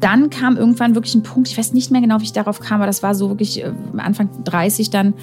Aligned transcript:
Dann 0.00 0.30
kam 0.30 0.56
irgendwann 0.56 0.94
wirklich 0.94 1.14
ein 1.14 1.22
Punkt, 1.22 1.48
ich 1.48 1.58
weiß 1.58 1.72
nicht 1.72 1.90
mehr 1.90 2.00
genau, 2.00 2.20
wie 2.20 2.24
ich 2.24 2.32
darauf 2.32 2.60
kam, 2.60 2.76
aber 2.76 2.86
das 2.86 3.02
war 3.02 3.14
so 3.14 3.30
wirklich 3.30 3.64
äh, 3.64 3.72
Anfang 3.96 4.28
30 4.44 4.90
dann, 4.90 5.14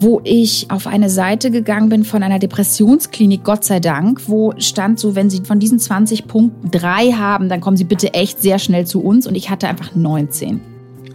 wo 0.00 0.20
ich 0.24 0.70
auf 0.70 0.86
eine 0.86 1.10
Seite 1.10 1.50
gegangen 1.50 1.88
bin 1.88 2.04
von 2.04 2.22
einer 2.22 2.38
Depressionsklinik, 2.38 3.44
Gott 3.44 3.64
sei 3.64 3.78
Dank, 3.78 4.28
wo 4.28 4.54
stand 4.56 4.98
so, 4.98 5.14
wenn 5.14 5.30
Sie 5.30 5.44
von 5.44 5.60
diesen 5.60 5.78
20 5.78 6.26
Punkten 6.26 6.70
drei 6.70 7.12
haben, 7.12 7.48
dann 7.48 7.60
kommen 7.60 7.76
Sie 7.76 7.84
bitte 7.84 8.14
echt 8.14 8.40
sehr 8.40 8.58
schnell 8.58 8.86
zu 8.86 9.02
uns 9.02 9.26
und 9.26 9.34
ich 9.34 9.50
hatte 9.50 9.68
einfach 9.68 9.94
19. 9.94 10.60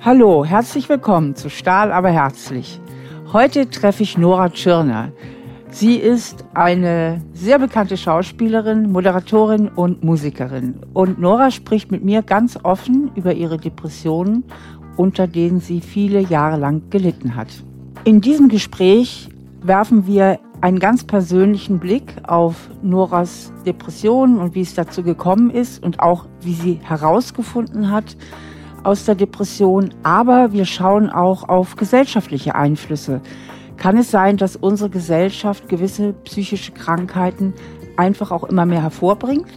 Hallo, 0.02 0.46
herzlich 0.46 0.88
willkommen 0.88 1.36
zu 1.36 1.50
Stahl 1.50 1.92
aber 1.92 2.10
herzlich. 2.10 2.80
Heute 3.34 3.70
treffe 3.70 4.04
ich 4.04 4.18
Nora 4.18 4.50
Tschirner. 4.50 5.12
Sie 5.76 5.98
ist 5.98 6.46
eine 6.54 7.22
sehr 7.34 7.60
bekannte 7.60 7.98
Schauspielerin, 7.98 8.94
Moderatorin 8.94 9.68
und 9.68 10.06
Musikerin. 10.06 10.76
Und 10.94 11.20
Nora 11.20 11.52
spricht 11.52 11.92
mit 11.92 12.02
mir 12.02 12.22
ganz 12.22 12.58
offen 12.64 13.12
über 13.16 13.34
ihre 13.34 13.58
Depressionen, 13.58 14.46
unter 14.96 15.28
denen 15.28 15.60
sie 15.60 15.82
viele 15.82 16.22
Jahre 16.22 16.56
lang 16.56 16.90
gelitten 16.92 17.36
hat. 17.36 17.50
In 18.06 18.22
diesem 18.22 18.48
Gespräch 18.48 19.28
werfen 19.64 20.08
wir 20.08 20.40
einen 20.62 20.80
ganz 20.80 21.04
persönlichen 21.04 21.80
Blick 21.80 22.14
auf 22.26 22.70
Noras 22.82 23.52
Depression 23.66 24.38
und 24.38 24.56
wie 24.56 24.62
es 24.62 24.76
dazu 24.76 25.04
gekommen 25.04 25.50
ist 25.50 25.84
und 25.84 26.00
auch 26.00 26.26
wie 26.40 26.54
sie 26.54 26.80
herausgefunden 26.84 27.92
hat 27.92 28.16
aus 28.86 29.04
der 29.04 29.16
Depression. 29.16 29.94
Aber 30.04 30.54
wir 30.54 30.64
schauen 30.64 31.10
auch 31.10 31.50
auf 31.50 31.76
gesellschaftliche 31.76 32.56
Einflüsse. 32.56 33.20
Kann 33.78 33.98
es 33.98 34.12
sein, 34.12 34.38
dass 34.38 34.56
unsere 34.56 34.90
Gesellschaft 34.90 35.70
gewisse 35.70 36.14
psychische 36.24 36.72
Krankheiten 36.72 37.54
einfach 37.98 38.32
auch 38.32 38.44
immer 38.44 38.66
mehr 38.66 38.82
hervorbringt? 38.82 39.48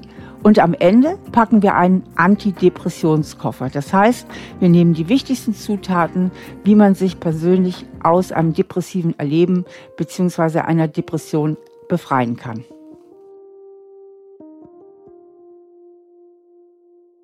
Und 0.43 0.61
am 0.61 0.75
Ende 0.75 1.19
packen 1.33 1.63
wir 1.63 1.75
einen 1.75 2.05
Antidepressionskoffer. 2.15 3.71
Das 3.71 3.93
heißt, 3.93 4.27
wir 4.61 4.69
nehmen 4.69 4.95
die 4.95 5.09
wichtigsten 5.09 5.53
Zutaten, 5.53 6.31
wie 6.63 6.77
man 6.77 6.95
sich 6.95 7.19
persönlich 7.19 7.87
aus 8.03 8.31
einem 8.31 8.55
depressiven 8.55 9.19
Erleben 9.19 9.65
bzw. 9.97 10.61
einer 10.61 10.87
Depression 10.87 11.57
befreien 11.89 12.37
kann. 12.37 12.65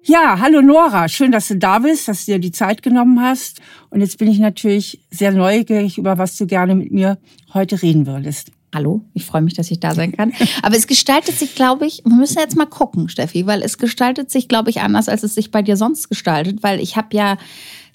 Ja, 0.06 0.38
hallo 0.38 0.60
Nora, 0.60 1.08
schön, 1.08 1.32
dass 1.32 1.48
du 1.48 1.56
da 1.56 1.78
bist, 1.78 2.08
dass 2.08 2.26
du 2.26 2.32
dir 2.32 2.38
die 2.38 2.52
Zeit 2.52 2.82
genommen 2.82 3.22
hast. 3.22 3.62
Und 3.88 4.02
jetzt 4.02 4.18
bin 4.18 4.28
ich 4.28 4.38
natürlich 4.38 5.00
sehr 5.10 5.32
neugierig, 5.32 5.96
über 5.96 6.18
was 6.18 6.36
du 6.36 6.46
gerne 6.46 6.74
mit 6.74 6.92
mir 6.92 7.16
heute 7.54 7.80
reden 7.80 8.06
würdest. 8.06 8.52
Hallo, 8.74 9.00
ich 9.14 9.24
freue 9.24 9.40
mich, 9.40 9.54
dass 9.54 9.70
ich 9.70 9.80
da 9.80 9.94
sein 9.94 10.12
kann. 10.12 10.34
Aber 10.60 10.76
es 10.76 10.86
gestaltet 10.86 11.38
sich, 11.38 11.54
glaube 11.54 11.86
ich, 11.86 12.02
wir 12.04 12.16
müssen 12.16 12.38
jetzt 12.38 12.54
mal 12.54 12.66
gucken, 12.66 13.08
Steffi, 13.08 13.46
weil 13.46 13.62
es 13.62 13.78
gestaltet 13.78 14.30
sich, 14.30 14.46
glaube 14.46 14.68
ich, 14.68 14.82
anders, 14.82 15.08
als 15.08 15.22
es 15.22 15.34
sich 15.34 15.50
bei 15.50 15.62
dir 15.62 15.78
sonst 15.78 16.10
gestaltet, 16.10 16.62
weil 16.62 16.80
ich 16.80 16.96
habe 16.96 17.16
ja 17.16 17.38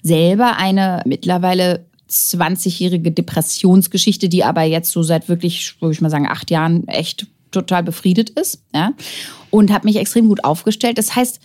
selber 0.02 0.56
eine 0.56 1.02
mittlerweile 1.06 1.86
20-jährige 2.10 3.12
Depressionsgeschichte, 3.12 4.28
die 4.28 4.42
aber 4.42 4.64
jetzt 4.64 4.90
so 4.90 5.04
seit 5.04 5.28
wirklich, 5.28 5.80
würde 5.80 5.92
ich 5.92 6.00
mal 6.00 6.10
sagen, 6.10 6.26
acht 6.26 6.50
Jahren 6.50 6.88
echt 6.88 7.28
total 7.52 7.84
befriedet 7.84 8.30
ist. 8.30 8.64
Ja? 8.74 8.94
Und 9.50 9.70
habe 9.70 9.86
mich 9.86 9.94
extrem 9.94 10.26
gut 10.26 10.42
aufgestellt. 10.42 10.98
Das 10.98 11.14
heißt, 11.14 11.40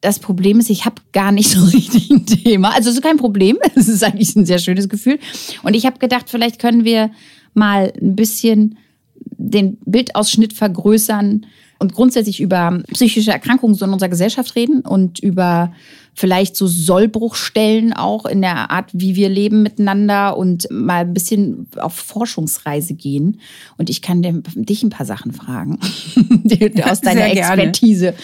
das 0.00 0.18
Problem 0.18 0.60
ist, 0.60 0.70
ich 0.70 0.84
habe 0.84 1.02
gar 1.12 1.32
nicht 1.32 1.50
so 1.52 1.64
richtig 1.64 2.10
ein 2.10 2.26
Thema. 2.26 2.74
Also 2.74 2.90
es 2.90 2.96
ist 2.96 3.02
kein 3.02 3.16
Problem. 3.16 3.58
Es 3.74 3.88
ist 3.88 4.02
eigentlich 4.02 4.34
ein 4.34 4.46
sehr 4.46 4.58
schönes 4.58 4.88
Gefühl. 4.88 5.18
Und 5.62 5.74
ich 5.74 5.86
habe 5.86 5.98
gedacht, 5.98 6.28
vielleicht 6.28 6.58
können 6.58 6.84
wir 6.84 7.10
mal 7.54 7.92
ein 8.00 8.16
bisschen 8.16 8.78
den 9.20 9.78
Bildausschnitt 9.84 10.52
vergrößern 10.52 11.46
und 11.78 11.94
grundsätzlich 11.94 12.40
über 12.40 12.82
psychische 12.92 13.30
Erkrankungen 13.30 13.74
so 13.74 13.84
in 13.84 13.92
unserer 13.92 14.08
Gesellschaft 14.08 14.56
reden 14.56 14.80
und 14.80 15.18
über 15.18 15.72
vielleicht 16.14 16.56
so 16.56 16.66
Sollbruchstellen 16.66 17.92
auch 17.92 18.26
in 18.26 18.42
der 18.42 18.70
Art, 18.70 18.90
wie 18.92 19.14
wir 19.14 19.28
leben 19.28 19.62
miteinander 19.62 20.36
und 20.36 20.68
mal 20.70 21.02
ein 21.02 21.14
bisschen 21.14 21.68
auf 21.76 21.94
Forschungsreise 21.94 22.94
gehen. 22.94 23.40
Und 23.76 23.88
ich 23.88 24.02
kann 24.02 24.22
dich 24.22 24.82
ein 24.82 24.90
paar 24.90 25.06
Sachen 25.06 25.32
fragen 25.32 25.78
aus 26.84 27.00
deiner 27.00 27.26
Expertise, 27.30 28.14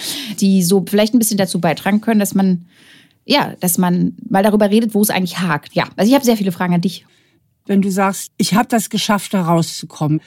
die 0.40 0.62
so 0.64 0.84
vielleicht 0.88 1.14
ein 1.14 1.20
bisschen 1.20 1.38
dazu 1.38 1.60
beitragen 1.60 2.00
können, 2.00 2.20
dass 2.20 2.34
man 2.34 2.66
ja, 3.26 3.54
dass 3.60 3.78
man 3.78 4.16
mal 4.28 4.42
darüber 4.42 4.70
redet, 4.70 4.94
wo 4.94 5.00
es 5.00 5.08
eigentlich 5.08 5.38
hakt. 5.38 5.74
Ja, 5.74 5.84
also 5.96 6.10
ich 6.10 6.14
habe 6.14 6.26
sehr 6.26 6.36
viele 6.36 6.52
Fragen 6.52 6.74
an 6.74 6.82
dich 6.82 7.06
wenn 7.66 7.82
du 7.82 7.90
sagst, 7.90 8.32
ich 8.36 8.54
habe 8.54 8.68
das 8.68 8.90
geschafft, 8.90 9.34
da 9.34 9.42
rauszukommen. 9.42 10.20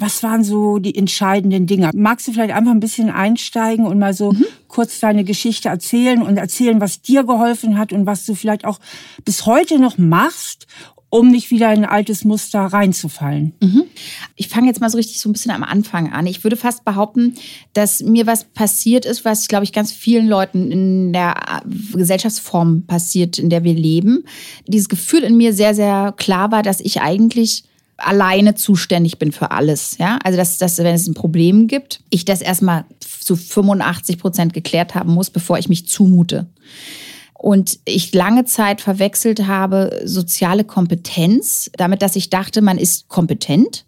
Was 0.00 0.22
waren 0.22 0.42
so 0.42 0.78
die 0.78 0.96
entscheidenden 0.96 1.66
Dinge? 1.66 1.90
Magst 1.94 2.26
du 2.26 2.32
vielleicht 2.32 2.54
einfach 2.54 2.72
ein 2.72 2.80
bisschen 2.80 3.10
einsteigen 3.10 3.86
und 3.86 3.98
mal 3.98 4.14
so 4.14 4.32
mhm. 4.32 4.46
kurz 4.66 4.98
deine 4.98 5.24
Geschichte 5.24 5.68
erzählen 5.68 6.22
und 6.22 6.38
erzählen, 6.38 6.80
was 6.80 7.02
dir 7.02 7.22
geholfen 7.22 7.76
hat 7.78 7.92
und 7.92 8.06
was 8.06 8.24
du 8.24 8.34
vielleicht 8.34 8.64
auch 8.64 8.80
bis 9.26 9.44
heute 9.44 9.78
noch 9.78 9.98
machst, 9.98 10.66
um 11.10 11.28
nicht 11.28 11.50
wieder 11.50 11.72
in 11.74 11.84
ein 11.84 11.90
altes 11.90 12.24
Muster 12.24 12.60
reinzufallen. 12.60 13.52
Mhm. 13.60 13.82
Ich 14.36 14.48
fange 14.48 14.68
jetzt 14.68 14.80
mal 14.80 14.88
so 14.88 14.96
richtig 14.96 15.20
so 15.20 15.28
ein 15.28 15.32
bisschen 15.32 15.50
am 15.50 15.64
Anfang 15.64 16.12
an. 16.12 16.26
Ich 16.26 16.44
würde 16.44 16.56
fast 16.56 16.84
behaupten, 16.84 17.34
dass 17.74 18.00
mir 18.00 18.26
was 18.26 18.44
passiert 18.44 19.04
ist, 19.04 19.24
was, 19.24 19.48
glaube 19.48 19.64
ich, 19.64 19.72
ganz 19.72 19.92
vielen 19.92 20.28
Leuten 20.28 20.70
in 20.70 21.12
der 21.12 21.62
Gesellschaftsform 21.92 22.86
passiert, 22.86 23.38
in 23.38 23.50
der 23.50 23.64
wir 23.64 23.74
leben. 23.74 24.24
Dieses 24.66 24.88
Gefühl 24.88 25.24
in 25.24 25.36
mir 25.36 25.52
sehr, 25.52 25.74
sehr 25.74 26.14
klar 26.16 26.52
war, 26.52 26.62
dass 26.62 26.80
ich 26.80 27.02
eigentlich 27.02 27.64
alleine 28.00 28.54
zuständig 28.54 29.18
bin 29.18 29.32
für 29.32 29.50
alles. 29.50 29.96
Ja? 29.98 30.18
Also, 30.24 30.36
dass, 30.36 30.58
dass, 30.58 30.78
wenn 30.78 30.94
es 30.94 31.06
ein 31.06 31.14
Problem 31.14 31.66
gibt, 31.66 32.00
ich 32.10 32.24
das 32.24 32.40
erstmal 32.40 32.84
zu 33.00 33.36
85 33.36 34.18
Prozent 34.18 34.52
geklärt 34.52 34.94
haben 34.94 35.12
muss, 35.12 35.30
bevor 35.30 35.58
ich 35.58 35.68
mich 35.68 35.88
zumute. 35.88 36.46
Und 37.34 37.78
ich 37.86 38.12
lange 38.12 38.44
Zeit 38.44 38.82
verwechselt 38.82 39.46
habe 39.46 40.02
soziale 40.04 40.64
Kompetenz 40.64 41.70
damit, 41.76 42.02
dass 42.02 42.16
ich 42.16 42.28
dachte, 42.28 42.60
man 42.60 42.76
ist 42.76 43.08
kompetent 43.08 43.86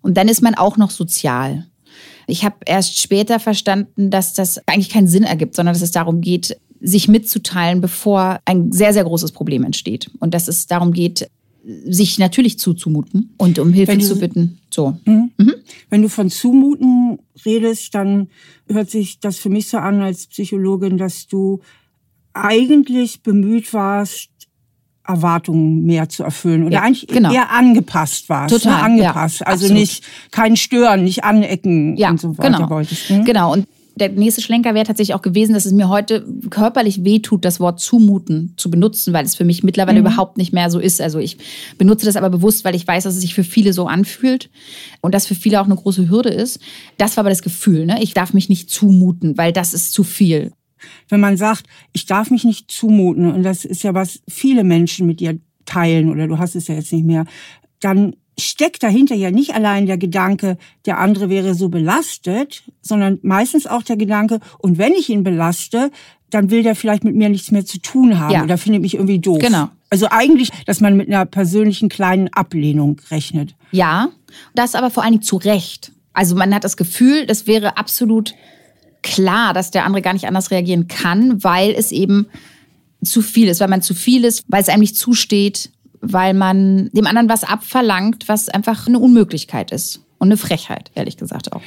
und 0.00 0.16
dann 0.16 0.28
ist 0.28 0.40
man 0.40 0.54
auch 0.54 0.78
noch 0.78 0.90
sozial. 0.90 1.66
Ich 2.26 2.44
habe 2.44 2.56
erst 2.64 3.02
später 3.02 3.40
verstanden, 3.40 4.10
dass 4.10 4.32
das 4.32 4.58
eigentlich 4.66 4.88
keinen 4.88 5.06
Sinn 5.06 5.24
ergibt, 5.24 5.54
sondern 5.54 5.74
dass 5.74 5.82
es 5.82 5.90
darum 5.90 6.22
geht, 6.22 6.56
sich 6.80 7.08
mitzuteilen, 7.08 7.80
bevor 7.80 8.40
ein 8.44 8.72
sehr, 8.72 8.92
sehr 8.92 9.04
großes 9.04 9.32
Problem 9.32 9.64
entsteht. 9.64 10.10
Und 10.20 10.34
dass 10.34 10.48
es 10.48 10.66
darum 10.66 10.92
geht, 10.92 11.28
sich 11.86 12.18
natürlich 12.18 12.58
zuzumuten 12.58 13.34
und 13.38 13.58
um 13.58 13.72
Hilfe 13.72 13.96
du, 13.96 14.04
zu 14.04 14.18
bitten. 14.18 14.58
So. 14.70 14.96
Mhm. 15.04 15.30
Mhm. 15.38 15.54
Wenn 15.88 16.02
du 16.02 16.08
von 16.08 16.30
zumuten 16.30 17.18
redest, 17.44 17.94
dann 17.94 18.28
hört 18.68 18.90
sich 18.90 19.20
das 19.20 19.38
für 19.38 19.48
mich 19.48 19.68
so 19.68 19.78
an 19.78 20.02
als 20.02 20.26
Psychologin, 20.26 20.98
dass 20.98 21.26
du 21.26 21.60
eigentlich 22.34 23.22
bemüht 23.22 23.72
warst, 23.72 24.30
Erwartungen 25.06 25.84
mehr 25.84 26.08
zu 26.08 26.22
erfüllen 26.22 26.64
oder 26.64 26.74
ja, 26.74 26.82
eigentlich 26.82 27.06
genau. 27.06 27.32
eher 27.32 27.50
angepasst 27.50 28.28
warst. 28.28 28.52
Ne? 28.52 28.58
Total, 28.58 28.78
ne? 28.78 28.82
angepasst. 28.82 29.40
Ja, 29.40 29.46
also 29.46 29.66
absolut. 29.66 29.80
nicht 29.80 30.04
kein 30.30 30.56
Stören, 30.56 31.04
nicht 31.04 31.24
anecken 31.24 31.96
ja, 31.96 32.10
und 32.10 32.20
so 32.20 32.36
weiter 32.38 32.56
genau. 32.58 32.70
wolltest. 32.70 33.10
Hm? 33.10 33.24
Genau. 33.24 33.52
Und 33.52 33.66
der 33.96 34.10
nächste 34.10 34.42
Schlenker 34.42 34.74
wäre 34.74 34.84
tatsächlich 34.84 35.14
auch 35.14 35.22
gewesen, 35.22 35.52
dass 35.52 35.66
es 35.66 35.72
mir 35.72 35.88
heute 35.88 36.26
körperlich 36.50 37.04
wehtut, 37.04 37.44
das 37.44 37.60
Wort 37.60 37.80
zumuten 37.80 38.54
zu 38.56 38.70
benutzen, 38.70 39.12
weil 39.12 39.24
es 39.24 39.34
für 39.36 39.44
mich 39.44 39.62
mittlerweile 39.62 40.00
mhm. 40.00 40.06
überhaupt 40.06 40.36
nicht 40.36 40.52
mehr 40.52 40.70
so 40.70 40.78
ist. 40.80 41.00
Also 41.00 41.18
ich 41.18 41.38
benutze 41.78 42.06
das 42.06 42.16
aber 42.16 42.30
bewusst, 42.30 42.64
weil 42.64 42.74
ich 42.74 42.86
weiß, 42.86 43.04
dass 43.04 43.14
es 43.14 43.20
sich 43.20 43.34
für 43.34 43.44
viele 43.44 43.72
so 43.72 43.86
anfühlt 43.86 44.50
und 45.00 45.14
das 45.14 45.26
für 45.26 45.34
viele 45.34 45.60
auch 45.60 45.66
eine 45.66 45.76
große 45.76 46.08
Hürde 46.08 46.30
ist. 46.30 46.60
Das 46.98 47.16
war 47.16 47.22
aber 47.22 47.30
das 47.30 47.42
Gefühl, 47.42 47.86
ne? 47.86 48.02
Ich 48.02 48.14
darf 48.14 48.34
mich 48.34 48.48
nicht 48.48 48.70
zumuten, 48.70 49.38
weil 49.38 49.52
das 49.52 49.74
ist 49.74 49.92
zu 49.92 50.02
viel 50.02 50.52
wenn 51.08 51.20
man 51.20 51.38
sagt, 51.38 51.64
ich 51.92 52.04
darf 52.04 52.30
mich 52.30 52.44
nicht 52.44 52.70
zumuten, 52.70 53.32
und 53.32 53.42
das 53.42 53.64
ist 53.64 53.82
ja 53.82 53.94
was 53.94 54.20
viele 54.28 54.64
Menschen 54.64 55.06
mit 55.06 55.20
dir 55.20 55.38
teilen, 55.64 56.10
oder 56.10 56.26
du 56.26 56.38
hast 56.38 56.56
es 56.56 56.68
ja 56.68 56.74
jetzt 56.74 56.92
nicht 56.92 57.06
mehr, 57.06 57.24
dann 57.80 58.16
steckt 58.38 58.82
dahinter 58.82 59.14
ja 59.14 59.30
nicht 59.30 59.54
allein 59.54 59.86
der 59.86 59.98
Gedanke, 59.98 60.58
der 60.86 60.98
andere 60.98 61.28
wäre 61.28 61.54
so 61.54 61.68
belastet, 61.68 62.64
sondern 62.80 63.18
meistens 63.22 63.66
auch 63.66 63.82
der 63.82 63.96
Gedanke, 63.96 64.40
und 64.58 64.78
wenn 64.78 64.92
ich 64.92 65.08
ihn 65.08 65.22
belaste, 65.22 65.90
dann 66.30 66.50
will 66.50 66.62
der 66.62 66.74
vielleicht 66.74 67.04
mit 67.04 67.14
mir 67.14 67.28
nichts 67.28 67.50
mehr 67.50 67.64
zu 67.64 67.78
tun 67.78 68.18
haben 68.18 68.32
ja. 68.32 68.42
oder 68.42 68.58
findet 68.58 68.82
mich 68.82 68.94
irgendwie 68.94 69.20
doof. 69.20 69.38
Genau. 69.38 69.68
Also 69.88 70.08
eigentlich, 70.10 70.50
dass 70.66 70.80
man 70.80 70.96
mit 70.96 71.06
einer 71.08 71.24
persönlichen 71.26 71.88
kleinen 71.88 72.28
Ablehnung 72.32 73.00
rechnet. 73.10 73.54
Ja, 73.70 74.08
das 74.54 74.74
aber 74.74 74.90
vor 74.90 75.04
allen 75.04 75.12
Dingen 75.12 75.22
zu 75.22 75.36
Recht. 75.36 75.92
Also 76.12 76.34
man 76.34 76.52
hat 76.52 76.64
das 76.64 76.76
Gefühl, 76.76 77.26
das 77.26 77.46
wäre 77.46 77.76
absolut 77.76 78.34
klar, 79.02 79.52
dass 79.52 79.70
der 79.70 79.84
andere 79.84 80.02
gar 80.02 80.14
nicht 80.14 80.26
anders 80.26 80.50
reagieren 80.50 80.88
kann, 80.88 81.44
weil 81.44 81.70
es 81.70 81.92
eben 81.92 82.26
zu 83.04 83.22
viel 83.22 83.48
ist, 83.48 83.60
weil 83.60 83.68
man 83.68 83.82
zu 83.82 83.94
viel 83.94 84.24
ist, 84.24 84.44
weil 84.48 84.62
es 84.62 84.68
einem 84.68 84.80
nicht 84.80 84.96
zusteht, 84.96 85.70
weil 86.04 86.34
man 86.34 86.90
dem 86.92 87.06
anderen 87.06 87.28
was 87.28 87.44
abverlangt, 87.44 88.28
was 88.28 88.48
einfach 88.48 88.86
eine 88.86 88.98
Unmöglichkeit 88.98 89.70
ist 89.72 90.04
und 90.18 90.28
eine 90.28 90.36
Frechheit, 90.36 90.90
ehrlich 90.94 91.16
gesagt 91.16 91.52
auch. 91.52 91.62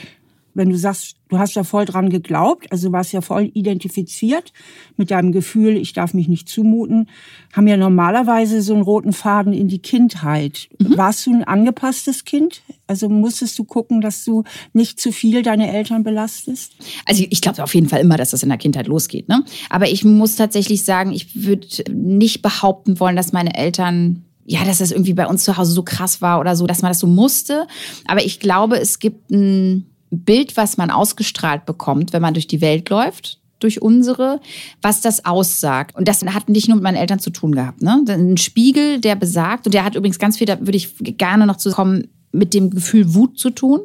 wenn 0.57 0.71
du 0.71 0.77
sagst, 0.77 1.17
du 1.29 1.37
hast 1.37 1.53
ja 1.53 1.63
voll 1.63 1.85
dran 1.85 2.09
geglaubt, 2.09 2.71
also 2.71 2.91
warst 2.91 3.13
ja 3.13 3.21
voll 3.21 3.51
identifiziert 3.53 4.53
mit 4.97 5.11
deinem 5.11 5.31
Gefühl, 5.31 5.77
ich 5.77 5.93
darf 5.93 6.15
mich 6.15 6.27
nicht 6.27 6.49
zumuten, 6.49 7.09
haben 7.53 7.67
ja 7.67 7.77
normalerweise 7.77 8.63
so 8.63 8.73
einen 8.73 8.81
roten 8.81 9.13
Faden 9.13 9.53
in 9.53 9.67
die 9.67 9.77
Kindheit. 9.77 10.67
Mhm. 10.79 10.97
Warst 10.97 11.27
du 11.27 11.33
ein 11.33 11.43
angepasstes 11.43 12.25
Kind? 12.25 12.63
Also 12.87 13.07
musstest 13.07 13.59
du 13.59 13.65
gucken, 13.65 14.01
dass 14.01 14.25
du 14.25 14.45
nicht 14.73 14.99
zu 14.99 15.11
viel 15.11 15.43
deine 15.43 15.71
Eltern 15.71 16.03
belastest? 16.03 16.73
Also 17.05 17.23
ich 17.29 17.41
glaube 17.41 17.63
auf 17.63 17.75
jeden 17.75 17.87
Fall 17.87 18.01
immer, 18.01 18.17
dass 18.17 18.31
das 18.31 18.41
in 18.41 18.49
der 18.49 18.57
Kindheit 18.57 18.87
losgeht. 18.87 19.29
Ne? 19.29 19.43
Aber 19.69 19.87
ich 19.87 20.03
muss 20.05 20.37
tatsächlich 20.37 20.83
sagen, 20.83 21.11
ich 21.11 21.45
würde 21.45 21.67
nicht 21.91 22.41
behaupten 22.41 22.99
wollen, 22.99 23.15
dass 23.15 23.31
meine 23.31 23.55
Eltern 23.55 24.23
ja, 24.47 24.63
dass 24.63 24.79
das 24.79 24.91
irgendwie 24.91 25.13
bei 25.13 25.27
uns 25.27 25.43
zu 25.43 25.57
Hause 25.57 25.73
so 25.73 25.83
krass 25.83 26.21
war 26.21 26.39
oder 26.39 26.55
so, 26.55 26.65
dass 26.65 26.81
man 26.81 26.89
das 26.89 26.99
so 26.99 27.07
musste. 27.07 27.67
Aber 28.07 28.25
ich 28.25 28.39
glaube, 28.39 28.79
es 28.79 28.99
gibt 28.99 29.29
ein 29.29 29.85
Bild, 30.09 30.55
was 30.55 30.77
man 30.77 30.89
ausgestrahlt 30.89 31.65
bekommt, 31.65 32.13
wenn 32.13 32.21
man 32.21 32.33
durch 32.33 32.47
die 32.47 32.61
Welt 32.61 32.89
läuft 32.89 33.39
durch 33.59 33.81
unsere, 33.81 34.39
was 34.83 35.01
das 35.01 35.25
aussagt. 35.25 35.95
Und 35.95 36.07
das 36.07 36.23
hat 36.23 36.47
nicht 36.47 36.67
nur 36.67 36.75
mit 36.75 36.83
meinen 36.83 36.95
Eltern 36.95 37.17
zu 37.17 37.31
tun 37.31 37.53
gehabt. 37.53 37.81
Ne? 37.81 38.03
Ein 38.07 38.37
Spiegel, 38.37 38.99
der 38.99 39.15
besagt, 39.15 39.65
und 39.65 39.73
der 39.73 39.83
hat 39.83 39.95
übrigens 39.95 40.19
ganz 40.19 40.37
viel, 40.37 40.45
da 40.45 40.59
würde 40.59 40.77
ich 40.77 40.93
gerne 40.99 41.47
noch 41.47 41.57
zu 41.57 41.71
kommen, 41.71 42.07
mit 42.31 42.53
dem 42.53 42.69
Gefühl 42.69 43.15
Wut 43.15 43.39
zu 43.39 43.49
tun. 43.49 43.79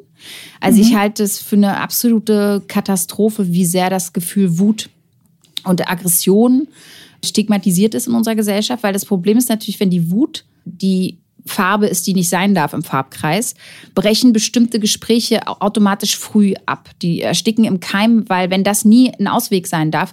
Also 0.61 0.77
mhm. 0.77 0.85
ich 0.85 0.95
halte 0.95 1.23
es 1.23 1.39
für 1.39 1.57
eine 1.57 1.79
absolute 1.79 2.63
Katastrophe, 2.69 3.51
wie 3.53 3.65
sehr 3.65 3.89
das 3.89 4.13
Gefühl 4.13 4.59
Wut 4.59 4.91
und 5.65 5.89
Aggression 5.89 6.69
stigmatisiert 7.25 7.95
ist 7.95 8.09
in 8.09 8.15
unserer 8.15 8.35
Gesellschaft, 8.35 8.83
weil 8.83 8.93
das 8.93 9.07
Problem 9.07 9.39
ist 9.39 9.49
natürlich, 9.49 9.81
wenn 9.81 9.91
die 9.91 10.11
Wut 10.11 10.45
die 10.65 11.19
Farbe 11.45 11.87
ist, 11.87 12.07
die 12.07 12.15
nicht 12.15 12.29
sein 12.29 12.55
darf 12.55 12.73
im 12.73 12.83
Farbkreis, 12.83 13.55
brechen 13.95 14.33
bestimmte 14.33 14.79
Gespräche 14.79 15.47
automatisch 15.47 16.17
früh 16.17 16.55
ab. 16.67 16.91
Die 17.03 17.21
ersticken 17.21 17.65
im 17.65 17.81
Keim, 17.81 18.29
weil 18.29 18.51
wenn 18.51 18.65
das 18.65 18.85
nie 18.85 19.13
ein 19.19 19.27
Ausweg 19.27 19.67
sein 19.67 19.91
darf, 19.91 20.13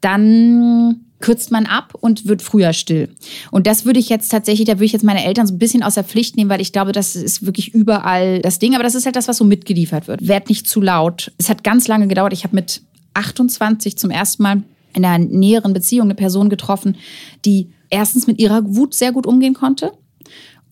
dann 0.00 1.00
kürzt 1.20 1.50
man 1.50 1.66
ab 1.66 1.94
und 2.00 2.26
wird 2.26 2.42
früher 2.42 2.72
still. 2.72 3.08
Und 3.50 3.66
das 3.66 3.84
würde 3.84 3.98
ich 3.98 4.08
jetzt 4.08 4.28
tatsächlich, 4.28 4.66
da 4.66 4.74
würde 4.74 4.84
ich 4.84 4.92
jetzt 4.92 5.04
meine 5.04 5.24
Eltern 5.24 5.48
so 5.48 5.54
ein 5.54 5.58
bisschen 5.58 5.82
aus 5.82 5.94
der 5.94 6.04
Pflicht 6.04 6.36
nehmen, 6.36 6.50
weil 6.50 6.60
ich 6.60 6.72
glaube, 6.72 6.92
das 6.92 7.16
ist 7.16 7.44
wirklich 7.44 7.74
überall 7.74 8.40
das 8.40 8.60
Ding. 8.60 8.74
Aber 8.74 8.84
das 8.84 8.94
ist 8.94 9.04
halt 9.04 9.16
das, 9.16 9.26
was 9.26 9.38
so 9.38 9.44
mitgeliefert 9.44 10.06
wird. 10.06 10.26
Werd 10.28 10.48
nicht 10.48 10.68
zu 10.68 10.80
laut. 10.80 11.32
Es 11.38 11.48
hat 11.48 11.64
ganz 11.64 11.88
lange 11.88 12.06
gedauert. 12.06 12.32
Ich 12.32 12.44
habe 12.44 12.54
mit 12.54 12.82
28 13.14 13.98
zum 13.98 14.10
ersten 14.10 14.44
Mal 14.44 14.62
in 14.94 15.04
einer 15.04 15.24
näheren 15.24 15.72
Beziehung 15.72 16.06
eine 16.06 16.14
Person 16.14 16.48
getroffen, 16.48 16.96
die 17.44 17.72
erstens 17.90 18.26
mit 18.26 18.38
ihrer 18.38 18.74
Wut 18.76 18.94
sehr 18.94 19.12
gut 19.12 19.26
umgehen 19.26 19.54
konnte 19.54 19.92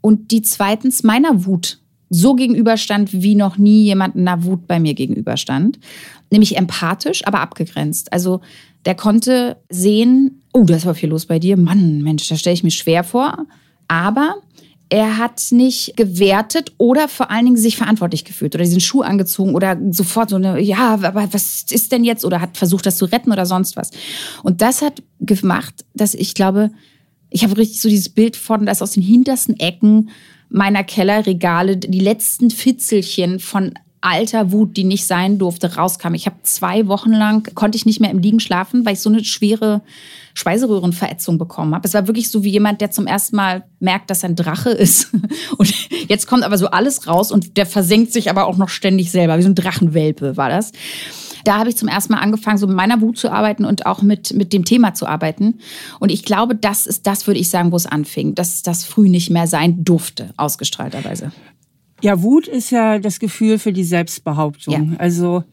und 0.00 0.30
die 0.30 0.42
zweitens 0.42 1.02
meiner 1.02 1.46
Wut 1.46 1.80
so 2.08 2.34
gegenüberstand, 2.34 3.12
wie 3.12 3.34
noch 3.34 3.58
nie 3.58 3.84
jemand 3.84 4.16
einer 4.16 4.44
Wut 4.44 4.66
bei 4.66 4.78
mir 4.78 4.94
gegenüberstand. 4.94 5.78
Nämlich 6.30 6.56
empathisch, 6.56 7.26
aber 7.26 7.40
abgegrenzt. 7.40 8.12
Also 8.12 8.40
der 8.84 8.94
konnte 8.94 9.56
sehen, 9.68 10.42
oh, 10.52 10.64
da 10.64 10.76
ist 10.76 10.84
aber 10.84 10.94
viel 10.94 11.08
los 11.08 11.26
bei 11.26 11.38
dir. 11.38 11.56
Mann, 11.56 12.02
Mensch, 12.02 12.28
da 12.28 12.36
stelle 12.36 12.54
ich 12.54 12.62
mir 12.62 12.70
schwer 12.70 13.02
vor. 13.02 13.46
Aber 13.88 14.36
er 14.88 15.18
hat 15.18 15.42
nicht 15.50 15.96
gewertet 15.96 16.72
oder 16.78 17.08
vor 17.08 17.30
allen 17.30 17.44
Dingen 17.44 17.56
sich 17.56 17.76
verantwortlich 17.76 18.24
gefühlt 18.24 18.54
oder 18.54 18.62
diesen 18.62 18.80
Schuh 18.80 19.02
angezogen 19.02 19.54
oder 19.54 19.76
sofort 19.90 20.30
so 20.30 20.36
eine, 20.36 20.60
ja, 20.60 20.94
aber 20.94 21.28
was 21.32 21.64
ist 21.70 21.90
denn 21.90 22.04
jetzt? 22.04 22.24
Oder 22.24 22.40
hat 22.40 22.56
versucht, 22.56 22.86
das 22.86 22.96
zu 22.96 23.06
retten 23.06 23.32
oder 23.32 23.46
sonst 23.46 23.76
was. 23.76 23.90
Und 24.44 24.62
das 24.62 24.82
hat 24.82 25.02
gemacht, 25.18 25.84
dass 25.94 26.14
ich 26.14 26.34
glaube, 26.34 26.70
ich 27.30 27.42
habe 27.44 27.56
richtig 27.56 27.80
so 27.80 27.88
dieses 27.88 28.08
Bild 28.08 28.36
von, 28.36 28.66
dass 28.66 28.82
aus 28.82 28.92
den 28.92 29.02
hintersten 29.02 29.58
Ecken 29.58 30.10
meiner 30.48 30.84
Kellerregale 30.84 31.76
die 31.76 32.00
letzten 32.00 32.50
Fitzelchen 32.50 33.40
von 33.40 33.74
alter 34.00 34.52
Wut, 34.52 34.76
die 34.76 34.84
nicht 34.84 35.06
sein 35.06 35.38
durfte, 35.38 35.74
rauskam. 35.74 36.14
Ich 36.14 36.26
habe 36.26 36.36
zwei 36.42 36.86
Wochen 36.86 37.10
lang, 37.10 37.48
konnte 37.54 37.76
ich 37.76 37.86
nicht 37.86 38.00
mehr 38.00 38.10
im 38.10 38.20
Liegen 38.20 38.38
schlafen, 38.38 38.86
weil 38.86 38.92
ich 38.92 39.00
so 39.00 39.10
eine 39.10 39.24
schwere 39.24 39.82
Speiseröhrenverätzung 40.34 41.38
bekommen 41.38 41.74
habe. 41.74 41.88
Es 41.88 41.94
war 41.94 42.06
wirklich 42.06 42.30
so 42.30 42.44
wie 42.44 42.50
jemand, 42.50 42.80
der 42.80 42.92
zum 42.92 43.08
ersten 43.08 43.34
Mal 43.34 43.64
merkt, 43.80 44.10
dass 44.10 44.22
er 44.22 44.28
ein 44.28 44.36
Drache 44.36 44.70
ist. 44.70 45.12
Und 45.56 45.74
jetzt 46.08 46.26
kommt 46.26 46.44
aber 46.44 46.58
so 46.58 46.68
alles 46.68 47.08
raus 47.08 47.32
und 47.32 47.56
der 47.56 47.66
versenkt 47.66 48.12
sich 48.12 48.30
aber 48.30 48.46
auch 48.46 48.56
noch 48.56 48.68
ständig 48.68 49.10
selber. 49.10 49.38
Wie 49.38 49.42
so 49.42 49.48
ein 49.48 49.54
Drachenwelpe 49.54 50.36
war 50.36 50.50
das 50.50 50.72
da 51.46 51.58
habe 51.58 51.68
ich 51.68 51.76
zum 51.76 51.88
ersten 51.88 52.12
Mal 52.12 52.20
angefangen, 52.20 52.58
so 52.58 52.66
mit 52.66 52.76
meiner 52.76 53.00
Wut 53.00 53.18
zu 53.18 53.30
arbeiten 53.30 53.64
und 53.64 53.86
auch 53.86 54.02
mit, 54.02 54.34
mit 54.34 54.52
dem 54.52 54.64
Thema 54.64 54.94
zu 54.94 55.06
arbeiten. 55.06 55.58
Und 56.00 56.10
ich 56.10 56.24
glaube, 56.24 56.54
das 56.54 56.86
ist 56.86 57.06
das, 57.06 57.26
würde 57.26 57.40
ich 57.40 57.48
sagen, 57.48 57.72
wo 57.72 57.76
es 57.76 57.86
anfing, 57.86 58.34
dass 58.34 58.62
das 58.62 58.84
früh 58.84 59.08
nicht 59.08 59.30
mehr 59.30 59.46
sein 59.46 59.84
durfte, 59.84 60.30
ausgestrahlterweise. 60.36 61.32
Ja, 62.02 62.22
Wut 62.22 62.46
ist 62.46 62.70
ja 62.70 62.98
das 62.98 63.20
Gefühl 63.20 63.58
für 63.58 63.72
die 63.72 63.84
Selbstbehauptung. 63.84 64.92
Ja. 64.92 64.98
Also 64.98 65.44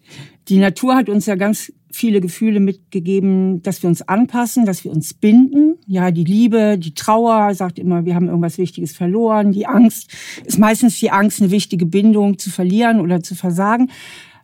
die 0.50 0.58
Natur 0.58 0.96
hat 0.96 1.10
uns 1.10 1.26
ja 1.26 1.36
ganz 1.36 1.72
viele 1.92 2.22
Gefühle 2.22 2.60
mitgegeben, 2.60 3.62
dass 3.62 3.84
wir 3.84 3.88
uns 3.88 4.02
anpassen, 4.02 4.66
dass 4.66 4.84
wir 4.84 4.92
uns 4.92 5.14
binden. 5.14 5.76
Ja, 5.86 6.12
die 6.12 6.24
Liebe, 6.24 6.78
die 6.78 6.96
Trauer 6.96 7.54
sagt 7.54 7.78
immer, 7.78 8.04
wir 8.06 8.16
haben 8.16 8.28
irgendwas 8.28 8.58
Wichtiges 8.58 8.94
verloren. 8.94 9.52
Die 9.52 9.68
Angst 9.68 10.12
ist 10.44 10.60
meistens 10.60 11.00
die 11.00 11.12
Angst, 11.12 11.42
eine 11.42 11.52
wichtige 11.52 11.86
Bindung 11.86 12.40
zu 12.40 12.50
verlieren 12.50 13.00
oder 13.00 13.22
zu 13.22 13.36
versagen. 13.36 13.90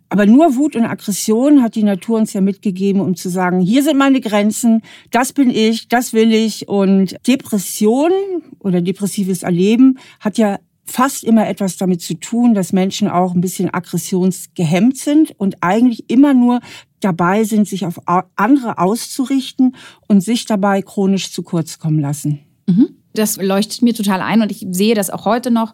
Aber 0.09 0.25
nur 0.25 0.55
Wut 0.55 0.75
und 0.75 0.85
Aggression 0.85 1.61
hat 1.61 1.75
die 1.75 1.83
Natur 1.83 2.17
uns 2.17 2.33
ja 2.33 2.41
mitgegeben, 2.41 2.99
um 3.01 3.15
zu 3.15 3.29
sagen, 3.29 3.59
hier 3.59 3.83
sind 3.83 3.97
meine 3.97 4.21
Grenzen, 4.21 4.81
das 5.11 5.33
bin 5.33 5.51
ich, 5.51 5.87
das 5.87 6.13
will 6.13 6.33
ich. 6.33 6.67
Und 6.67 7.15
Depression 7.27 8.11
oder 8.59 8.81
depressives 8.81 9.43
Erleben 9.43 9.99
hat 10.19 10.39
ja 10.39 10.59
fast 10.85 11.23
immer 11.23 11.47
etwas 11.47 11.77
damit 11.77 12.01
zu 12.01 12.15
tun, 12.15 12.55
dass 12.55 12.73
Menschen 12.73 13.07
auch 13.07 13.35
ein 13.35 13.41
bisschen 13.41 13.71
aggressionsgehemmt 13.71 14.97
sind 14.97 15.31
und 15.37 15.57
eigentlich 15.61 16.09
immer 16.09 16.33
nur 16.33 16.59
dabei 16.99 17.43
sind, 17.43 17.67
sich 17.67 17.85
auf 17.85 18.01
andere 18.35 18.79
auszurichten 18.79 19.75
und 20.07 20.21
sich 20.21 20.45
dabei 20.45 20.81
chronisch 20.81 21.31
zu 21.31 21.43
kurz 21.43 21.77
kommen 21.77 21.99
lassen. 21.99 22.39
Mhm. 22.67 22.89
Das 23.13 23.37
leuchtet 23.37 23.81
mir 23.81 23.93
total 23.93 24.21
ein 24.21 24.41
und 24.41 24.51
ich 24.51 24.65
sehe 24.71 24.95
das 24.95 25.09
auch 25.09 25.25
heute 25.25 25.51
noch 25.51 25.73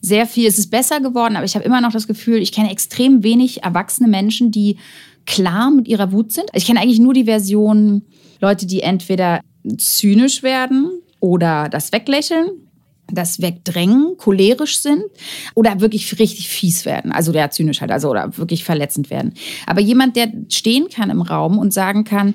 sehr 0.00 0.26
viel. 0.26 0.46
Es 0.46 0.58
ist 0.58 0.70
besser 0.70 1.00
geworden, 1.00 1.36
aber 1.36 1.44
ich 1.44 1.54
habe 1.54 1.64
immer 1.64 1.80
noch 1.80 1.92
das 1.92 2.06
Gefühl, 2.06 2.38
ich 2.42 2.52
kenne 2.52 2.70
extrem 2.70 3.22
wenig 3.22 3.62
erwachsene 3.62 4.08
Menschen, 4.08 4.50
die 4.50 4.76
klar 5.26 5.70
mit 5.70 5.88
ihrer 5.88 6.12
Wut 6.12 6.32
sind. 6.32 6.46
Ich 6.54 6.66
kenne 6.66 6.80
eigentlich 6.80 7.00
nur 7.00 7.14
die 7.14 7.24
Version 7.24 8.02
Leute, 8.40 8.66
die 8.66 8.82
entweder 8.82 9.40
zynisch 9.78 10.42
werden 10.42 11.00
oder 11.20 11.68
das 11.68 11.92
weglächeln, 11.92 12.48
das 13.08 13.40
wegdrängen, 13.40 14.16
cholerisch 14.18 14.78
sind 14.78 15.04
oder 15.54 15.80
wirklich 15.80 16.18
richtig 16.18 16.48
fies 16.48 16.84
werden. 16.84 17.12
Also 17.12 17.32
der 17.32 17.50
zynisch 17.50 17.80
halt, 17.80 17.90
also 17.90 18.10
oder 18.10 18.36
wirklich 18.36 18.64
verletzend 18.64 19.10
werden. 19.10 19.34
Aber 19.66 19.80
jemand, 19.80 20.16
der 20.16 20.32
stehen 20.48 20.88
kann 20.88 21.10
im 21.10 21.22
Raum 21.22 21.58
und 21.58 21.72
sagen 21.72 22.04
kann, 22.04 22.34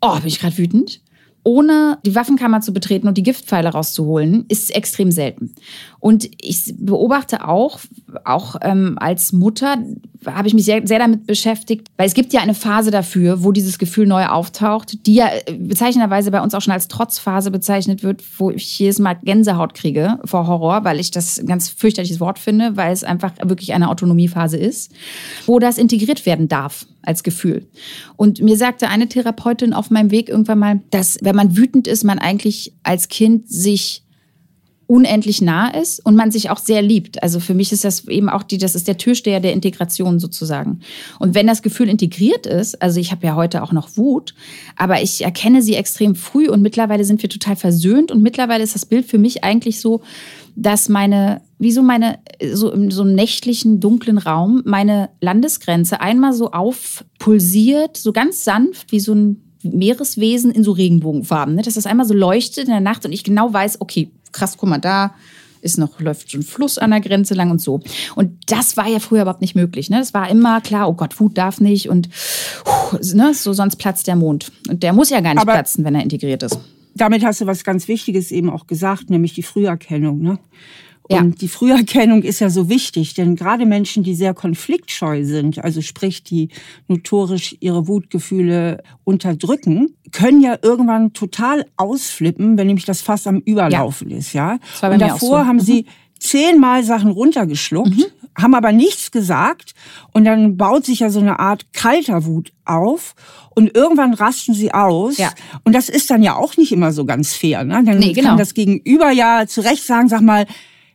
oh, 0.00 0.16
bin 0.16 0.28
ich 0.28 0.40
gerade 0.40 0.58
wütend 0.58 1.00
ohne 1.44 1.98
die 2.04 2.14
Waffenkammer 2.14 2.60
zu 2.60 2.72
betreten 2.72 3.08
und 3.08 3.18
die 3.18 3.22
Giftpfeile 3.22 3.70
rauszuholen, 3.70 4.44
ist 4.48 4.74
extrem 4.74 5.10
selten. 5.10 5.54
Und 6.02 6.28
ich 6.40 6.74
beobachte 6.78 7.46
auch, 7.46 7.78
auch 8.24 8.56
ähm, 8.62 8.96
als 8.98 9.32
Mutter 9.32 9.76
habe 10.26 10.48
ich 10.48 10.54
mich 10.54 10.64
sehr, 10.64 10.84
sehr 10.84 10.98
damit 10.98 11.28
beschäftigt, 11.28 11.86
weil 11.96 12.08
es 12.08 12.14
gibt 12.14 12.32
ja 12.32 12.40
eine 12.40 12.54
Phase 12.54 12.90
dafür, 12.90 13.44
wo 13.44 13.52
dieses 13.52 13.78
Gefühl 13.78 14.08
neu 14.08 14.26
auftaucht, 14.26 15.06
die 15.06 15.14
ja 15.14 15.28
äh, 15.28 15.52
bezeichnenderweise 15.52 16.32
bei 16.32 16.40
uns 16.40 16.54
auch 16.54 16.60
schon 16.60 16.72
als 16.72 16.88
Trotzphase 16.88 17.52
bezeichnet 17.52 18.02
wird, 18.02 18.24
wo 18.36 18.50
ich 18.50 18.76
jedes 18.80 18.98
Mal 18.98 19.14
Gänsehaut 19.22 19.74
kriege 19.74 20.18
vor 20.24 20.48
Horror, 20.48 20.82
weil 20.82 20.98
ich 20.98 21.12
das 21.12 21.38
ein 21.38 21.46
ganz 21.46 21.68
fürchterliches 21.68 22.18
Wort 22.18 22.40
finde, 22.40 22.76
weil 22.76 22.92
es 22.92 23.04
einfach 23.04 23.34
wirklich 23.40 23.72
eine 23.72 23.88
Autonomiephase 23.88 24.56
ist, 24.56 24.90
wo 25.46 25.60
das 25.60 25.78
integriert 25.78 26.26
werden 26.26 26.48
darf 26.48 26.84
als 27.02 27.22
Gefühl. 27.22 27.68
Und 28.16 28.40
mir 28.40 28.56
sagte 28.56 28.88
eine 28.88 29.08
Therapeutin 29.08 29.72
auf 29.72 29.90
meinem 29.90 30.10
Weg 30.10 30.28
irgendwann 30.28 30.58
mal, 30.58 30.80
dass 30.90 31.18
wenn 31.22 31.36
man 31.36 31.56
wütend 31.56 31.86
ist, 31.86 32.02
man 32.02 32.18
eigentlich 32.18 32.74
als 32.82 33.06
Kind 33.06 33.48
sich 33.48 34.02
unendlich 34.92 35.40
nah 35.40 35.70
ist 35.70 36.04
und 36.04 36.16
man 36.16 36.30
sich 36.30 36.50
auch 36.50 36.58
sehr 36.58 36.82
liebt. 36.82 37.22
Also 37.22 37.40
für 37.40 37.54
mich 37.54 37.72
ist 37.72 37.82
das 37.82 38.06
eben 38.08 38.28
auch 38.28 38.42
die, 38.42 38.58
das 38.58 38.74
ist 38.74 38.86
der 38.86 38.98
Türsteher 38.98 39.40
der 39.40 39.54
Integration 39.54 40.20
sozusagen. 40.20 40.80
Und 41.18 41.34
wenn 41.34 41.46
das 41.46 41.62
Gefühl 41.62 41.88
integriert 41.88 42.44
ist, 42.44 42.82
also 42.82 43.00
ich 43.00 43.10
habe 43.10 43.26
ja 43.26 43.34
heute 43.34 43.62
auch 43.62 43.72
noch 43.72 43.96
Wut, 43.96 44.34
aber 44.76 45.00
ich 45.00 45.24
erkenne 45.24 45.62
sie 45.62 45.76
extrem 45.76 46.14
früh 46.14 46.46
und 46.46 46.60
mittlerweile 46.60 47.06
sind 47.06 47.22
wir 47.22 47.30
total 47.30 47.56
versöhnt 47.56 48.10
und 48.10 48.22
mittlerweile 48.22 48.62
ist 48.62 48.74
das 48.74 48.84
Bild 48.84 49.06
für 49.06 49.16
mich 49.16 49.42
eigentlich 49.42 49.80
so, 49.80 50.02
dass 50.56 50.90
meine, 50.90 51.40
wie 51.58 51.72
so 51.72 51.80
meine, 51.80 52.18
so 52.52 52.70
in 52.70 52.90
so 52.90 53.04
nächtlichen, 53.04 53.80
dunklen 53.80 54.18
Raum, 54.18 54.60
meine 54.66 55.08
Landesgrenze 55.22 56.02
einmal 56.02 56.34
so 56.34 56.50
aufpulsiert, 56.50 57.96
so 57.96 58.12
ganz 58.12 58.44
sanft, 58.44 58.92
wie 58.92 59.00
so 59.00 59.14
ein 59.14 59.42
Meereswesen 59.62 60.50
in 60.50 60.64
so 60.64 60.72
Regenbogenfarben. 60.72 61.54
Ne? 61.54 61.62
Dass 61.62 61.74
das 61.74 61.86
einmal 61.86 62.04
so 62.04 62.12
leuchtet 62.12 62.64
in 62.64 62.72
der 62.72 62.80
Nacht 62.80 63.06
und 63.06 63.12
ich 63.12 63.24
genau 63.24 63.50
weiß, 63.50 63.80
okay, 63.80 64.10
krass, 64.32 64.56
guck 64.56 64.68
mal, 64.68 64.78
da 64.78 65.14
ist 65.60 65.78
noch, 65.78 66.00
läuft 66.00 66.34
ein 66.34 66.42
Fluss 66.42 66.76
an 66.76 66.90
der 66.90 67.00
Grenze 67.00 67.34
lang 67.34 67.50
und 67.50 67.60
so. 67.60 67.80
Und 68.16 68.32
das 68.50 68.76
war 68.76 68.88
ja 68.88 68.98
früher 68.98 69.22
überhaupt 69.22 69.40
nicht 69.40 69.54
möglich. 69.54 69.90
Ne? 69.90 69.98
Das 69.98 70.12
war 70.12 70.28
immer 70.28 70.60
klar, 70.60 70.88
oh 70.88 70.94
Gott, 70.94 71.20
Wut 71.20 71.38
darf 71.38 71.60
nicht 71.60 71.88
und 71.88 72.08
ne, 73.00 73.32
so 73.32 73.52
sonst 73.52 73.76
platzt 73.76 74.08
der 74.08 74.16
Mond. 74.16 74.50
Und 74.68 74.82
der 74.82 74.92
muss 74.92 75.10
ja 75.10 75.20
gar 75.20 75.34
nicht 75.34 75.42
Aber 75.42 75.52
platzen, 75.52 75.84
wenn 75.84 75.94
er 75.94 76.02
integriert 76.02 76.42
ist 76.42 76.58
damit 76.94 77.24
hast 77.24 77.40
du 77.40 77.46
was 77.46 77.64
ganz 77.64 77.88
Wichtiges 77.88 78.30
eben 78.30 78.50
auch 78.50 78.66
gesagt, 78.66 79.10
nämlich 79.10 79.34
die 79.34 79.42
Früherkennung. 79.42 80.20
Ne? 80.20 80.38
Und 81.08 81.16
ja. 81.16 81.22
die 81.22 81.48
Früherkennung 81.48 82.22
ist 82.22 82.40
ja 82.40 82.48
so 82.48 82.68
wichtig, 82.68 83.14
denn 83.14 83.34
gerade 83.34 83.66
Menschen, 83.66 84.04
die 84.04 84.14
sehr 84.14 84.34
konfliktscheu 84.34 85.24
sind, 85.24 85.62
also 85.62 85.80
sprich, 85.80 86.22
die 86.22 86.48
notorisch 86.86 87.56
ihre 87.60 87.88
Wutgefühle 87.88 88.82
unterdrücken, 89.04 89.96
können 90.12 90.40
ja 90.40 90.56
irgendwann 90.62 91.12
total 91.12 91.66
ausflippen, 91.76 92.56
wenn 92.56 92.68
nämlich 92.68 92.84
das 92.84 93.02
Fass 93.02 93.26
am 93.26 93.38
Überlaufen 93.38 94.10
ja. 94.10 94.16
ist, 94.16 94.32
ja. 94.32 94.58
Und 94.82 95.00
davor 95.00 95.40
so. 95.40 95.46
haben 95.46 95.56
mhm. 95.56 95.60
sie 95.60 95.86
zehnmal 96.20 96.84
Sachen 96.84 97.10
runtergeschluckt, 97.10 97.96
mhm. 97.96 98.04
haben 98.36 98.54
aber 98.54 98.70
nichts 98.70 99.10
gesagt 99.10 99.74
und 100.12 100.24
dann 100.24 100.56
baut 100.56 100.86
sich 100.86 101.00
ja 101.00 101.10
so 101.10 101.18
eine 101.18 101.40
Art 101.40 101.72
kalter 101.72 102.24
Wut 102.26 102.52
auf 102.64 103.14
und 103.50 103.74
irgendwann 103.74 104.14
rasten 104.14 104.54
sie 104.54 104.72
aus 104.72 105.18
ja. 105.18 105.30
und 105.64 105.74
das 105.74 105.88
ist 105.88 106.10
dann 106.10 106.22
ja 106.22 106.36
auch 106.36 106.56
nicht 106.56 106.70
immer 106.70 106.92
so 106.92 107.04
ganz 107.04 107.34
fair. 107.34 107.64
Ne? 107.64 107.82
Dann 107.84 107.98
nee, 107.98 108.12
genau. 108.12 108.30
kann 108.30 108.38
das 108.38 108.54
Gegenüber 108.54 109.10
ja 109.10 109.46
zu 109.48 109.62
Recht 109.62 109.84
sagen, 109.84 110.08
sag 110.08 110.20
mal, 110.20 110.46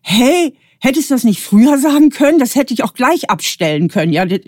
hey, 0.07 0.53
hättest 0.79 1.09
du 1.09 1.15
das 1.15 1.25
nicht 1.25 1.41
früher 1.41 1.77
sagen 1.77 2.09
können? 2.09 2.39
Das 2.39 2.55
hätte 2.55 2.73
ich 2.73 2.83
auch 2.83 2.93
gleich 2.93 3.29
abstellen 3.29 3.89
können. 3.89 4.13
Ja, 4.13 4.23
ne? 4.23 4.39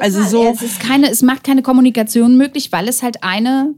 also 0.00 0.22
so. 0.24 0.50
Es 0.52 0.60
ist 0.60 0.80
keine, 0.80 1.08
es 1.08 1.22
macht 1.22 1.44
keine 1.44 1.62
Kommunikation 1.62 2.36
möglich, 2.36 2.72
weil 2.72 2.88
es 2.88 3.02
halt 3.02 3.22
eine 3.22 3.74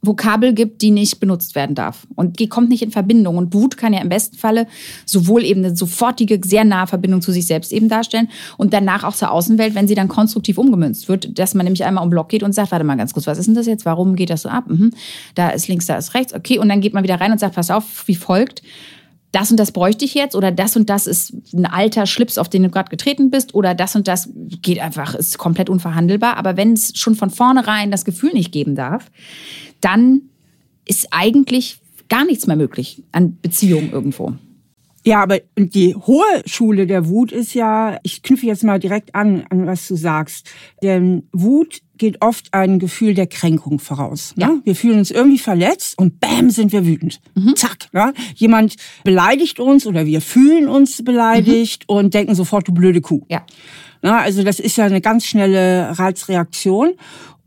Vokabel 0.00 0.54
gibt, 0.54 0.80
die 0.80 0.90
nicht 0.90 1.20
benutzt 1.20 1.54
werden 1.54 1.74
darf. 1.74 2.06
Und 2.16 2.38
die 2.38 2.48
kommt 2.48 2.70
nicht 2.70 2.80
in 2.80 2.92
Verbindung. 2.92 3.36
Und 3.36 3.52
Wut 3.52 3.76
kann 3.76 3.92
ja 3.92 4.00
im 4.00 4.08
besten 4.08 4.38
Falle 4.38 4.66
sowohl 5.04 5.44
eben 5.44 5.62
eine 5.62 5.76
sofortige, 5.76 6.40
sehr 6.42 6.64
nahe 6.64 6.86
Verbindung 6.86 7.20
zu 7.20 7.30
sich 7.30 7.44
selbst 7.44 7.74
eben 7.74 7.90
darstellen 7.90 8.30
und 8.56 8.72
danach 8.72 9.04
auch 9.04 9.14
zur 9.14 9.30
Außenwelt, 9.30 9.74
wenn 9.74 9.86
sie 9.86 9.94
dann 9.94 10.08
konstruktiv 10.08 10.56
umgemünzt 10.56 11.10
wird, 11.10 11.38
dass 11.38 11.52
man 11.52 11.64
nämlich 11.64 11.84
einmal 11.84 12.02
um 12.02 12.08
Block 12.08 12.30
geht 12.30 12.42
und 12.42 12.54
sagt, 12.54 12.72
warte 12.72 12.86
mal 12.86 12.96
ganz 12.96 13.12
kurz, 13.12 13.26
was 13.26 13.36
ist 13.36 13.48
denn 13.48 13.54
das 13.54 13.66
jetzt? 13.66 13.84
Warum 13.84 14.16
geht 14.16 14.30
das 14.30 14.42
so 14.42 14.48
ab? 14.48 14.64
Mhm. 14.68 14.92
Da 15.34 15.50
ist 15.50 15.68
links, 15.68 15.84
da 15.84 15.98
ist 15.98 16.14
rechts. 16.14 16.32
Okay, 16.32 16.58
und 16.58 16.70
dann 16.70 16.80
geht 16.80 16.94
man 16.94 17.04
wieder 17.04 17.20
rein 17.20 17.32
und 17.32 17.38
sagt, 17.38 17.56
pass 17.56 17.70
auf, 17.70 18.08
wie 18.08 18.14
folgt 18.14 18.62
das 19.32 19.50
und 19.50 19.58
das 19.58 19.70
bräuchte 19.70 20.04
ich 20.04 20.14
jetzt 20.14 20.34
oder 20.34 20.50
das 20.50 20.76
und 20.76 20.90
das 20.90 21.06
ist 21.06 21.32
ein 21.52 21.66
alter 21.66 22.06
Schlips, 22.06 22.38
auf 22.38 22.48
den 22.48 22.64
du 22.64 22.70
gerade 22.70 22.90
getreten 22.90 23.30
bist 23.30 23.54
oder 23.54 23.74
das 23.74 23.94
und 23.94 24.08
das 24.08 24.28
geht 24.34 24.80
einfach, 24.80 25.14
ist 25.14 25.38
komplett 25.38 25.70
unverhandelbar. 25.70 26.36
Aber 26.36 26.56
wenn 26.56 26.72
es 26.72 26.96
schon 26.96 27.14
von 27.14 27.30
vornherein 27.30 27.90
das 27.90 28.04
Gefühl 28.04 28.32
nicht 28.32 28.52
geben 28.52 28.74
darf, 28.74 29.10
dann 29.80 30.22
ist 30.84 31.08
eigentlich 31.12 31.78
gar 32.08 32.24
nichts 32.24 32.46
mehr 32.46 32.56
möglich 32.56 33.02
an 33.12 33.38
Beziehungen 33.40 33.92
irgendwo. 33.92 34.34
Ja, 35.04 35.22
aber 35.22 35.38
die 35.56 35.94
hohe 35.94 36.42
Schule 36.44 36.86
der 36.86 37.08
Wut 37.08 37.32
ist 37.32 37.54
ja, 37.54 37.98
ich 38.02 38.22
knüpfe 38.22 38.46
jetzt 38.46 38.64
mal 38.64 38.78
direkt 38.78 39.14
an, 39.14 39.44
an 39.48 39.66
was 39.66 39.88
du 39.88 39.96
sagst. 39.96 40.50
Denn 40.82 41.28
Wut 41.32 41.80
geht 41.96 42.20
oft 42.22 42.52
ein 42.52 42.78
Gefühl 42.78 43.14
der 43.14 43.26
Kränkung 43.26 43.78
voraus. 43.78 44.34
Ne? 44.36 44.44
Ja. 44.44 44.60
Wir 44.64 44.76
fühlen 44.76 44.98
uns 44.98 45.10
irgendwie 45.10 45.38
verletzt 45.38 45.98
und 45.98 46.20
bam 46.20 46.50
sind 46.50 46.72
wir 46.72 46.86
wütend. 46.86 47.20
Mhm. 47.34 47.56
Zack. 47.56 47.88
Ne? 47.92 48.12
Jemand 48.34 48.76
beleidigt 49.04 49.58
uns 49.58 49.86
oder 49.86 50.04
wir 50.04 50.20
fühlen 50.20 50.68
uns 50.68 51.02
beleidigt 51.02 51.84
mhm. 51.88 51.96
und 51.96 52.14
denken 52.14 52.34
sofort, 52.34 52.68
du 52.68 52.72
blöde 52.72 53.00
Kuh. 53.00 53.22
Ja. 53.28 53.44
Ne? 54.02 54.14
Also 54.14 54.42
das 54.42 54.60
ist 54.60 54.76
ja 54.76 54.84
eine 54.84 55.00
ganz 55.00 55.24
schnelle 55.24 55.98
Reizreaktion. 55.98 56.92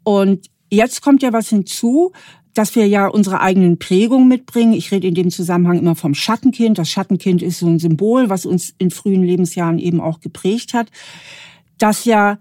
Und 0.04 0.50
jetzt 0.70 1.02
kommt 1.02 1.22
ja 1.22 1.34
was 1.34 1.50
hinzu, 1.50 2.12
dass 2.54 2.76
wir 2.76 2.88
ja 2.88 3.08
unsere 3.08 3.42
eigenen 3.42 3.80
Prägungen 3.80 4.28
mitbringen. 4.28 4.74
Ich 4.74 4.92
rede 4.92 5.08
in 5.08 5.16
dem 5.16 5.32
Zusammenhang 5.32 5.80
immer 5.80 5.96
vom 5.96 6.14
Schattenkind. 6.14 6.78
Das 6.78 6.90
Schattenkind 6.90 7.42
ist 7.42 7.60
so 7.60 7.68
ein 7.68 7.80
Symbol, 7.80 8.30
was 8.30 8.46
uns 8.46 8.74
in 8.78 8.92
frühen 8.92 9.24
Lebensjahren 9.24 9.80
eben 9.80 10.00
auch 10.00 10.20
geprägt 10.20 10.74
hat, 10.74 10.88
dass 11.78 12.06
ja 12.06 12.38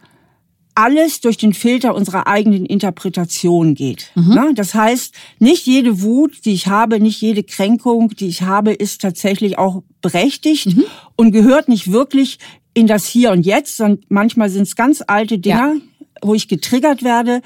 alles 0.74 1.20
durch 1.20 1.36
den 1.36 1.52
Filter 1.52 1.94
unserer 1.94 2.26
eigenen 2.26 2.64
Interpretation 2.64 3.74
geht. 3.74 4.10
Mhm. 4.14 4.54
Das 4.54 4.74
heißt, 4.74 5.14
nicht 5.38 5.66
jede 5.66 6.00
Wut, 6.02 6.44
die 6.44 6.52
ich 6.52 6.66
habe, 6.66 6.98
nicht 6.98 7.20
jede 7.20 7.42
Kränkung, 7.42 8.08
die 8.10 8.28
ich 8.28 8.42
habe, 8.42 8.72
ist 8.72 9.02
tatsächlich 9.02 9.58
auch 9.58 9.82
berechtigt 10.00 10.66
mhm. 10.66 10.84
und 11.16 11.32
gehört 11.32 11.68
nicht 11.68 11.92
wirklich 11.92 12.38
in 12.74 12.86
das 12.86 13.06
Hier 13.06 13.32
und 13.32 13.44
Jetzt, 13.44 13.76
sondern 13.76 14.04
manchmal 14.08 14.48
sind 14.48 14.62
es 14.62 14.76
ganz 14.76 15.02
alte 15.06 15.38
Dinge, 15.38 15.56
ja. 15.56 15.74
wo 16.22 16.34
ich 16.34 16.48
getriggert 16.48 17.02
werde 17.02 17.42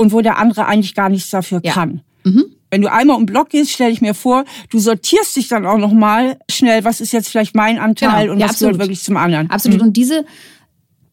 und 0.00 0.12
wo 0.12 0.22
der 0.22 0.38
andere 0.38 0.64
eigentlich 0.64 0.94
gar 0.94 1.10
nichts 1.10 1.28
dafür 1.28 1.60
ja. 1.62 1.72
kann. 1.72 2.00
Mhm. 2.24 2.46
Wenn 2.70 2.80
du 2.80 2.90
einmal 2.90 3.16
um 3.16 3.26
Block 3.26 3.50
gehst, 3.50 3.70
stelle 3.70 3.90
ich 3.90 4.00
mir 4.00 4.14
vor, 4.14 4.46
du 4.70 4.78
sortierst 4.78 5.36
dich 5.36 5.48
dann 5.48 5.66
auch 5.66 5.76
noch 5.76 5.92
mal 5.92 6.38
schnell, 6.50 6.84
was 6.84 7.02
ist 7.02 7.12
jetzt 7.12 7.28
vielleicht 7.28 7.54
mein 7.54 7.78
Anteil 7.78 8.22
genau. 8.22 8.32
und 8.32 8.38
ja, 8.38 8.46
was 8.46 8.52
absolut. 8.52 8.74
gehört 8.74 8.88
wirklich 8.88 9.02
zum 9.02 9.18
anderen. 9.18 9.50
Absolut. 9.50 9.80
Mhm. 9.80 9.88
Und 9.88 9.96
diese 9.98 10.24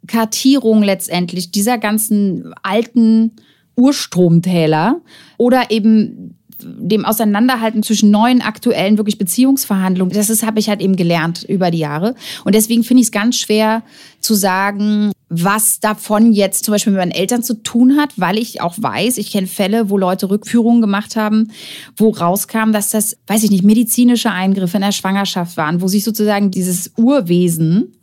Kartierung 0.07 0.83
letztendlich 0.83 1.51
dieser 1.51 1.77
ganzen 1.77 2.53
alten 2.63 3.33
Urstromtäler 3.75 5.01
oder 5.37 5.69
eben 5.69 6.37
dem 6.61 7.03
Auseinanderhalten 7.03 7.83
zwischen 7.83 8.09
neuen, 8.09 8.41
aktuellen, 8.41 8.97
wirklich 8.97 9.17
Beziehungsverhandlungen, 9.17 10.13
das 10.13 10.29
ist, 10.29 10.45
habe 10.45 10.59
ich 10.59 10.69
halt 10.69 10.79
eben 10.79 10.95
gelernt 10.95 11.43
über 11.43 11.71
die 11.71 11.79
Jahre. 11.79 12.15
Und 12.45 12.55
deswegen 12.55 12.85
finde 12.85 13.01
ich 13.01 13.07
es 13.07 13.11
ganz 13.11 13.35
schwer 13.35 13.83
zu 14.21 14.33
sagen, 14.33 15.11
was 15.29 15.79
davon 15.79 16.31
jetzt 16.31 16.63
zum 16.63 16.73
Beispiel 16.73 16.93
mit 16.93 17.01
meinen 17.01 17.11
Eltern 17.11 17.43
zu 17.43 17.61
tun 17.61 17.97
hat, 17.97 18.13
weil 18.15 18.37
ich 18.37 18.61
auch 18.61 18.75
weiß, 18.77 19.17
ich 19.17 19.31
kenne 19.31 19.47
Fälle, 19.47 19.89
wo 19.89 19.97
Leute 19.97 20.29
Rückführungen 20.29 20.81
gemacht 20.81 21.15
haben, 21.15 21.51
wo 21.97 22.09
rauskam, 22.09 22.71
dass 22.71 22.91
das, 22.91 23.17
weiß 23.27 23.43
ich 23.43 23.51
nicht, 23.51 23.63
medizinische 23.63 24.31
Eingriffe 24.31 24.77
in 24.77 24.83
der 24.83 24.93
Schwangerschaft 24.93 25.57
waren, 25.57 25.81
wo 25.81 25.87
sich 25.87 26.03
sozusagen 26.03 26.51
dieses 26.51 26.91
Urwesen 26.97 27.96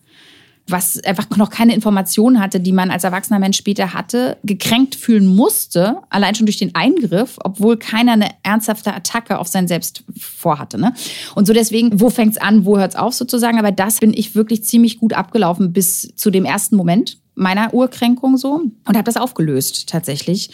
was 0.67 0.99
einfach 1.05 1.29
noch 1.37 1.51
keine 1.51 1.75
Informationen 1.75 2.41
hatte, 2.41 2.59
die 2.59 2.73
man 2.73 2.91
als 2.91 3.05
erwachsener 3.05 3.39
Mensch 3.39 3.59
später 3.59 3.93
hatte, 3.93 4.39
gekränkt 4.45 4.95
fühlen 4.95 5.27
musste, 5.27 5.99
allein 6.09 6.35
schon 6.35 6.47
durch 6.47 6.57
den 6.57 6.75
Eingriff, 6.75 7.39
obwohl 7.45 7.77
keiner 7.77 8.13
eine 8.13 8.31
ernsthafte 8.43 8.95
Attacke 8.95 9.39
auf 9.39 9.49
sein 9.49 9.69
Selbst 9.69 10.05
vorhatte. 10.19 10.79
Ne? 10.79 10.95
Und 11.35 11.47
so 11.47 11.53
deswegen, 11.53 12.01
wo 12.01 12.09
fängt's 12.09 12.39
an, 12.39 12.65
wo 12.65 12.79
hört's 12.79 12.97
auf 12.97 13.13
sozusagen? 13.13 13.59
Aber 13.59 13.73
das 13.73 14.01
bin 14.01 14.15
ich 14.15 14.35
wirklich 14.35 14.65
ziemlich 14.65 14.99
gut 14.99 15.13
abgelaufen 15.13 15.73
bis 15.73 16.15
zu 16.17 16.31
dem 16.31 16.47
ersten 16.47 16.77
Moment 16.77 17.19
meiner 17.35 17.75
Urkränkung 17.75 18.37
so 18.37 18.63
und 18.87 18.97
habe 18.97 19.05
das 19.05 19.17
aufgelöst 19.17 19.89
tatsächlich 19.89 20.51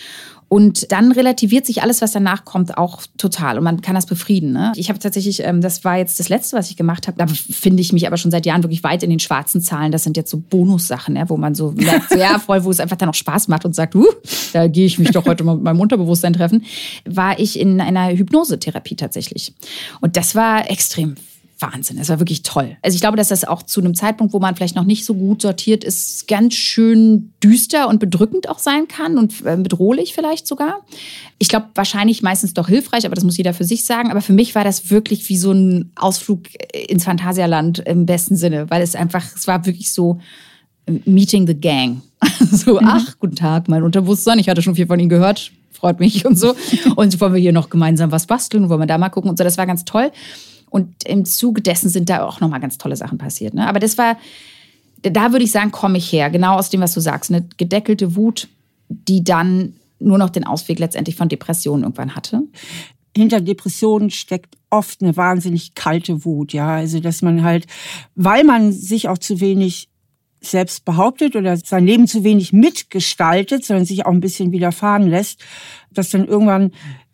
und 0.52 0.90
dann 0.90 1.12
relativiert 1.12 1.64
sich 1.64 1.80
alles, 1.80 2.02
was 2.02 2.10
danach 2.10 2.44
kommt, 2.44 2.76
auch 2.76 3.02
total. 3.16 3.56
Und 3.56 3.62
man 3.62 3.82
kann 3.82 3.94
das 3.94 4.06
befrieden. 4.06 4.52
Ne? 4.52 4.72
Ich 4.74 4.88
habe 4.88 4.98
tatsächlich, 4.98 5.44
ähm, 5.44 5.60
das 5.60 5.84
war 5.84 5.96
jetzt 5.96 6.18
das 6.18 6.28
Letzte, 6.28 6.56
was 6.56 6.68
ich 6.70 6.76
gemacht 6.76 7.06
habe. 7.06 7.16
Da 7.16 7.28
finde 7.28 7.80
ich 7.80 7.92
mich 7.92 8.04
aber 8.08 8.16
schon 8.16 8.32
seit 8.32 8.46
Jahren 8.46 8.64
wirklich 8.64 8.82
weit 8.82 9.04
in 9.04 9.10
den 9.10 9.20
schwarzen 9.20 9.60
Zahlen. 9.60 9.92
Das 9.92 10.02
sind 10.02 10.16
jetzt 10.16 10.28
so 10.28 10.38
Bonussachen, 10.38 11.14
ja, 11.14 11.28
wo 11.28 11.36
man 11.36 11.54
so 11.54 11.70
merkt, 11.70 12.16
ja, 12.16 12.40
voll, 12.40 12.64
wo 12.64 12.70
es 12.72 12.80
einfach 12.80 12.96
dann 12.96 13.08
auch 13.08 13.14
Spaß 13.14 13.46
macht 13.46 13.64
und 13.64 13.76
sagt, 13.76 13.94
uh, 13.94 14.08
da 14.52 14.66
gehe 14.66 14.86
ich 14.86 14.98
mich 14.98 15.12
doch 15.12 15.24
heute 15.24 15.44
mal 15.44 15.54
mit 15.54 15.62
meinem 15.62 15.78
Unterbewusstsein 15.78 16.32
treffen, 16.32 16.64
war 17.04 17.38
ich 17.38 17.56
in 17.56 17.80
einer 17.80 18.10
Hypnosetherapie 18.10 18.96
tatsächlich. 18.96 19.54
Und 20.00 20.16
das 20.16 20.34
war 20.34 20.68
extrem 20.68 21.14
Wahnsinn. 21.60 21.98
Es 21.98 22.08
war 22.08 22.18
wirklich 22.20 22.42
toll. 22.42 22.76
Also 22.82 22.94
ich 22.94 23.00
glaube, 23.00 23.16
dass 23.16 23.28
das 23.28 23.44
auch 23.44 23.62
zu 23.62 23.80
einem 23.80 23.94
Zeitpunkt, 23.94 24.32
wo 24.32 24.38
man 24.38 24.56
vielleicht 24.56 24.76
noch 24.76 24.84
nicht 24.84 25.04
so 25.04 25.14
gut 25.14 25.42
sortiert 25.42 25.84
ist, 25.84 26.28
ganz 26.28 26.54
schön 26.54 27.32
düster 27.42 27.88
und 27.88 28.00
bedrückend 28.00 28.48
auch 28.48 28.58
sein 28.58 28.88
kann 28.88 29.18
und 29.18 29.44
äh, 29.44 29.56
bedrohlich 29.56 30.14
vielleicht 30.14 30.46
sogar. 30.46 30.80
Ich 31.38 31.48
glaube, 31.48 31.66
wahrscheinlich 31.74 32.22
meistens 32.22 32.54
doch 32.54 32.68
hilfreich, 32.68 33.06
aber 33.06 33.14
das 33.14 33.24
muss 33.24 33.36
jeder 33.36 33.54
für 33.54 33.64
sich 33.64 33.84
sagen. 33.84 34.10
Aber 34.10 34.20
für 34.20 34.32
mich 34.32 34.54
war 34.54 34.64
das 34.64 34.90
wirklich 34.90 35.28
wie 35.28 35.38
so 35.38 35.52
ein 35.52 35.92
Ausflug 35.96 36.44
ins 36.88 37.04
Phantasialand 37.04 37.80
im 37.80 38.06
besten 38.06 38.36
Sinne, 38.36 38.70
weil 38.70 38.82
es 38.82 38.94
einfach, 38.94 39.24
es 39.34 39.46
war 39.46 39.66
wirklich 39.66 39.92
so 39.92 40.18
äh, 40.86 40.92
Meeting 41.04 41.46
the 41.46 41.54
Gang. 41.54 42.02
so, 42.50 42.80
mhm. 42.80 42.86
ach, 42.86 43.18
guten 43.18 43.36
Tag, 43.36 43.68
mein 43.68 43.82
Unterbewusstsein. 43.82 44.38
Ich 44.38 44.48
hatte 44.48 44.62
schon 44.62 44.74
viel 44.74 44.86
von 44.86 44.98
Ihnen 45.00 45.08
gehört. 45.08 45.52
Freut 45.72 45.98
mich 45.98 46.26
und 46.26 46.38
so. 46.38 46.54
Und 46.96 47.10
so 47.10 47.20
wollen 47.20 47.32
wir 47.32 47.40
hier 47.40 47.54
noch 47.54 47.70
gemeinsam 47.70 48.12
was 48.12 48.26
basteln, 48.26 48.68
wollen 48.68 48.80
wir 48.80 48.86
da 48.86 48.98
mal 48.98 49.08
gucken 49.08 49.30
und 49.30 49.38
so. 49.38 49.44
Das 49.44 49.56
war 49.56 49.66
ganz 49.66 49.86
toll. 49.86 50.12
Und 50.70 51.04
im 51.04 51.24
Zuge 51.24 51.60
dessen 51.60 51.90
sind 51.90 52.08
da 52.08 52.24
auch 52.24 52.40
nochmal 52.40 52.60
ganz 52.60 52.78
tolle 52.78 52.96
Sachen 52.96 53.18
passiert. 53.18 53.54
Ne? 53.54 53.68
Aber 53.68 53.80
das 53.80 53.98
war, 53.98 54.16
da 55.02 55.32
würde 55.32 55.44
ich 55.44 55.52
sagen, 55.52 55.70
komme 55.70 55.98
ich 55.98 56.12
her, 56.12 56.30
genau 56.30 56.56
aus 56.56 56.70
dem, 56.70 56.80
was 56.80 56.94
du 56.94 57.00
sagst. 57.00 57.30
Eine 57.30 57.46
gedeckelte 57.56 58.16
Wut, 58.16 58.48
die 58.88 59.24
dann 59.24 59.74
nur 59.98 60.18
noch 60.18 60.30
den 60.30 60.46
Ausweg 60.46 60.78
letztendlich 60.78 61.16
von 61.16 61.28
Depressionen 61.28 61.82
irgendwann 61.82 62.14
hatte. 62.14 62.42
Hinter 63.16 63.40
Depressionen 63.40 64.10
steckt 64.10 64.56
oft 64.70 65.02
eine 65.02 65.16
wahnsinnig 65.16 65.74
kalte 65.74 66.24
Wut, 66.24 66.52
ja. 66.52 66.76
Also, 66.76 67.00
dass 67.00 67.22
man 67.22 67.42
halt, 67.42 67.66
weil 68.14 68.44
man 68.44 68.72
sich 68.72 69.08
auch 69.08 69.18
zu 69.18 69.40
wenig 69.40 69.88
selbst 70.40 70.84
behauptet 70.84 71.36
oder 71.36 71.56
sein 71.56 71.84
Leben 71.84 72.06
zu 72.06 72.24
wenig 72.24 72.52
mitgestaltet, 72.52 73.64
sondern 73.64 73.84
sich 73.84 74.06
auch 74.06 74.12
ein 74.12 74.20
bisschen 74.20 74.52
widerfahren 74.52 75.06
lässt, 75.06 75.44
dass 75.92 76.10
dann 76.10 76.26
irgendwann 76.26 76.72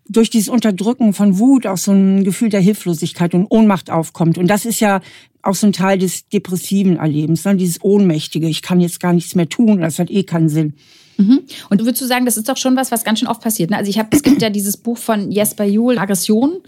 durch 0.09 0.31
dieses 0.31 0.49
Unterdrücken 0.49 1.13
von 1.13 1.39
Wut 1.39 1.67
auch 1.67 1.77
so 1.77 1.93
ein 1.93 2.25
Gefühl 2.25 2.49
der 2.49 2.61
Hilflosigkeit 2.61 3.35
und 3.35 3.47
Ohnmacht 3.51 3.91
aufkommt. 3.91 4.39
Und 4.39 4.49
das 4.49 4.65
ist 4.65 4.81
ja 4.81 5.01
auch 5.43 5.55
so 5.55 5.67
ein 5.67 5.73
Teil 5.73 5.99
des 5.99 6.29
depressiven 6.29 6.97
Erlebens, 6.97 7.45
ne? 7.45 7.57
dieses 7.57 7.83
Ohnmächtige. 7.83 8.49
Ich 8.49 8.63
kann 8.63 8.81
jetzt 8.81 9.01
gar 9.01 9.13
nichts 9.13 9.35
mehr 9.35 9.49
tun, 9.49 9.81
das 9.81 9.99
hat 9.99 10.11
eh 10.11 10.25
keinen 10.25 10.49
Sinn. 10.49 10.75
Mhm. 11.19 11.41
Und 11.71 11.81
würdest 11.81 12.03
du 12.03 12.07
sagen, 12.07 12.27
das 12.27 12.37
ist 12.37 12.49
doch 12.49 12.57
schon 12.57 12.77
was, 12.77 12.93
was 12.93 13.05
ganz 13.05 13.21
schön 13.21 13.29
oft 13.29 13.41
passiert? 13.41 13.71
Ne? 13.71 13.77
Also 13.77 13.89
ich 13.89 13.99
habe, 13.99 14.09
es 14.13 14.23
gibt 14.23 14.43
ja 14.43 14.51
dieses 14.51 14.77
Buch 14.77 14.99
von 14.99 15.31
Jesper 15.31 15.65
Juhl, 15.65 15.99
Aggression, 15.99 16.59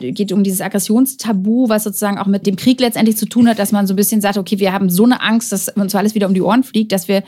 geht 0.00 0.32
um 0.32 0.44
dieses 0.44 0.60
Aggressionstabu, 0.60 1.68
was 1.68 1.84
sozusagen 1.84 2.18
auch 2.18 2.26
mit 2.26 2.46
dem 2.46 2.56
Krieg 2.56 2.80
letztendlich 2.80 3.16
zu 3.16 3.26
tun 3.26 3.48
hat, 3.48 3.58
dass 3.58 3.72
man 3.72 3.86
so 3.86 3.94
ein 3.94 3.96
bisschen 3.96 4.20
sagt, 4.20 4.38
okay, 4.38 4.60
wir 4.60 4.72
haben 4.72 4.90
so 4.90 5.04
eine 5.04 5.20
Angst, 5.22 5.50
dass 5.50 5.68
uns 5.68 5.94
alles 5.94 6.14
wieder 6.14 6.28
um 6.28 6.34
die 6.34 6.42
Ohren 6.42 6.62
fliegt, 6.62 6.92
dass 6.92 7.08
wir 7.08 7.24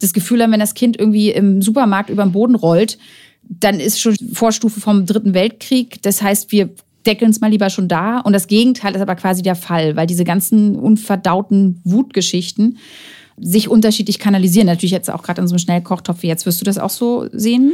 das 0.00 0.12
Gefühl 0.12 0.42
haben, 0.42 0.52
wenn 0.52 0.60
das 0.60 0.74
Kind 0.74 0.98
irgendwie 0.98 1.30
im 1.30 1.60
Supermarkt 1.60 2.10
über 2.10 2.24
den 2.24 2.32
Boden 2.32 2.54
rollt, 2.54 2.98
dann 3.48 3.80
ist 3.80 4.00
schon 4.00 4.16
Vorstufe 4.32 4.80
vom 4.80 5.06
Dritten 5.06 5.34
Weltkrieg. 5.34 6.02
Das 6.02 6.22
heißt, 6.22 6.52
wir 6.52 6.70
deckeln 7.06 7.30
es 7.30 7.40
mal 7.40 7.50
lieber 7.50 7.70
schon 7.70 7.88
da. 7.88 8.20
Und 8.20 8.32
das 8.32 8.46
Gegenteil 8.46 8.94
ist 8.94 9.00
aber 9.00 9.14
quasi 9.14 9.42
der 9.42 9.56
Fall, 9.56 9.96
weil 9.96 10.06
diese 10.06 10.24
ganzen 10.24 10.76
unverdauten 10.76 11.80
Wutgeschichten 11.84 12.78
sich 13.36 13.68
unterschiedlich 13.68 14.18
kanalisieren. 14.18 14.66
Natürlich 14.66 14.92
jetzt 14.92 15.10
auch 15.10 15.22
gerade 15.22 15.40
in 15.40 15.48
so 15.48 15.54
einem 15.54 15.58
Schnellkochtopf 15.58 16.22
wie 16.22 16.28
jetzt. 16.28 16.46
Wirst 16.46 16.60
du 16.60 16.64
das 16.64 16.78
auch 16.78 16.90
so 16.90 17.28
sehen? 17.32 17.72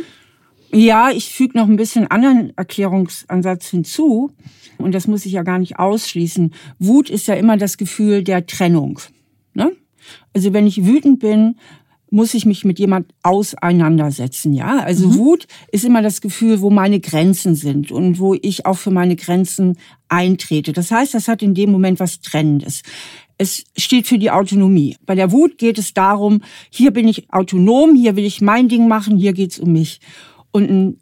Ja, 0.73 1.11
ich 1.11 1.33
füge 1.33 1.59
noch 1.59 1.69
ein 1.69 1.77
bisschen 1.77 2.07
anderen 2.11 2.57
Erklärungsansatz 2.57 3.69
hinzu. 3.69 4.33
Und 4.79 4.95
das 4.95 5.07
muss 5.07 5.27
ich 5.27 5.33
ja 5.33 5.43
gar 5.43 5.59
nicht 5.59 5.79
ausschließen. 5.79 6.55
Wut 6.79 7.11
ist 7.11 7.27
ja 7.29 7.35
immer 7.35 7.57
das 7.57 7.77
Gefühl 7.77 8.25
der 8.25 8.47
Trennung. 8.47 9.00
Ne? 9.53 9.73
Also 10.33 10.53
wenn 10.53 10.67
ich 10.67 10.87
wütend 10.87 11.21
bin, 11.21 11.57
muss 12.11 12.35
ich 12.35 12.45
mich 12.45 12.64
mit 12.64 12.79
jemand 12.79 13.12
auseinandersetzen, 13.23 14.52
ja? 14.52 14.81
Also 14.81 15.09
mhm. 15.09 15.14
Wut 15.17 15.47
ist 15.71 15.85
immer 15.85 16.02
das 16.02 16.21
Gefühl, 16.21 16.61
wo 16.61 16.71
meine 16.71 17.00
Grenzen 17.00 17.55
sind 17.55 17.93
und 17.93 18.19
wo 18.19 18.35
ich 18.35 18.67
auch 18.67 18.79
für 18.79 18.90
meine 18.90 19.17
Grenzen 19.17 19.79
eintrete. 20.09 20.73
Das 20.73 20.90
heißt, 20.90 21.14
das 21.14 21.29
hat 21.29 21.43
in 21.43 21.55
dem 21.55 21.71
Moment 21.71 22.00
was 22.00 22.21
Trennendes. 22.21 22.83
Es 23.38 23.64
steht 23.76 24.07
für 24.07 24.19
die 24.19 24.31
Autonomie. 24.31 24.97
Bei 25.07 25.14
der 25.14 25.33
Wut 25.33 25.57
geht 25.57 25.79
es 25.79 25.95
darum, 25.95 26.43
hier 26.69 26.90
bin 26.90 27.09
ich 27.09 27.33
autonom, 27.33 27.95
hier 27.95 28.17
will 28.17 28.25
ich 28.25 28.40
mein 28.40 28.69
Ding 28.69 28.88
machen, 28.88 29.17
hier 29.17 29.33
geht's 29.33 29.59
um 29.59 29.73
mich. 29.73 30.00
Und 30.50 30.69
ein 30.69 31.00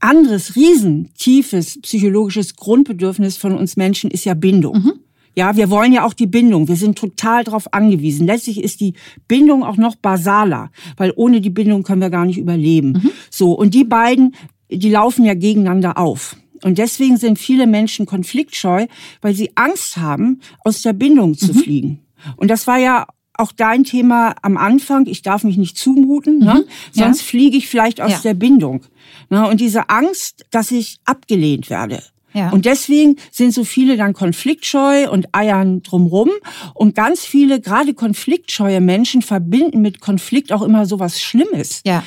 anderes, 0.00 0.54
riesentiefes 0.54 1.80
psychologisches 1.82 2.56
Grundbedürfnis 2.56 3.36
von 3.36 3.56
uns 3.56 3.76
Menschen 3.76 4.10
ist 4.10 4.24
ja 4.24 4.34
Bindung. 4.34 4.76
Mhm. 4.76 4.92
Ja, 5.36 5.56
wir 5.56 5.70
wollen 5.70 5.92
ja 5.92 6.04
auch 6.04 6.14
die 6.14 6.26
Bindung. 6.26 6.68
Wir 6.68 6.76
sind 6.76 6.96
total 6.96 7.44
darauf 7.44 7.72
angewiesen. 7.72 8.26
Letztlich 8.26 8.62
ist 8.62 8.80
die 8.80 8.94
Bindung 9.26 9.64
auch 9.64 9.76
noch 9.76 9.96
basaler, 9.96 10.70
weil 10.96 11.12
ohne 11.16 11.40
die 11.40 11.50
Bindung 11.50 11.82
können 11.82 12.00
wir 12.00 12.10
gar 12.10 12.24
nicht 12.24 12.38
überleben. 12.38 12.92
Mhm. 12.92 13.10
So. 13.30 13.52
Und 13.52 13.74
die 13.74 13.84
beiden, 13.84 14.34
die 14.70 14.90
laufen 14.90 15.24
ja 15.24 15.34
gegeneinander 15.34 15.98
auf. 15.98 16.36
Und 16.62 16.78
deswegen 16.78 17.16
sind 17.16 17.38
viele 17.38 17.66
Menschen 17.66 18.06
konfliktscheu, 18.06 18.86
weil 19.20 19.34
sie 19.34 19.50
Angst 19.54 19.96
haben, 19.96 20.40
aus 20.60 20.82
der 20.82 20.92
Bindung 20.92 21.36
zu 21.36 21.52
mhm. 21.52 21.58
fliegen. 21.58 21.98
Und 22.36 22.48
das 22.48 22.66
war 22.66 22.78
ja 22.78 23.06
auch 23.36 23.52
dein 23.52 23.84
Thema 23.84 24.34
am 24.42 24.56
Anfang. 24.56 25.06
Ich 25.06 25.22
darf 25.22 25.44
mich 25.44 25.56
nicht 25.56 25.76
zumuten, 25.76 26.38
ne? 26.38 26.44
mhm. 26.44 26.60
ne? 26.60 26.66
sonst 26.92 27.20
ja. 27.20 27.26
fliege 27.26 27.56
ich 27.56 27.68
vielleicht 27.68 28.00
aus 28.00 28.12
ja. 28.12 28.18
der 28.20 28.34
Bindung. 28.34 28.82
Ne? 29.28 29.46
Und 29.48 29.60
diese 29.60 29.90
Angst, 29.90 30.46
dass 30.50 30.70
ich 30.70 31.00
abgelehnt 31.04 31.68
werde. 31.68 32.02
Ja. 32.34 32.50
Und 32.50 32.66
deswegen 32.66 33.16
sind 33.30 33.54
so 33.54 33.64
viele 33.64 33.96
dann 33.96 34.12
konfliktscheu 34.12 35.08
und 35.10 35.28
eiern 35.32 35.82
drumrum. 35.82 36.30
Und 36.74 36.94
ganz 36.94 37.24
viele, 37.24 37.60
gerade 37.60 37.94
konfliktscheue 37.94 38.80
Menschen, 38.80 39.22
verbinden 39.22 39.80
mit 39.80 40.00
Konflikt 40.00 40.52
auch 40.52 40.62
immer 40.62 40.84
so 40.84 40.98
was 40.98 41.22
Schlimmes. 41.22 41.80
Ja. 41.86 42.02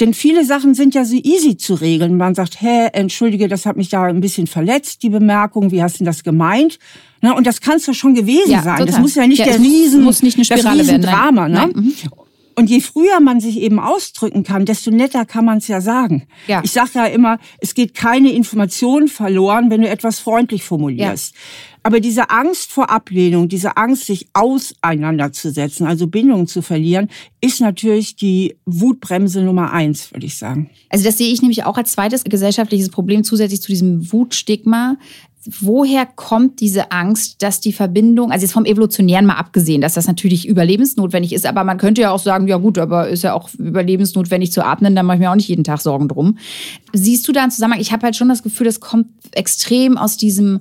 Denn 0.00 0.14
viele 0.14 0.44
Sachen 0.44 0.74
sind 0.74 0.94
ja 0.94 1.04
so 1.04 1.16
easy 1.16 1.56
zu 1.56 1.74
regeln. 1.74 2.16
Man 2.16 2.34
sagt, 2.34 2.60
hä, 2.60 2.88
entschuldige, 2.92 3.48
das 3.48 3.66
hat 3.66 3.76
mich 3.76 3.88
da 3.88 4.04
ein 4.04 4.20
bisschen 4.20 4.46
verletzt, 4.46 5.02
die 5.02 5.10
Bemerkung, 5.10 5.70
wie 5.70 5.82
hast 5.82 6.00
du 6.00 6.04
das 6.04 6.24
gemeint? 6.24 6.78
Na, 7.20 7.36
und 7.36 7.46
das 7.46 7.60
kann 7.60 7.76
es 7.76 7.86
doch 7.86 7.94
schon 7.94 8.14
gewesen 8.14 8.50
ja, 8.50 8.62
sein. 8.62 8.78
Total. 8.78 8.86
Das 8.86 8.98
muss 8.98 9.14
ja 9.14 9.26
nicht 9.26 9.38
ja, 9.38 9.44
der 9.44 9.60
Riesen, 9.60 10.02
muss 10.02 10.22
nicht 10.22 10.36
eine 10.36 10.44
Spirale 10.44 10.78
das 10.78 10.88
Riesendrama, 10.88 11.48
werden, 11.48 11.52
ne? 11.52 11.80
Mhm. 11.82 11.94
Und 12.54 12.70
je 12.70 12.80
früher 12.80 13.20
man 13.20 13.40
sich 13.40 13.58
eben 13.58 13.78
ausdrücken 13.78 14.42
kann, 14.42 14.64
desto 14.64 14.90
netter 14.90 15.24
kann 15.24 15.44
man 15.44 15.58
es 15.58 15.68
ja 15.68 15.80
sagen. 15.80 16.26
Ja. 16.46 16.60
Ich 16.64 16.72
sage 16.72 16.90
ja 16.94 17.06
immer, 17.06 17.38
es 17.58 17.74
geht 17.74 17.94
keine 17.94 18.32
Information 18.32 19.08
verloren, 19.08 19.70
wenn 19.70 19.82
du 19.82 19.88
etwas 19.88 20.18
freundlich 20.18 20.62
formulierst. 20.64 21.34
Ja. 21.34 21.40
Aber 21.84 21.98
diese 21.98 22.30
Angst 22.30 22.70
vor 22.70 22.90
Ablehnung, 22.90 23.48
diese 23.48 23.76
Angst, 23.76 24.06
sich 24.06 24.28
auseinanderzusetzen, 24.34 25.86
also 25.86 26.06
Bindungen 26.06 26.46
zu 26.46 26.62
verlieren, 26.62 27.08
ist 27.40 27.60
natürlich 27.60 28.14
die 28.14 28.56
Wutbremse 28.66 29.42
Nummer 29.42 29.72
eins, 29.72 30.12
würde 30.12 30.26
ich 30.26 30.38
sagen. 30.38 30.70
Also 30.90 31.04
das 31.04 31.18
sehe 31.18 31.32
ich 31.32 31.42
nämlich 31.42 31.64
auch 31.64 31.76
als 31.76 31.92
zweites 31.92 32.22
gesellschaftliches 32.22 32.88
Problem 32.90 33.24
zusätzlich 33.24 33.62
zu 33.62 33.72
diesem 33.72 34.12
Wutstigma 34.12 34.96
woher 35.60 36.06
kommt 36.06 36.60
diese 36.60 36.92
Angst, 36.92 37.42
dass 37.42 37.60
die 37.60 37.72
Verbindung, 37.72 38.30
also 38.30 38.44
jetzt 38.44 38.52
vom 38.52 38.64
Evolutionären 38.64 39.26
mal 39.26 39.34
abgesehen, 39.34 39.80
dass 39.80 39.94
das 39.94 40.06
natürlich 40.06 40.46
überlebensnotwendig 40.46 41.32
ist, 41.32 41.46
aber 41.46 41.64
man 41.64 41.78
könnte 41.78 42.02
ja 42.02 42.10
auch 42.12 42.20
sagen, 42.20 42.46
ja 42.46 42.58
gut, 42.58 42.78
aber 42.78 43.08
ist 43.08 43.24
ja 43.24 43.34
auch 43.34 43.50
überlebensnotwendig 43.54 44.52
zu 44.52 44.64
atmen, 44.64 44.94
da 44.94 45.02
mache 45.02 45.16
ich 45.16 45.20
mir 45.20 45.30
auch 45.30 45.36
nicht 45.36 45.48
jeden 45.48 45.64
Tag 45.64 45.80
Sorgen 45.80 46.08
drum. 46.08 46.38
Siehst 46.92 47.26
du 47.26 47.32
da 47.32 47.42
einen 47.42 47.50
Zusammenhang? 47.50 47.80
Ich 47.80 47.92
habe 47.92 48.04
halt 48.04 48.16
schon 48.16 48.28
das 48.28 48.42
Gefühl, 48.42 48.66
das 48.66 48.80
kommt 48.80 49.08
extrem 49.32 49.98
aus 49.98 50.16
diesem 50.16 50.60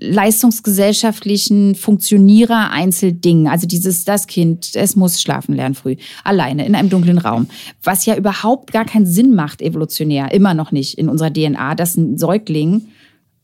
leistungsgesellschaftlichen 0.00 1.74
Funktionierer-Einzelding. 1.74 3.48
Also 3.48 3.66
dieses, 3.66 4.04
das 4.04 4.26
Kind, 4.26 4.74
es 4.74 4.96
muss 4.96 5.20
schlafen 5.20 5.54
lernen 5.54 5.74
früh, 5.74 5.96
alleine 6.24 6.64
in 6.66 6.74
einem 6.74 6.88
dunklen 6.88 7.18
Raum. 7.18 7.48
Was 7.82 8.06
ja 8.06 8.16
überhaupt 8.16 8.72
gar 8.72 8.84
keinen 8.84 9.06
Sinn 9.06 9.34
macht, 9.34 9.60
evolutionär, 9.60 10.32
immer 10.32 10.54
noch 10.54 10.72
nicht 10.72 10.98
in 10.98 11.08
unserer 11.08 11.32
DNA, 11.32 11.74
dass 11.74 11.96
ein 11.96 12.16
Säugling 12.16 12.88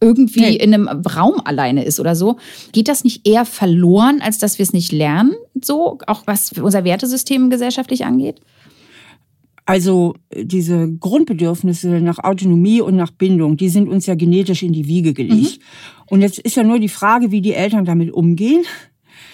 irgendwie 0.01 0.41
nee. 0.41 0.57
in 0.57 0.75
einem 0.75 0.89
Raum 0.89 1.41
alleine 1.45 1.85
ist 1.85 2.01
oder 2.01 2.15
so. 2.15 2.37
Geht 2.73 2.89
das 2.89 3.05
nicht 3.05 3.27
eher 3.27 3.45
verloren, 3.45 4.21
als 4.21 4.39
dass 4.39 4.59
wir 4.59 4.65
es 4.65 4.73
nicht 4.73 4.93
lernen, 4.93 5.33
so, 5.63 5.99
auch 6.07 6.23
was 6.27 6.53
unser 6.53 6.85
Wertesystem 6.85 7.51
gesellschaftlich 7.51 8.05
angeht? 8.05 8.41
Also 9.67 10.15
diese 10.37 10.93
Grundbedürfnisse 10.93 11.89
nach 12.01 12.19
Autonomie 12.19 12.83
und 12.83 12.97
nach 12.97 13.11
Bindung, 13.11 13.57
die 13.57 13.71
sind 13.71 13.89
uns 13.89 14.05
ja 14.05 14.15
genetisch 14.15 14.63
in 14.63 14.75
die 14.75 14.87
Wiege 14.87 15.15
gelegt. 15.15 15.59
Mhm. 15.59 16.05
Und 16.07 16.21
jetzt 16.21 16.39
ist 16.39 16.57
ja 16.57 16.63
nur 16.63 16.79
die 16.79 16.91
Frage, 16.91 17.31
wie 17.31 17.41
die 17.41 17.55
Eltern 17.55 17.87
damit 17.87 18.13
umgehen. 18.13 18.65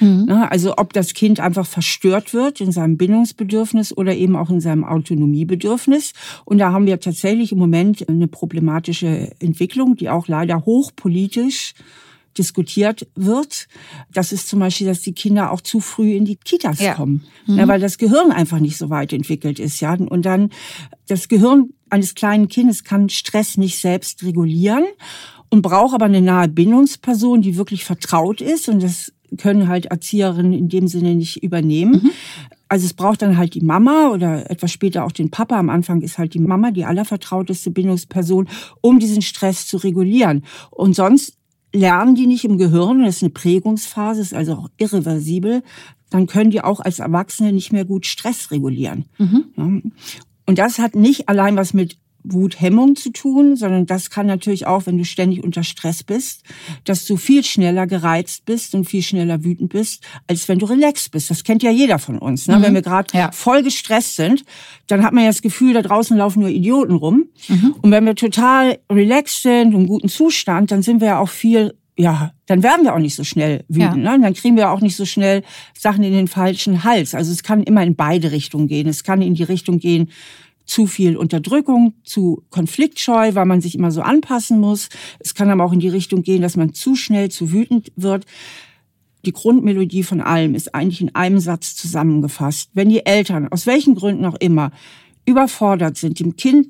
Mhm. 0.01 0.25
Ne, 0.27 0.51
also 0.51 0.75
ob 0.77 0.93
das 0.93 1.15
Kind 1.15 1.41
einfach 1.41 1.67
verstört 1.67 2.35
wird 2.35 2.61
in 2.61 2.73
seinem 2.73 2.97
Bindungsbedürfnis 2.97 3.97
oder 3.97 4.15
eben 4.15 4.37
auch 4.37 4.51
in 4.51 4.61
seinem 4.61 4.85
Autonomiebedürfnis. 4.85 6.13
Und 6.45 6.59
da 6.59 6.73
haben 6.73 6.87
wir 6.87 7.01
tatsächlich 7.01 7.53
im 7.53 7.59
Moment 7.59 8.09
eine 8.09 8.29
problematische 8.29 9.33
Entwicklung, 9.41 9.97
die 9.97 10.09
auch 10.09 10.29
leider 10.29 10.65
hochpolitisch 10.65 11.75
diskutiert 12.39 13.09
wird. 13.15 13.67
Das 14.13 14.33
ist 14.33 14.49
zum 14.49 14.61
Beispiel, 14.61 14.87
dass 14.87 15.01
die 15.01 15.13
Kinder 15.13 15.51
auch 15.51 15.61
zu 15.61 15.81
früh 15.81 16.15
in 16.15 16.25
die 16.25 16.37
Kitas 16.37 16.81
ja. 16.81 16.95
kommen, 16.95 17.25
mhm. 17.47 17.59
ja, 17.59 17.69
weil 17.69 17.81
das 17.81 17.99
Gehirn 17.99 18.31
einfach 18.31 18.61
nicht 18.61 18.77
so 18.77 18.91
weit 18.91 19.13
entwickelt 19.13 19.59
ist. 19.59 19.81
Ja, 19.81 19.95
und 19.95 20.25
dann 20.25 20.51
das 21.09 21.29
Gehirn 21.29 21.71
eines 21.91 22.15
kleinen 22.15 22.49
Kindes 22.49 22.85
kann 22.85 23.09
Stress 23.09 23.57
nicht 23.57 23.79
selbst 23.79 24.23
regulieren 24.23 24.85
und 25.49 25.63
braucht 25.63 25.95
aber 25.95 26.05
eine 26.05 26.23
nahe 26.23 26.49
Bindungsperson, 26.49 27.43
die 27.43 27.57
wirklich 27.57 27.85
vertraut 27.85 28.41
ist. 28.41 28.69
Und 28.69 28.83
das 28.83 29.13
können 29.39 29.69
halt 29.69 29.87
Erzieherinnen 29.87 30.53
in 30.53 30.69
dem 30.69 30.89
Sinne 30.89 31.15
nicht 31.15 31.43
übernehmen. 31.43 32.03
Mhm. 32.03 32.11
Also 32.69 32.87
es 32.87 32.95
braucht 32.95 33.23
dann 33.23 33.37
halt 33.37 33.55
die 33.55 33.63
Mama 33.63 34.11
oder 34.11 34.49
etwas 34.51 34.71
später 34.71 35.05
auch 35.05 35.13
den 35.13 35.31
Papa. 35.31 35.59
Am 35.59 35.71
Anfang 35.71 36.03
ist 36.03 36.19
halt 36.19 36.35
die 36.35 36.39
Mama 36.39 36.71
die 36.71 36.85
allervertrauteste 36.85 37.71
Bindungsperson, 37.71 38.49
um 38.81 39.01
diesen 39.01 39.23
Stress 39.23 39.67
zu 39.67 39.77
regulieren. 39.77 40.45
Und 40.71 40.95
sonst 40.95 41.37
lernen 41.73 42.15
die 42.15 42.27
nicht 42.27 42.45
im 42.45 42.59
Gehirn, 42.59 43.05
das 43.05 43.17
ist 43.17 43.23
eine 43.23 43.31
Prägungsphase, 43.31 44.21
ist 44.21 44.35
also 44.35 44.55
auch 44.55 44.69
irreversibel, 44.79 45.63
dann 46.11 46.27
können 46.27 46.51
die 46.51 46.63
auch 46.63 46.81
als 46.81 46.99
Erwachsene 46.99 47.53
nicht 47.53 47.73
mehr 47.73 47.85
gut 47.85 48.07
Stress 48.07 48.51
regulieren. 48.51 49.07
Mhm. 49.19 49.93
Und 50.47 50.59
das 50.59 50.79
hat 50.79 50.95
nicht 50.95 51.29
allein 51.29 51.57
was 51.57 51.75
mit 51.75 51.97
Wuthemmung 52.23 52.97
zu 52.97 53.11
tun, 53.11 53.57
sondern 53.57 53.87
das 53.87 54.11
kann 54.11 54.27
natürlich 54.27 54.67
auch, 54.67 54.87
wenn 54.87 54.99
du 54.99 55.05
ständig 55.05 55.43
unter 55.43 55.63
Stress 55.63 56.03
bist, 56.03 56.43
dass 56.85 57.07
du 57.07 57.17
viel 57.17 57.45
schneller 57.45 57.87
gereizt 57.87 58.45
bist 58.45 58.75
und 58.75 58.85
viel 58.85 59.03
schneller 59.03 59.45
wütend 59.45 59.71
bist, 59.71 60.05
als 60.27 60.49
wenn 60.49 60.59
du 60.59 60.67
relaxed 60.67 61.11
bist. 61.11 61.31
Das 61.31 61.45
kennt 61.45 61.63
ja 61.63 61.71
jeder 61.71 61.99
von 61.99 62.19
uns. 62.19 62.47
Ne? 62.47 62.59
Mhm. 62.59 62.63
Wenn 62.63 62.75
wir 62.75 62.83
gerade 62.83 63.17
ja. 63.17 63.33
voll 63.33 63.63
gestresst 63.63 64.17
sind, 64.17 64.45
dann 64.87 65.03
hat 65.03 65.13
man 65.13 65.25
ja 65.25 65.31
das 65.31 65.43
Gefühl, 65.43 65.75
da 65.75 65.83
draußen 65.83 66.17
laufen 66.17 66.41
nur 66.41 66.51
Idioten 66.51 66.95
rum. 66.95 67.27
Mhm. 67.49 67.75
Und 67.81 67.91
wenn 67.91 68.05
wir 68.05 68.15
total 68.15 68.79
relaxed 68.91 69.43
sind, 69.43 69.75
im 69.75 69.87
guten 69.87 70.09
Zustand, 70.09 70.71
dann 70.71 70.83
sind 70.83 71.01
wir 71.01 71.09
ja 71.09 71.19
auch 71.19 71.29
viel 71.29 71.75
ja, 72.01 72.33
dann 72.47 72.63
werden 72.63 72.85
wir 72.85 72.95
auch 72.95 72.99
nicht 72.99 73.15
so 73.15 73.25
schnell 73.25 73.65
wütend. 73.69 74.05
Ja. 74.05 74.17
Ne? 74.17 74.23
Dann 74.23 74.33
kriegen 74.33 74.57
wir 74.57 74.71
auch 74.71 74.81
nicht 74.81 74.97
so 74.97 75.05
schnell 75.05 75.43
Sachen 75.77 76.03
in 76.03 76.13
den 76.13 76.29
falschen 76.29 76.83
Hals. 76.83 77.15
Also 77.15 77.31
es 77.31 77.43
kann 77.43 77.63
immer 77.63 77.83
in 77.83 77.95
beide 77.95 78.33
Richtungen 78.33 78.69
gehen. 78.69 78.89
Es 78.89 79.05
kann 79.05 79.21
in 79.21 79.35
die 79.35 79.43
Richtung 79.43 79.79
gehen, 79.79 80.09
zu 80.71 80.87
viel 80.87 81.17
Unterdrückung, 81.17 81.95
zu 82.05 82.45
konfliktscheu, 82.51 83.35
weil 83.35 83.45
man 83.45 83.61
sich 83.61 83.75
immer 83.75 83.91
so 83.91 84.03
anpassen 84.03 84.61
muss. 84.61 84.89
Es 85.19 85.35
kann 85.35 85.51
aber 85.51 85.65
auch 85.65 85.73
in 85.73 85.81
die 85.81 85.89
Richtung 85.89 86.23
gehen, 86.23 86.43
dass 86.43 86.57
man 86.57 86.73
zu 86.73 86.95
schnell 86.95 87.29
zu 87.29 87.51
wütend 87.51 87.91
wird. 87.97 88.25
Die 89.25 89.33
Grundmelodie 89.33 90.05
von 90.05 90.21
allem 90.21 90.55
ist 90.55 90.73
eigentlich 90.73 91.01
in 91.01 91.13
einem 91.17 91.41
Satz 91.41 91.75
zusammengefasst. 91.75 92.71
Wenn 92.73 92.89
die 92.89 93.05
Eltern, 93.05 93.49
aus 93.49 93.67
welchen 93.67 93.97
Gründen 93.97 94.25
auch 94.25 94.37
immer, 94.37 94.71
überfordert 95.27 95.97
sind, 95.97 96.21
dem 96.21 96.37
Kind 96.37 96.69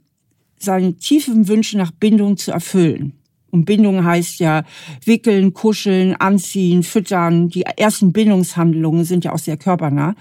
seine 0.58 0.94
tiefen 0.94 1.46
Wünsche 1.46 1.76
nach 1.76 1.90
Bindung 1.90 2.38
zu 2.38 2.52
erfüllen, 2.52 3.12
und 3.52 3.64
Bindung 3.64 4.04
heißt 4.04 4.38
ja 4.38 4.62
wickeln, 5.04 5.52
kuscheln, 5.54 6.14
anziehen, 6.14 6.84
füttern. 6.84 7.48
Die 7.48 7.62
ersten 7.62 8.12
Bindungshandlungen 8.12 9.04
sind 9.04 9.24
ja 9.24 9.32
auch 9.32 9.40
sehr 9.40 9.56
körpernah 9.56 10.14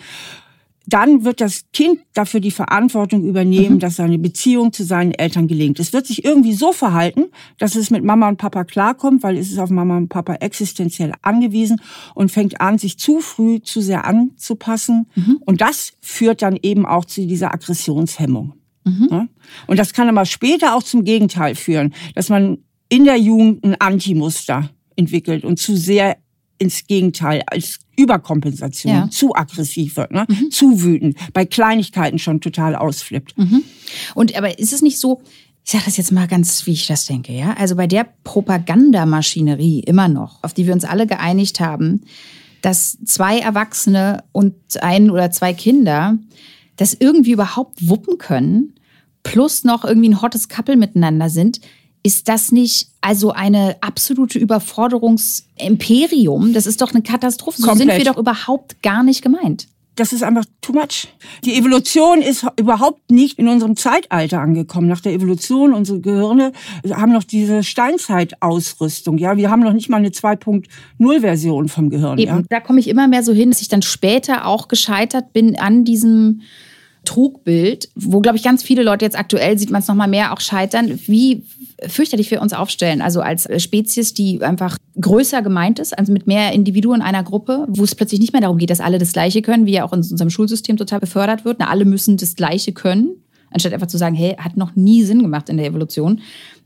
dann 0.94 1.24
wird 1.24 1.42
das 1.42 1.66
Kind 1.74 2.00
dafür 2.14 2.40
die 2.40 2.52
Verantwortung 2.52 3.24
übernehmen, 3.24 3.76
mhm. 3.76 3.80
dass 3.80 3.96
seine 3.96 4.18
Beziehung 4.18 4.74
zu 4.74 4.84
seinen 4.84 5.12
Eltern 5.12 5.48
gelingt. 5.48 5.80
Es 5.80 5.94
wird 5.94 6.08
sich 6.08 6.26
irgendwie 6.26 6.54
so 6.54 6.72
verhalten, 6.72 7.26
dass 7.58 7.76
es 7.76 7.92
mit 7.92 8.04
Mama 8.04 8.28
und 8.28 8.38
Papa 8.38 8.64
klarkommt, 8.64 9.24
weil 9.24 9.38
es 9.38 9.52
ist 9.52 9.60
auf 9.60 9.70
Mama 9.70 9.98
und 9.98 10.10
Papa 10.10 10.36
existenziell 10.36 11.14
angewiesen 11.22 11.82
und 12.16 12.32
fängt 12.32 12.62
an, 12.62 12.78
sich 12.78 12.98
zu 12.98 13.20
früh 13.20 13.62
zu 13.62 13.82
sehr 13.82 14.06
anzupassen. 14.06 15.08
Mhm. 15.16 15.40
Und 15.46 15.62
das 15.62 15.94
führt 16.02 16.42
dann 16.42 16.58
eben 16.62 16.86
auch 16.86 17.06
zu 17.06 17.26
dieser 17.26 17.54
Aggressionshemmung. 17.54 18.54
Mhm. 18.86 19.30
Und 19.68 19.80
das 19.80 19.94
kann 19.94 20.10
aber 20.10 20.26
später 20.26 20.76
auch 20.76 20.84
zum 20.84 21.04
Gegenteil 21.04 21.56
führen, 21.56 21.94
dass 22.16 22.30
man 22.30 22.60
in 22.90 23.06
der 23.06 23.18
Jugend 23.18 23.64
ein 23.64 23.76
Antimuster 23.80 24.70
entwickelt 24.96 25.46
und 25.46 25.60
zu 25.60 25.76
sehr 25.76 26.18
ins 26.58 26.88
Gegenteil, 26.88 27.44
als 27.48 27.80
Überkompensation, 28.00 28.94
ja. 28.94 29.10
zu 29.10 29.36
aggressiv 29.36 29.98
wird, 29.98 30.12
ne? 30.12 30.26
Mhm. 30.28 30.52
zu 30.52 30.82
wütend, 30.82 31.18
bei 31.34 31.46
Kleinigkeiten 31.46 32.20
schon 32.20 32.42
total 32.42 32.76
ausflippt. 32.76 33.38
Mhm. 33.38 33.64
Und 34.16 34.36
aber 34.36 34.58
ist 34.60 34.74
es 34.74 34.82
nicht 34.82 35.00
so, 35.00 35.22
ich 35.66 35.72
sage 35.72 35.86
das 35.86 35.98
jetzt 35.98 36.12
mal 36.12 36.28
ganz, 36.28 36.66
wie 36.66 36.72
ich 36.72 36.88
das 36.88 37.06
denke, 37.06 37.34
ja? 37.34 37.54
Also 37.54 37.76
bei 37.76 37.88
der 37.88 38.08
Propagandamaschinerie 38.24 39.82
immer 39.82 40.08
noch, 40.08 40.44
auf 40.44 40.54
die 40.54 40.66
wir 40.66 40.74
uns 40.74 40.86
alle 40.86 41.06
geeinigt 41.06 41.60
haben, 41.60 42.02
dass 42.62 42.98
zwei 43.06 43.40
Erwachsene 43.40 44.24
und 44.32 44.56
ein 44.82 45.10
oder 45.12 45.32
zwei 45.32 45.54
Kinder 45.54 46.18
das 46.78 46.96
irgendwie 46.98 47.32
überhaupt 47.32 47.88
wuppen 47.88 48.18
können, 48.18 48.74
plus 49.24 49.64
noch 49.64 49.84
irgendwie 49.84 50.10
ein 50.10 50.22
hottes 50.22 50.48
Couple 50.48 50.78
miteinander 50.78 51.30
sind, 51.30 51.60
ist 52.04 52.30
das 52.30 52.52
nicht 52.52 52.90
also 53.02 53.32
eine 53.32 53.78
absolute 53.82 54.40
Überforderungsimperium? 54.40 56.54
Das 56.54 56.66
ist 56.66 56.82
doch 56.82 56.94
eine 56.94 57.04
Katastrophe. 57.04 57.62
So 57.62 57.68
Komplett. 57.68 57.90
sind 57.90 57.98
wir 57.98 58.06
doch 58.12 58.18
überhaupt 58.18 58.82
gar 58.82 59.04
nicht 59.04 59.22
gemeint. 59.22 59.68
Das 60.00 60.14
ist 60.14 60.24
einfach 60.24 60.46
too 60.62 60.72
much. 60.72 61.10
Die 61.44 61.56
Evolution 61.56 62.22
ist 62.22 62.46
überhaupt 62.58 63.12
nicht 63.12 63.38
in 63.38 63.50
unserem 63.50 63.76
Zeitalter 63.76 64.40
angekommen. 64.40 64.88
Nach 64.88 65.02
der 65.02 65.12
Evolution, 65.12 65.74
unsere 65.74 66.00
Gehirne 66.00 66.54
haben 66.90 67.12
noch 67.12 67.26
diese 67.26 67.64
Steinzeitausrüstung. 67.64 69.18
Ja, 69.18 69.36
wir 69.36 69.52
haben 69.52 69.62
noch 69.62 69.74
nicht 69.74 69.90
mal 69.90 69.98
eine 69.98 70.10
2.0-Version 70.10 71.68
vom 71.68 71.90
Gehirn. 71.90 72.18
Eben, 72.18 72.32
ja? 72.32 72.42
da 72.50 72.60
komme 72.62 72.80
ich 72.80 72.88
immer 72.88 73.10
mehr 73.10 73.24
so 73.24 73.34
hin, 73.34 73.52
dass 73.52 73.62
ich 73.62 73.68
dann 73.68 73.82
später 73.82 74.46
auch 74.46 74.70
gescheitert 74.70 75.34
bin 75.34 75.60
an 75.60 75.84
diesem 75.84 76.44
Trugbild, 77.10 77.90
wo, 77.96 78.20
glaube 78.20 78.38
ich, 78.38 78.44
ganz 78.44 78.62
viele 78.62 78.84
Leute 78.84 79.04
jetzt 79.04 79.18
aktuell, 79.18 79.58
sieht 79.58 79.72
man 79.72 79.82
es 79.82 79.88
nochmal 79.88 80.08
mehr, 80.08 80.32
auch 80.32 80.40
scheitern, 80.40 81.00
wie 81.08 81.44
fürchterlich 81.88 82.30
wir 82.30 82.40
uns 82.40 82.54
aufstellen. 82.54 83.02
Also 83.02 83.22
als 83.22 83.50
Spezies, 83.64 84.14
die 84.14 84.44
einfach 84.44 84.78
größer 85.02 85.42
gemeint 85.42 85.80
ist, 85.80 85.98
also 85.98 86.14
mit 86.14 86.28
mehr 86.28 86.52
Individuen 86.52 87.02
einer 87.02 87.24
Gruppe, 87.24 87.66
wo 87.68 87.84
es 87.84 87.96
plötzlich 87.96 88.20
nicht 88.20 88.32
mehr 88.32 88.44
darum 88.44 88.60
geht, 88.60 88.70
dass 88.70 88.80
alle 88.80 89.00
das 89.00 89.12
Gleiche 89.12 89.42
können, 89.42 89.66
wie 89.66 89.72
ja 89.72 89.86
auch 89.86 89.94
in 89.94 90.02
unserem 90.02 90.30
Schulsystem 90.30 90.78
total 90.78 91.00
befördert 91.00 91.46
wird. 91.46 91.58
Na, 91.58 91.70
alle 91.70 91.84
müssen 91.84 92.16
das 92.18 92.36
Gleiche 92.36 92.74
können, 92.74 93.16
anstatt 93.50 93.74
einfach 93.74 93.88
zu 93.88 93.98
sagen, 93.98 94.14
hey, 94.14 94.36
hat 94.38 94.56
noch 94.56 94.76
nie 94.76 95.02
Sinn 95.02 95.24
gemacht 95.24 95.50
in 95.50 95.58
der 95.58 95.66
Evolution. 95.66 96.22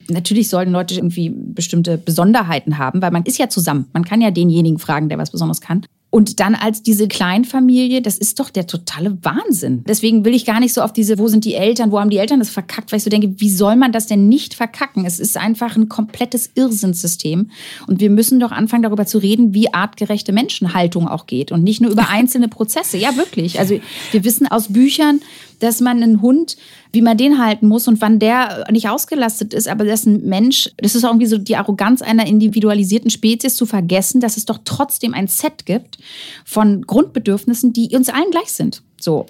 Natürlich 0.10 0.50
sollten 0.50 0.74
Leute 0.74 0.96
irgendwie 0.96 1.30
bestimmte 1.34 1.98
Besonderheiten 1.98 2.78
haben, 2.78 3.02
weil 3.02 3.12
man 3.12 3.24
ist 3.24 3.38
ja 3.38 3.48
zusammen. 3.48 3.88
Man 3.94 4.04
kann 4.04 4.20
ja 4.20 4.30
denjenigen 4.30 4.78
fragen, 4.78 5.08
der 5.08 5.18
was 5.20 5.32
Besonderes 5.32 5.62
kann. 5.62 5.86
Und 6.14 6.40
dann 6.40 6.54
als 6.54 6.84
diese 6.84 7.08
Kleinfamilie, 7.08 8.00
das 8.04 8.20
ist 8.20 8.40
doch 8.40 8.52
der 8.52 8.68
totale 8.68 9.18
Wahnsinn. 9.24 9.84
Deswegen 9.88 10.24
will 10.24 10.36
ich 10.36 10.46
gar 10.46 10.60
nicht 10.60 10.72
so 10.72 10.84
auf 10.84 10.94
diese, 10.94 11.18
wo 11.18 11.28
sind 11.28 11.44
die 11.44 11.56
Eltern, 11.56 11.92
wo 11.92 12.00
haben 12.00 12.12
die 12.12 12.20
Eltern 12.20 12.38
das 12.38 12.52
verkackt, 12.52 12.92
weil 12.92 12.98
ich 12.98 13.04
so 13.04 13.10
denke, 13.10 13.34
wie 13.38 13.50
soll 13.50 13.76
man 13.76 13.92
das 13.92 14.06
denn 14.06 14.30
nicht 14.30 14.54
verkacken? 14.54 15.08
Es 15.08 15.20
ist 15.20 15.38
einfach 15.38 15.76
ein 15.76 15.90
komplettes 15.90 16.52
Irrsinnssystem. 16.54 17.50
Und 17.88 18.00
wir 18.00 18.12
müssen 18.12 18.40
doch 18.40 18.52
anfangen, 18.52 18.84
darüber 18.84 19.08
zu 19.08 19.18
reden, 19.18 19.56
wie 19.56 19.74
artgerechte 19.74 20.34
Menschenhaltung 20.34 21.08
auch 21.08 21.26
geht 21.26 21.52
und 21.52 21.64
nicht 21.64 21.82
nur 21.82 21.90
über 21.90 22.10
einzelne 22.10 22.48
Prozesse. 22.48 23.00
Ja, 23.00 23.18
wirklich. 23.18 23.58
Also 23.60 23.80
wir 24.12 24.24
wissen 24.24 24.46
aus 24.46 24.72
Büchern, 24.72 25.20
dass 25.64 25.80
man 25.80 26.04
einen 26.04 26.22
Hund, 26.22 26.58
wie 26.92 27.02
man 27.02 27.18
den 27.18 27.44
halten 27.44 27.68
muss 27.68 27.88
und 27.88 28.02
wann 28.02 28.20
der 28.20 28.66
nicht 28.70 28.90
ausgelastet 28.90 29.54
ist, 29.54 29.70
aber 29.70 29.86
das 29.86 30.02
ist 30.02 30.08
ein 30.08 30.26
Mensch, 30.26 30.70
das 30.78 30.94
ist 30.94 31.06
auch 31.06 31.10
irgendwie 31.10 31.28
so 31.28 31.38
die 31.38 31.56
Arroganz 31.56 32.02
einer 32.02 32.28
individualisierten 32.28 33.10
Spezies 33.10 33.56
zu 33.56 33.66
vergessen, 33.66 34.20
dass 34.20 34.36
es 34.36 34.46
doch 34.46 34.60
trotzdem 34.66 35.14
ein 35.14 35.28
Set 35.28 35.66
gibt 35.66 36.00
von 36.44 36.82
Grundbedürfnissen, 36.82 37.72
die 37.72 37.96
uns 37.96 38.10
allen 38.10 38.30
gleich 38.30 38.52
sind. 38.52 38.84
So. 39.00 39.26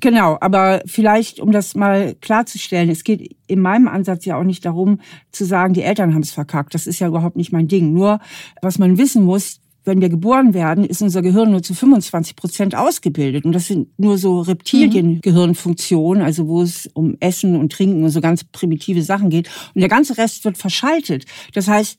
Genau, 0.00 0.38
aber 0.40 0.80
vielleicht, 0.86 1.40
um 1.40 1.52
das 1.52 1.74
mal 1.74 2.14
klarzustellen, 2.20 2.88
es 2.88 3.04
geht 3.04 3.36
in 3.46 3.60
meinem 3.60 3.88
Ansatz 3.88 4.24
ja 4.24 4.38
auch 4.38 4.44
nicht 4.44 4.64
darum 4.64 5.00
zu 5.32 5.44
sagen, 5.44 5.74
die 5.74 5.82
Eltern 5.82 6.14
haben 6.14 6.22
es 6.22 6.30
verkackt. 6.30 6.72
Das 6.72 6.86
ist 6.86 7.00
ja 7.00 7.08
überhaupt 7.08 7.36
nicht 7.36 7.52
mein 7.52 7.68
Ding. 7.68 7.92
Nur, 7.92 8.20
was 8.62 8.78
man 8.78 8.96
wissen 8.96 9.24
muss, 9.24 9.60
wenn 9.84 10.00
wir 10.00 10.08
geboren 10.08 10.54
werden, 10.54 10.84
ist 10.84 11.02
unser 11.02 11.22
Gehirn 11.22 11.50
nur 11.50 11.62
zu 11.62 11.74
25 11.74 12.36
Prozent 12.36 12.74
ausgebildet. 12.74 13.44
Und 13.44 13.52
das 13.52 13.66
sind 13.66 13.88
nur 13.98 14.18
so 14.18 14.40
Reptiliengehirnfunktionen, 14.40 16.22
also 16.22 16.46
wo 16.46 16.62
es 16.62 16.88
um 16.92 17.16
Essen 17.20 17.56
und 17.56 17.72
Trinken 17.72 18.04
und 18.04 18.10
so 18.10 18.20
ganz 18.20 18.44
primitive 18.44 19.02
Sachen 19.02 19.30
geht. 19.30 19.48
Und 19.74 19.80
der 19.80 19.88
ganze 19.88 20.18
Rest 20.18 20.44
wird 20.44 20.58
verschaltet. 20.58 21.24
Das 21.54 21.68
heißt, 21.68 21.98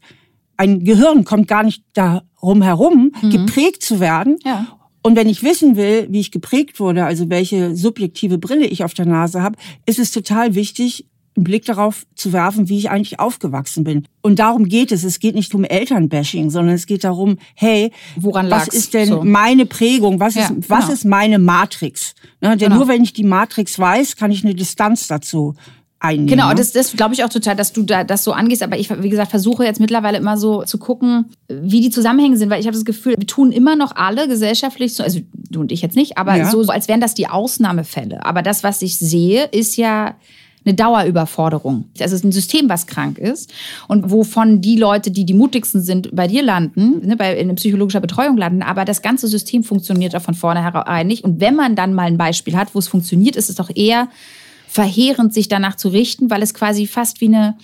ein 0.57 0.83
Gehirn 0.83 1.23
kommt 1.23 1.47
gar 1.47 1.63
nicht 1.63 1.83
darum 1.93 2.61
herum, 2.61 3.11
mhm. 3.21 3.29
geprägt 3.29 3.81
zu 3.81 3.99
werden. 3.99 4.37
Ja. 4.43 4.67
Und 5.01 5.15
wenn 5.15 5.29
ich 5.29 5.43
wissen 5.43 5.77
will, 5.77 6.07
wie 6.09 6.19
ich 6.19 6.31
geprägt 6.31 6.79
wurde, 6.79 7.05
also 7.05 7.29
welche 7.29 7.75
subjektive 7.75 8.37
Brille 8.37 8.65
ich 8.65 8.83
auf 8.83 8.93
der 8.93 9.05
Nase 9.05 9.41
habe, 9.41 9.57
ist 9.85 9.99
es 9.99 10.11
total 10.11 10.55
wichtig, 10.55 11.05
einen 11.39 11.45
Blick 11.45 11.65
darauf 11.65 12.05
zu 12.15 12.33
werfen, 12.33 12.69
wie 12.69 12.77
ich 12.77 12.89
eigentlich 12.89 13.19
aufgewachsen 13.19 13.83
bin. 13.83 14.05
Und 14.21 14.39
darum 14.39 14.65
geht 14.65 14.91
es. 14.91 15.03
Es 15.03 15.19
geht 15.19 15.35
nicht 15.35 15.55
um 15.55 15.63
Elternbashing, 15.63 16.49
sondern 16.49 16.75
es 16.75 16.85
geht 16.85 17.03
darum, 17.03 17.37
hey, 17.55 17.91
Woran 18.17 18.51
was 18.51 18.67
ist 18.67 18.93
denn 18.93 19.07
so? 19.07 19.23
meine 19.23 19.65
Prägung? 19.65 20.19
Was, 20.19 20.35
ja, 20.35 20.43
ist, 20.43 20.69
was 20.69 20.81
genau. 20.81 20.93
ist 20.93 21.05
meine 21.05 21.39
Matrix? 21.39 22.13
Ne, 22.41 22.49
denn 22.49 22.69
genau. 22.69 22.75
nur 22.75 22.87
wenn 22.89 23.03
ich 23.03 23.13
die 23.13 23.23
Matrix 23.23 23.79
weiß, 23.79 24.17
kann 24.17 24.31
ich 24.31 24.43
eine 24.43 24.53
Distanz 24.53 25.07
dazu 25.07 25.55
einnehmen. 25.99 26.27
Genau, 26.27 26.53
das, 26.53 26.71
das 26.71 26.93
glaube 26.93 27.13
ich 27.13 27.23
auch 27.23 27.29
total, 27.29 27.55
dass 27.55 27.73
du 27.73 27.83
da 27.83 28.03
das 28.03 28.23
so 28.23 28.33
angehst. 28.33 28.63
Aber 28.63 28.77
ich, 28.77 28.89
wie 29.01 29.09
gesagt, 29.09 29.31
versuche 29.31 29.63
jetzt 29.63 29.79
mittlerweile 29.79 30.17
immer 30.17 30.37
so 30.37 30.63
zu 30.63 30.77
gucken, 30.77 31.25
wie 31.47 31.81
die 31.81 31.89
Zusammenhänge 31.89 32.37
sind, 32.37 32.49
weil 32.49 32.59
ich 32.59 32.67
habe 32.67 32.75
das 32.75 32.85
Gefühl, 32.85 33.15
wir 33.17 33.27
tun 33.27 33.51
immer 33.51 33.75
noch 33.75 33.95
alle 33.95 34.27
gesellschaftlich 34.27 34.93
so, 34.93 35.03
also 35.03 35.19
du 35.33 35.61
und 35.61 35.71
ich 35.71 35.81
jetzt 35.81 35.95
nicht, 35.95 36.17
aber 36.17 36.35
ja. 36.35 36.49
so, 36.49 36.63
so, 36.63 36.71
als 36.71 36.87
wären 36.87 37.01
das 37.01 37.13
die 37.13 37.27
Ausnahmefälle. 37.27 38.25
Aber 38.25 38.41
das, 38.41 38.63
was 38.63 38.81
ich 38.81 38.99
sehe, 38.99 39.45
ist 39.45 39.77
ja 39.77 40.15
eine 40.65 40.75
Dauerüberforderung. 40.75 41.85
Also 41.99 42.15
es 42.15 42.21
ist 42.21 42.25
ein 42.25 42.31
System, 42.31 42.69
was 42.69 42.85
krank 42.85 43.17
ist 43.17 43.51
und 43.87 44.11
wovon 44.11 44.61
die 44.61 44.75
Leute, 44.75 45.11
die 45.11 45.25
die 45.25 45.33
mutigsten 45.33 45.81
sind, 45.81 46.15
bei 46.15 46.27
dir 46.27 46.43
landen, 46.43 47.07
ne, 47.07 47.15
bei, 47.15 47.35
in 47.37 47.53
psychologischer 47.55 48.01
Betreuung 48.01 48.37
landen, 48.37 48.61
aber 48.61 48.85
das 48.85 49.01
ganze 49.01 49.27
System 49.27 49.63
funktioniert 49.63 50.13
da 50.13 50.19
von 50.19 50.33
vornherein 50.33 51.07
nicht. 51.07 51.23
Und 51.23 51.39
wenn 51.39 51.55
man 51.55 51.75
dann 51.75 51.93
mal 51.93 52.07
ein 52.07 52.17
Beispiel 52.17 52.55
hat, 52.55 52.75
wo 52.75 52.79
es 52.79 52.87
funktioniert, 52.87 53.35
ist 53.35 53.49
es 53.49 53.55
doch 53.55 53.69
eher 53.73 54.09
verheerend, 54.67 55.33
sich 55.33 55.47
danach 55.47 55.75
zu 55.75 55.89
richten, 55.89 56.29
weil 56.29 56.43
es 56.43 56.53
quasi 56.53 56.85
fast 56.85 57.21
wie 57.21 57.27
eine 57.27 57.55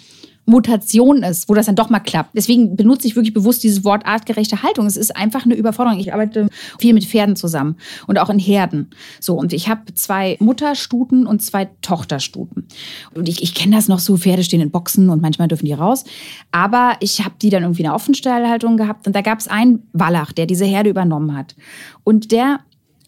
Mutation 0.46 1.24
ist, 1.24 1.50
wo 1.50 1.54
das 1.54 1.66
dann 1.66 1.76
doch 1.76 1.90
mal 1.90 2.00
klappt. 2.00 2.32
Deswegen 2.36 2.76
benutze 2.76 3.08
ich 3.08 3.16
wirklich 3.16 3.34
bewusst 3.34 3.64
dieses 3.64 3.84
Wort 3.84 4.06
artgerechte 4.06 4.62
Haltung. 4.62 4.86
Es 4.86 4.98
ist 4.98 5.16
einfach 5.16 5.46
eine 5.46 5.56
Überforderung. 5.56 6.00
Ich 6.00 6.14
arbeite 6.14 6.50
viel 6.80 6.94
mit 6.94 7.06
Pferden 7.06 7.36
zusammen 7.36 7.78
und 8.08 8.20
auch 8.20 8.30
in 8.30 8.40
Herden. 8.40 8.92
So, 9.20 9.36
und 9.36 9.54
ich 9.54 9.70
habe 9.70 9.94
zwei 9.96 10.38
Mutterstuten 10.40 11.26
und 11.26 11.42
zwei 11.42 11.70
Tochterstuten. 11.82 12.68
Und 13.16 13.28
ich, 13.28 13.42
ich 13.42 13.56
kenne 13.56 13.76
das 13.76 13.88
noch 13.88 14.00
so, 14.00 14.18
Pferde 14.18 14.44
stehen 14.44 14.62
in 14.62 14.72
Boxen 14.72 15.10
und 15.10 15.22
manchmal 15.22 15.48
dürfen 15.48 15.66
die 15.66 15.74
raus. 15.74 16.04
Aber 16.52 16.96
ich 17.00 17.26
habe 17.26 17.36
die 17.42 17.50
dann 17.50 17.64
irgendwie 17.64 17.82
in 17.82 17.88
der 17.88 17.96
Offenstallhaltung 17.96 18.78
gehabt 18.78 19.08
und 19.08 19.16
da 19.16 19.22
gab 19.22 19.40
es 19.40 19.48
einen 19.48 19.88
Wallach, 19.94 20.32
der 20.32 20.46
diese 20.46 20.66
Herde 20.66 20.90
übernommen 20.90 21.36
hat. 21.36 21.56
Und 22.04 22.32
der, 22.32 22.60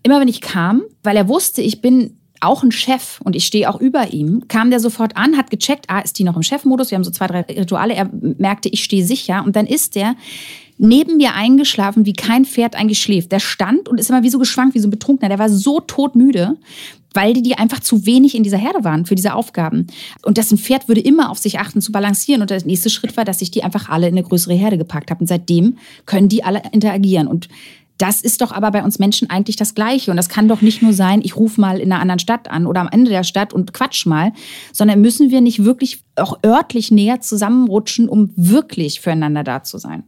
immer 0.02 0.20
wenn 0.20 0.28
ich 0.28 0.42
kam, 0.42 0.82
weil 1.04 1.16
er 1.16 1.28
wusste, 1.28 1.62
ich 1.62 1.82
bin 1.82 2.17
auch 2.42 2.64
ein 2.64 2.72
Chef 2.72 3.22
und 3.24 3.36
ich 3.36 3.46
stehe 3.46 3.70
auch 3.70 3.80
über 3.80 4.14
ihm, 4.14 4.48
kam 4.48 4.70
der 4.70 4.80
sofort 4.80 5.18
an, 5.18 5.38
hat 5.38 5.50
gecheckt, 5.50 5.86
ah, 5.90 6.00
ist 6.00 6.20
die 6.20 6.24
noch 6.24 6.36
im 6.36 6.44
Chefmodus? 6.44 6.92
Wir 6.92 6.96
haben 6.96 7.04
so 7.04 7.12
zwei, 7.12 7.28
drei 7.28 7.42
Rituale. 7.42 7.94
Er 7.94 8.10
merkte, 8.12 8.70
ich 8.70 8.84
stehe 8.84 9.06
sicher. 9.06 9.44
Und 9.46 9.56
dann 9.56 9.66
ist 9.66 9.96
der 9.96 10.16
neben 10.78 11.18
mir 11.18 11.34
eingeschlafen, 11.34 12.06
wie 12.06 12.14
kein 12.14 12.46
Pferd 12.46 12.76
eigentlich 12.76 13.02
schläft. 13.02 13.32
Der 13.32 13.40
stand 13.40 13.90
und 13.90 14.00
ist 14.00 14.10
immer 14.10 14.24
wie 14.24 14.30
so 14.30 14.40
geschwankt, 14.40 14.76
wie 14.76 14.80
so 14.80 14.88
ein 14.88 14.92
Betrunkener. 14.92 15.30
Der 15.30 15.40
war 15.40 15.50
so 15.50 15.80
todmüde, 15.80 16.58
weil 17.14 17.34
die, 17.34 17.42
die 17.42 17.58
einfach 17.58 17.80
zu 17.80 18.06
wenig 18.06 18.36
in 18.36 18.44
dieser 18.44 18.58
Herde 18.58 18.84
waren 18.84 19.06
für 19.06 19.16
diese 19.16 19.34
Aufgaben. 19.34 19.88
Und 20.24 20.38
das 20.38 20.52
ein 20.52 20.60
Pferd 20.60 20.88
würde 20.88 21.02
immer 21.02 21.32
auf 21.32 21.40
sich 21.40 21.60
achten, 21.60 21.82
zu 21.82 21.92
balancieren. 21.92 22.42
Und 22.42 22.52
der 22.52 22.64
nächste 22.66 22.92
Schritt 22.92 23.18
war, 23.18 23.26
dass 23.26 23.42
ich 23.42 23.50
die 23.50 23.64
einfach 23.64 23.90
alle 23.90 24.08
in 24.08 24.14
eine 24.14 24.24
größere 24.24 24.54
Herde 24.54 24.78
gepackt 24.78 25.10
habe. 25.10 25.22
Und 25.22 25.28
seitdem 25.28 25.78
können 26.06 26.30
die 26.30 26.44
alle 26.44 26.62
interagieren. 26.72 27.28
Und 27.28 27.50
das 27.98 28.22
ist 28.22 28.42
doch 28.42 28.52
aber 28.52 28.72
bei 28.72 28.84
uns 28.84 29.00
Menschen 29.00 29.30
eigentlich 29.30 29.56
das 29.56 29.76
Gleiche. 29.76 30.12
Und 30.12 30.18
das 30.18 30.30
kann 30.30 30.48
doch 30.48 30.62
nicht 30.62 30.82
nur 30.82 30.94
sein, 30.94 31.22
ich 31.24 31.36
rufe 31.36 31.60
mal 31.60 31.80
in 31.80 31.92
einer 31.92 32.02
anderen 32.02 32.20
Stadt 32.20 32.50
an 32.50 32.68
oder 32.68 32.82
am 32.82 32.90
Ende 32.92 33.10
der 33.10 33.24
Stadt 33.24 33.54
und 33.54 33.74
quatsch 33.74 34.06
mal, 34.06 34.34
sondern 34.72 35.02
müssen 35.02 35.32
wir 35.32 35.42
nicht 35.42 35.64
wirklich 35.64 36.04
auch 36.16 36.40
örtlich 36.46 36.92
näher 36.92 37.22
zusammenrutschen, 37.22 38.10
um 38.10 38.32
wirklich 38.36 39.02
füreinander 39.02 39.44
da 39.44 39.64
zu 39.64 39.78
sein. 39.78 40.04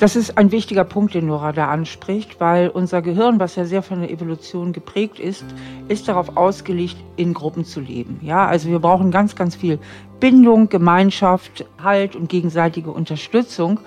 Das 0.00 0.16
ist 0.16 0.38
ein 0.38 0.50
wichtiger 0.50 0.84
Punkt, 0.84 1.12
den 1.12 1.26
Nora 1.26 1.52
da 1.52 1.68
anspricht, 1.68 2.40
weil 2.40 2.70
unser 2.70 3.02
Gehirn, 3.02 3.38
was 3.38 3.56
ja 3.56 3.66
sehr 3.66 3.82
von 3.82 4.00
der 4.00 4.10
Evolution 4.10 4.72
geprägt 4.72 5.20
ist, 5.20 5.44
ist 5.88 6.08
darauf 6.08 6.38
ausgelegt, 6.38 6.96
in 7.16 7.34
Gruppen 7.34 7.66
zu 7.66 7.80
leben. 7.80 8.18
Ja, 8.22 8.46
also 8.46 8.70
wir 8.70 8.78
brauchen 8.78 9.10
ganz, 9.10 9.36
ganz 9.36 9.56
viel 9.56 9.78
Bindung, 10.18 10.70
Gemeinschaft, 10.70 11.66
Halt 11.84 12.16
und 12.16 12.30
gegenseitige 12.30 12.90
Unterstützung. 12.90 13.78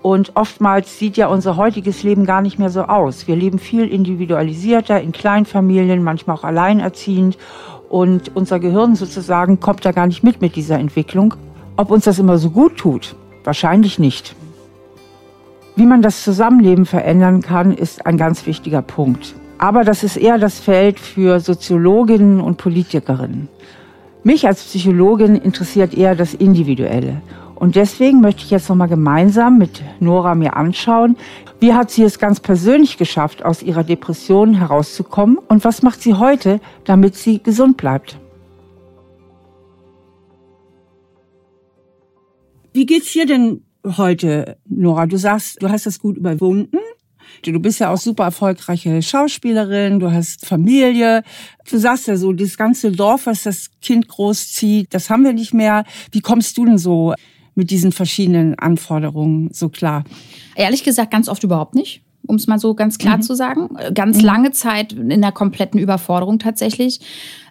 Und 0.00 0.34
oftmals 0.34 0.98
sieht 0.98 1.18
ja 1.18 1.26
unser 1.26 1.58
heutiges 1.58 2.02
Leben 2.04 2.24
gar 2.24 2.40
nicht 2.40 2.58
mehr 2.58 2.70
so 2.70 2.84
aus. 2.84 3.28
Wir 3.28 3.36
leben 3.36 3.58
viel 3.58 3.86
individualisierter, 3.86 5.02
in 5.02 5.12
Kleinfamilien, 5.12 6.02
manchmal 6.02 6.38
auch 6.38 6.44
alleinerziehend. 6.44 7.36
Und 7.90 8.34
unser 8.34 8.60
Gehirn 8.60 8.94
sozusagen 8.94 9.60
kommt 9.60 9.84
da 9.84 9.92
gar 9.92 10.06
nicht 10.06 10.24
mit 10.24 10.40
mit 10.40 10.56
dieser 10.56 10.78
Entwicklung. 10.78 11.34
Ob 11.76 11.90
uns 11.90 12.04
das 12.04 12.18
immer 12.18 12.38
so 12.38 12.48
gut 12.48 12.78
tut? 12.78 13.14
Wahrscheinlich 13.44 13.98
nicht. 13.98 14.34
Wie 15.80 15.86
man 15.86 16.02
das 16.02 16.24
Zusammenleben 16.24 16.84
verändern 16.84 17.40
kann, 17.40 17.72
ist 17.72 18.04
ein 18.04 18.18
ganz 18.18 18.44
wichtiger 18.44 18.82
Punkt. 18.82 19.34
Aber 19.56 19.82
das 19.82 20.04
ist 20.04 20.18
eher 20.18 20.36
das 20.36 20.58
Feld 20.60 21.00
für 21.00 21.40
Soziologinnen 21.40 22.42
und 22.42 22.58
Politikerinnen. 22.58 23.48
Mich 24.22 24.46
als 24.46 24.62
Psychologin 24.62 25.36
interessiert 25.36 25.94
eher 25.94 26.14
das 26.14 26.34
Individuelle. 26.34 27.22
Und 27.54 27.76
deswegen 27.76 28.20
möchte 28.20 28.42
ich 28.42 28.50
jetzt 28.50 28.68
nochmal 28.68 28.88
gemeinsam 28.88 29.56
mit 29.56 29.82
Nora 30.00 30.34
mir 30.34 30.54
anschauen, 30.54 31.16
wie 31.60 31.72
hat 31.72 31.90
sie 31.90 32.02
es 32.02 32.18
ganz 32.18 32.40
persönlich 32.40 32.98
geschafft, 32.98 33.42
aus 33.42 33.62
ihrer 33.62 33.82
Depression 33.82 34.52
herauszukommen 34.52 35.38
und 35.38 35.64
was 35.64 35.80
macht 35.80 36.02
sie 36.02 36.12
heute, 36.12 36.60
damit 36.84 37.14
sie 37.14 37.42
gesund 37.42 37.78
bleibt. 37.78 38.18
Wie 42.74 42.84
geht's 42.84 43.14
dir 43.14 43.24
denn 43.24 43.62
heute, 43.84 44.58
Nora? 44.68 45.06
Du 45.06 45.16
sagst, 45.16 45.62
du 45.62 45.68
hast 45.68 45.86
das 45.86 45.98
gut 45.98 46.16
überwunden. 46.16 46.78
Du 47.42 47.58
bist 47.60 47.80
ja 47.80 47.92
auch 47.92 47.98
super 47.98 48.24
erfolgreiche 48.24 49.00
Schauspielerin, 49.00 50.00
du 50.00 50.10
hast 50.10 50.44
Familie. 50.46 51.22
Du 51.70 51.78
sagst 51.78 52.06
ja 52.08 52.16
so, 52.16 52.32
das 52.32 52.56
ganze 52.56 52.92
Dorf, 52.92 53.26
was 53.26 53.44
das 53.44 53.70
Kind 53.80 54.08
großzieht, 54.08 54.92
das 54.92 55.08
haben 55.08 55.24
wir 55.24 55.32
nicht 55.32 55.54
mehr. 55.54 55.84
Wie 56.12 56.20
kommst 56.20 56.58
du 56.58 56.66
denn 56.66 56.78
so 56.78 57.14
mit 57.54 57.70
diesen 57.70 57.92
verschiedenen 57.92 58.58
Anforderungen 58.58 59.50
so 59.52 59.68
klar? 59.68 60.04
Ehrlich 60.56 60.84
gesagt, 60.84 61.10
ganz 61.10 61.28
oft 61.28 61.42
überhaupt 61.42 61.74
nicht 61.74 62.02
um 62.26 62.36
es 62.36 62.46
mal 62.46 62.58
so 62.58 62.74
ganz 62.74 62.98
klar 62.98 63.18
mhm. 63.18 63.22
zu 63.22 63.34
sagen. 63.34 63.68
Ganz 63.94 64.18
mhm. 64.18 64.24
lange 64.24 64.50
Zeit 64.52 64.92
in 64.92 65.20
der 65.20 65.32
kompletten 65.32 65.80
Überforderung 65.80 66.38
tatsächlich. 66.38 67.00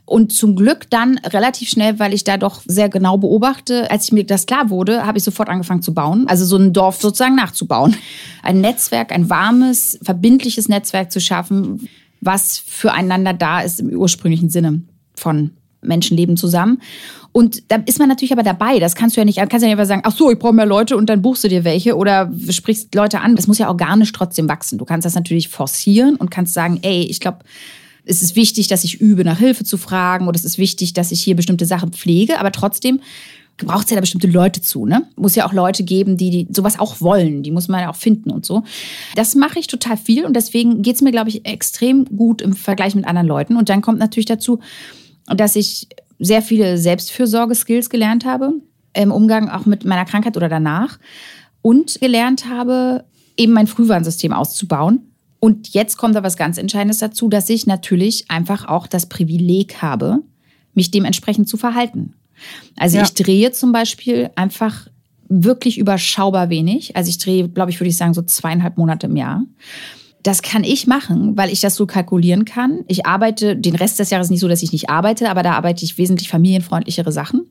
Und 0.06 0.34
zum 0.34 0.56
Glück 0.56 0.90
dann 0.90 1.20
relativ 1.20 1.70
schnell, 1.70 2.00
weil 2.00 2.16
ich 2.16 2.24
da 2.24 2.38
doch 2.38 2.64
sehr 2.66 2.90
genau 2.90 3.18
beobachte, 3.18 3.92
als 3.92 4.06
ich 4.06 4.12
mir 4.12 4.26
das 4.26 4.48
klar 4.48 4.72
wurde, 4.72 5.06
habe 5.06 5.20
ich 5.20 5.24
sofort 5.24 5.50
angefangen 5.50 5.84
zu 5.84 5.94
bauen. 5.94 6.26
Also 6.28 6.46
so 6.46 6.58
ein 6.58 6.74
Dorf 6.74 7.00
sozusagen 7.00 7.36
nachzubauen. 7.36 7.96
Ein 8.42 8.60
Netzwerk, 8.60 9.12
ein 9.12 9.30
warmes, 9.30 10.00
verbindliches 10.02 10.68
Netzwerk 10.68 11.12
zu 11.12 11.22
schaffen, 11.22 11.88
was 12.22 12.58
füreinander 12.58 13.34
da 13.34 13.62
ist 13.62 13.80
im 13.80 13.90
ursprünglichen 13.90 14.50
Sinne 14.50 14.82
von 15.14 15.52
Menschen 15.82 16.18
leben 16.18 16.38
zusammen. 16.38 16.82
Und 17.32 17.72
da 17.72 17.78
ist 17.86 18.00
man 18.00 18.10
natürlich 18.10 18.32
aber 18.32 18.44
dabei. 18.44 18.80
Das 18.80 18.96
kannst 18.96 19.16
du 19.16 19.22
ja 19.22 19.26
nicht, 19.26 19.38
kannst 19.38 19.54
ja 19.54 19.60
nicht 19.60 19.72
einfach 19.72 19.86
sagen, 19.86 20.02
ach 20.04 20.16
so, 20.16 20.32
ich 20.32 20.40
brauche 20.40 20.54
mehr 20.54 20.66
Leute 20.66 20.98
und 20.98 21.10
dann 21.10 21.22
buchst 21.22 21.44
du 21.44 21.48
dir 21.48 21.64
welche 21.64 21.96
oder 21.96 22.32
sprichst 22.50 22.96
Leute 22.96 23.22
an. 23.22 23.36
Das 23.36 23.48
muss 23.48 23.60
ja 23.60 23.68
organisch 23.68 24.12
trotzdem 24.12 24.50
wachsen. 24.50 24.78
Du 24.78 24.86
kannst 24.86 25.06
das 25.06 25.16
natürlich 25.16 25.50
forcieren 25.50 26.16
und 26.16 26.32
kannst 26.32 26.54
sagen, 26.54 26.80
ey, 26.82 27.04
ich 27.04 27.20
glaube, 27.20 27.40
es 28.06 28.24
ist 28.24 28.36
wichtig, 28.36 28.68
dass 28.68 28.84
ich 28.84 29.00
übe, 29.00 29.24
nach 29.24 29.38
Hilfe 29.38 29.64
zu 29.64 29.78
fragen 29.78 30.28
oder 30.28 30.36
es 30.36 30.46
ist 30.46 30.58
wichtig, 30.58 30.94
dass 30.94 31.12
ich 31.12 31.22
hier 31.22 31.36
bestimmte 31.36 31.66
Sachen 31.66 31.92
pflege, 31.92 32.40
aber 32.40 32.52
trotzdem 32.52 33.02
braucht 33.66 33.86
es 33.86 33.90
ja 33.92 33.96
da 33.96 34.02
bestimmte 34.02 34.28
Leute 34.28 34.62
zu, 34.62 34.86
ne? 34.86 35.04
Muss 35.16 35.36
ja 35.36 35.46
auch 35.46 35.54
Leute 35.54 35.84
geben, 35.84 36.18
die, 36.18 36.30
die 36.30 36.48
sowas 36.54 36.80
auch 36.80 37.02
wollen. 37.02 37.44
Die 37.44 37.52
muss 37.52 37.68
man 37.68 37.82
ja 37.82 37.90
auch 37.90 37.96
finden 37.96 38.32
und 38.32 38.46
so. 38.46 38.64
Das 39.16 39.36
mache 39.36 39.60
ich 39.60 39.68
total 39.68 39.98
viel 39.98 40.26
und 40.26 40.34
deswegen 40.34 40.82
geht 40.82 40.96
es 40.96 41.02
mir, 41.02 41.12
glaube 41.12 41.30
ich, 41.30 41.46
extrem 41.46 42.06
gut 42.06 42.42
im 42.42 42.54
Vergleich 42.54 42.96
mit 42.96 43.06
anderen 43.06 43.28
Leuten. 43.28 43.58
Und 43.58 43.70
dann 43.70 43.82
kommt 43.82 44.00
natürlich 44.00 44.28
dazu, 44.28 44.60
dass 45.36 45.56
ich 45.56 45.88
sehr 46.20 46.42
viele 46.42 46.78
Selbstfürsorge-Skills 46.78 47.90
gelernt 47.90 48.26
habe, 48.26 48.54
im 48.94 49.12
Umgang 49.12 49.50
auch 49.50 49.66
mit 49.66 49.86
meiner 49.86 50.06
Krankheit 50.06 50.36
oder 50.36 50.50
danach. 50.50 51.00
Und 51.62 52.00
gelernt 52.00 52.46
habe, 52.50 53.06
eben 53.38 53.54
mein 53.54 53.68
Frühwarnsystem 53.68 54.34
auszubauen 54.34 55.10
und 55.40 55.70
jetzt 55.70 55.98
kommt 55.98 56.16
da 56.16 56.24
was 56.24 56.38
ganz 56.38 56.58
Entscheidendes 56.58 57.00
dazu, 57.00 57.30
dass 57.30 57.50
ich 57.50 57.66
natürlich 57.66 58.30
einfach 58.30 58.68
auch 58.68 58.88
das 58.88 59.08
Privileg 59.08 59.82
habe, 59.82 60.20
mich 60.74 60.92
dementsprechend 60.92 61.48
zu 61.48 61.58
verhalten. 61.58 62.14
Also 62.78 62.98
ja. 62.98 63.04
ich 63.04 63.14
drehe 63.14 63.52
zum 63.52 63.72
Beispiel 63.72 64.30
einfach 64.36 64.88
wirklich 65.30 65.78
überschaubar 65.78 66.50
wenig. 66.50 66.96
Also 66.96 67.10
ich 67.10 67.18
drehe, 67.18 67.48
glaube 67.48 67.72
ich, 67.72 67.80
würde 67.80 67.90
ich 67.90 67.98
sagen, 67.98 68.14
so 68.14 68.22
zweieinhalb 68.22 68.78
Monate 68.78 69.08
im 69.08 69.16
Jahr. 69.16 69.44
Das 70.24 70.42
kann 70.42 70.64
ich 70.64 70.86
machen, 70.86 71.38
weil 71.38 71.52
ich 71.52 71.62
das 71.62 71.76
so 71.76 71.86
kalkulieren 71.86 72.46
kann. 72.46 72.84
Ich 72.88 73.06
arbeite 73.06 73.56
den 73.56 73.76
Rest 73.76 74.00
des 74.00 74.10
Jahres 74.10 74.30
nicht 74.30 74.42
so, 74.42 74.48
dass 74.48 74.64
ich 74.64 74.72
nicht 74.72 74.90
arbeite, 74.90 75.30
aber 75.30 75.44
da 75.44 75.54
arbeite 75.54 75.86
ich 75.86 75.98
wesentlich 75.98 76.30
familienfreundlichere 76.30 77.12
Sachen 77.12 77.46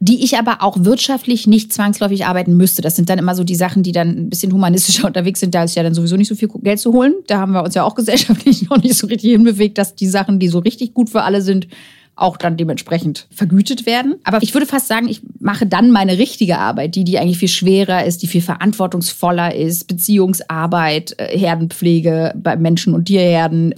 die 0.00 0.22
ich 0.22 0.36
aber 0.36 0.62
auch 0.62 0.76
wirtschaftlich 0.80 1.46
nicht 1.46 1.72
zwangsläufig 1.72 2.26
arbeiten 2.26 2.58
müsste. 2.58 2.82
Das 2.82 2.94
sind 2.94 3.08
dann 3.08 3.18
immer 3.18 3.34
so 3.34 3.42
die 3.42 3.54
Sachen, 3.54 3.82
die 3.82 3.92
dann 3.92 4.08
ein 4.08 4.28
bisschen 4.28 4.52
humanistischer 4.52 5.06
unterwegs 5.06 5.40
sind. 5.40 5.54
Da 5.54 5.64
ist 5.64 5.76
ja 5.76 5.82
dann 5.82 5.94
sowieso 5.94 6.16
nicht 6.16 6.28
so 6.28 6.34
viel 6.34 6.48
Geld 6.48 6.78
zu 6.78 6.92
holen. 6.92 7.14
Da 7.26 7.38
haben 7.38 7.52
wir 7.52 7.62
uns 7.62 7.74
ja 7.74 7.84
auch 7.84 7.94
gesellschaftlich 7.94 8.68
noch 8.68 8.82
nicht 8.82 8.96
so 8.96 9.06
richtig 9.06 9.30
hinbewegt, 9.30 9.78
dass 9.78 9.94
die 9.94 10.06
Sachen, 10.06 10.38
die 10.38 10.48
so 10.48 10.58
richtig 10.58 10.92
gut 10.92 11.08
für 11.08 11.22
alle 11.22 11.40
sind, 11.40 11.68
auch 12.16 12.36
dann 12.36 12.56
dementsprechend 12.56 13.26
vergütet 13.30 13.86
werden. 13.86 14.16
Aber 14.24 14.42
ich 14.42 14.54
würde 14.54 14.66
fast 14.66 14.88
sagen, 14.88 15.08
ich 15.08 15.22
mache 15.40 15.66
dann 15.66 15.90
meine 15.90 16.18
richtige 16.18 16.58
Arbeit, 16.58 16.94
die, 16.94 17.04
die 17.04 17.18
eigentlich 17.18 17.38
viel 17.38 17.48
schwerer 17.48 18.04
ist, 18.04 18.22
die 18.22 18.26
viel 18.26 18.42
verantwortungsvoller 18.42 19.54
ist, 19.54 19.88
Beziehungsarbeit, 19.88 21.14
äh, 21.18 21.36
Herdenpflege 21.36 22.34
bei 22.36 22.56
Menschen 22.56 22.94
und 22.94 23.06
Tierherden 23.06 23.74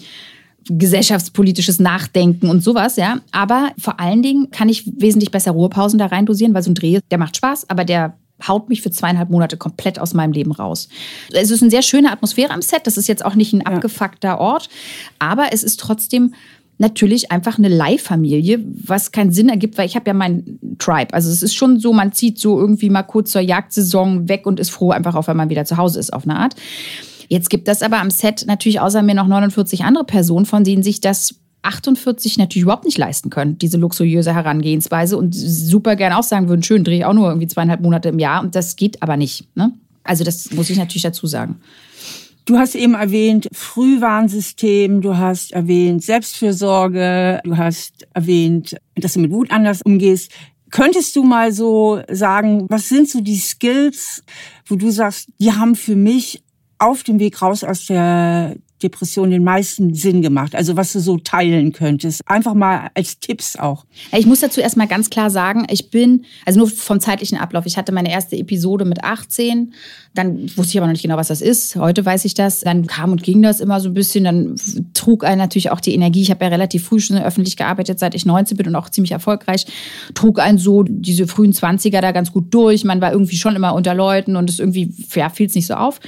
gesellschaftspolitisches 0.69 1.79
Nachdenken 1.79 2.51
und 2.51 2.63
sowas, 2.63 2.97
ja. 2.97 3.21
Aber 3.31 3.71
vor 3.79 4.01
allen 4.01 4.23
Dingen 4.23 4.51
kann 4.51 4.69
ich 4.69 4.85
wesentlich 5.01 5.31
besser 5.31 5.53
Ruhepausen 5.53 5.99
da 5.99 6.07
rein 6.07 6.27
dosieren, 6.27 6.55
weil 6.55 6.63
so 6.63 6.71
ein 6.71 6.75
Dreh, 6.75 6.99
der 7.11 7.19
macht 7.19 7.37
Spaß, 7.37 7.71
aber 7.71 7.85
der 7.85 8.17
haut 8.47 8.69
mich 8.69 8.83
für 8.83 8.91
zweieinhalb 8.91 9.31
Monate 9.31 9.57
komplett 9.57 9.99
aus 9.99 10.13
meinem 10.13 10.33
Leben 10.33 10.53
raus. 10.53 10.89
Es 11.33 11.51
ist 11.51 11.63
eine 11.63 11.71
sehr 11.71 11.83
schöne 11.83 12.13
Atmosphäre 12.13 12.53
am 12.53 12.63
Set. 12.63 12.87
Das 12.87 12.97
ist 12.97 13.07
jetzt 13.07 13.25
auch 13.25 13.35
nicht 13.35 13.53
ein 13.53 13.65
abgefuckter 13.65 14.39
Ort, 14.39 14.69
aber 15.19 15.53
es 15.53 15.63
ist 15.63 15.81
trotzdem 15.81 16.35
natürlich 16.79 17.33
einfach 17.33 17.59
eine 17.59 17.69
Leihfamilie, 17.69 18.63
was 18.85 19.13
keinen 19.13 19.33
Sinn 19.33 19.49
ergibt, 19.49 19.79
weil 19.79 19.87
ich 19.87 19.97
habe 19.97 20.07
ja 20.07 20.15
meinen 20.15 20.77
Tribe. 20.79 21.15
Also 21.15 21.31
es 21.31 21.43
ist 21.43 21.55
schon 21.55 21.81
so, 21.81 21.93
man 21.93 22.13
zieht 22.13 22.39
so 22.39 22.59
irgendwie 22.59 22.91
mal 22.91 23.03
kurz 23.03 23.33
zur 23.33 23.41
Jagdsaison 23.41 24.29
weg 24.29 24.47
und 24.47 24.61
ist 24.61 24.71
froh 24.71 24.91
einfach 24.91 25.15
auch, 25.15 25.27
wenn 25.27 25.37
man 25.37 25.49
wieder 25.49 25.65
zu 25.65 25.77
Hause 25.77 25.99
ist 25.99 26.13
auf 26.13 26.25
eine 26.25 26.37
Art. 26.37 26.55
Jetzt 27.29 27.51
gibt 27.51 27.69
es 27.69 27.83
aber 27.83 27.99
am 27.99 28.11
Set 28.11 28.45
natürlich 28.47 28.81
außer 28.81 29.03
mir 29.03 29.15
noch 29.15 29.27
49 29.27 29.85
andere 29.85 30.05
Personen, 30.05 30.47
von 30.47 30.65
denen 30.65 30.83
sich 30.83 31.01
das 31.01 31.37
48 31.63 32.39
natürlich 32.39 32.63
überhaupt 32.63 32.85
nicht 32.85 32.99
leisten 32.99 33.31
können, 33.31 33.59
diese 33.59 33.77
luxuriöse 33.77 34.35
Herangehensweise 34.35 35.17
und 35.17 35.35
super 35.35 35.97
gerne 35.97 36.17
auch 36.17 36.23
sagen 36.23 36.49
würden, 36.49 36.63
schön, 36.63 36.85
drehe 36.85 36.99
ich 36.99 37.05
auch 37.05 37.13
nur 37.13 37.29
irgendwie 37.29 37.49
zweieinhalb 37.49 37.81
Monate 37.81 38.11
im 38.11 38.21
Jahr 38.21 38.43
und 38.43 38.55
das 38.55 38.77
geht 38.77 39.03
aber 39.03 39.17
nicht. 39.17 39.49
Ne? 39.57 39.73
Also 40.05 40.23
das 40.23 40.53
muss 40.53 40.71
ich 40.71 40.79
natürlich 40.79 41.03
dazu 41.03 41.27
sagen. 41.27 41.57
Du 42.47 42.57
hast 42.57 42.77
eben 42.77 42.95
erwähnt 42.95 43.49
Frühwarnsystem, 43.51 45.01
du 45.01 45.17
hast 45.17 45.51
erwähnt 45.51 46.05
Selbstfürsorge, 46.05 47.41
du 47.43 47.57
hast 47.57 48.07
erwähnt, 48.15 48.77
dass 48.95 49.15
du 49.15 49.21
mit 49.21 49.33
Wut 49.33 49.51
anders 49.51 49.83
umgehst. 49.83 50.31
Könntest 50.71 51.17
du 51.17 51.25
mal 51.25 51.51
so 51.51 52.03
sagen, 52.09 52.67
was 52.69 52.89
sind 52.89 53.09
so 53.09 53.21
die 53.21 53.39
Skills, 53.39 54.23
wo 54.67 54.77
du 54.77 54.91
sagst, 54.91 55.29
die 55.41 55.53
haben 55.53 55.75
für 55.75 55.97
mich 55.97 56.45
auf 56.79 57.03
dem 57.03 57.19
Weg 57.19 57.43
raus 57.43 57.65
aus 57.65 57.87
der 57.87 58.55
Depression 58.81 59.31
den 59.31 59.43
meisten 59.43 59.95
Sinn 59.95 60.23
gemacht? 60.23 60.55
Also 60.55 60.77
was 60.77 60.93
du 60.93 61.01
so 61.01 61.19
teilen 61.19 61.73
könntest. 61.73 62.23
Einfach 62.27 62.55
mal 62.55 62.91
als 62.95 63.19
Tipps 63.19 63.57
auch. 63.57 63.87
Ich 64.13 64.27
muss 64.27 64.41
dazu 64.41 64.61
erstmal 64.61 64.87
ganz 64.87 65.11
klar 65.11 65.31
sagen, 65.31 65.67
ich 65.71 65.91
bin, 65.91 66.25
also 66.45 66.61
nur 66.61 66.69
vom 66.69 67.01
zeitlichen 67.01 67.39
Ablauf, 67.39 67.67
ich 67.67 67.77
hatte 67.77 67.93
meine 67.93 68.13
erste 68.13 68.37
Episode 68.37 68.85
mit 68.85 69.03
18, 69.03 69.75
dann 70.17 70.43
wusste 70.57 70.71
ich 70.71 70.79
aber 70.79 70.87
noch 70.87 70.93
nicht 70.93 71.03
genau, 71.03 71.17
was 71.17 71.29
das 71.29 71.41
ist. 71.41 71.77
Heute 71.77 72.05
weiß 72.05 72.25
ich 72.25 72.35
das. 72.35 72.61
Dann 72.61 72.87
kam 72.87 73.13
und 73.13 73.23
ging 73.23 73.43
das 73.43 73.61
immer 73.61 73.81
so 73.81 73.89
ein 73.89 73.95
bisschen. 73.95 74.25
Dann 74.25 74.57
trug 74.95 75.25
einen 75.25 75.39
natürlich 75.39 75.71
auch 75.71 75.81
die 75.81 75.95
Energie. 75.95 76.23
Ich 76.23 76.31
habe 76.31 76.45
ja 76.45 76.51
relativ 76.51 76.85
früh 76.85 77.01
schon 77.01 77.19
öffentlich 77.19 77.57
gearbeitet, 77.57 77.99
seit 77.99 78.15
ich 78.15 78.27
19 78.27 78.57
bin 78.57 78.67
und 78.67 78.77
auch 78.77 78.89
ziemlich 78.89 79.13
erfolgreich. 79.13 79.67
Trug 80.15 80.41
einen 80.41 80.59
so 80.59 80.83
diese 80.83 81.27
frühen 81.27 81.53
20er 81.53 82.01
da 82.01 82.13
ganz 82.13 82.33
gut 82.33 82.53
durch. 82.53 82.85
Man 82.85 83.01
war 83.01 83.13
irgendwie 83.13 83.37
schon 83.37 83.55
immer 83.57 83.75
unter 83.75 83.95
Leuten 83.95 84.37
und 84.37 84.49
es 84.49 84.59
irgendwie, 84.59 84.93
ja, 85.15 85.29
fiel 85.29 85.47
es 85.47 85.55
nicht 85.55 85.67
so 85.67 85.75
auf. 85.75 86.01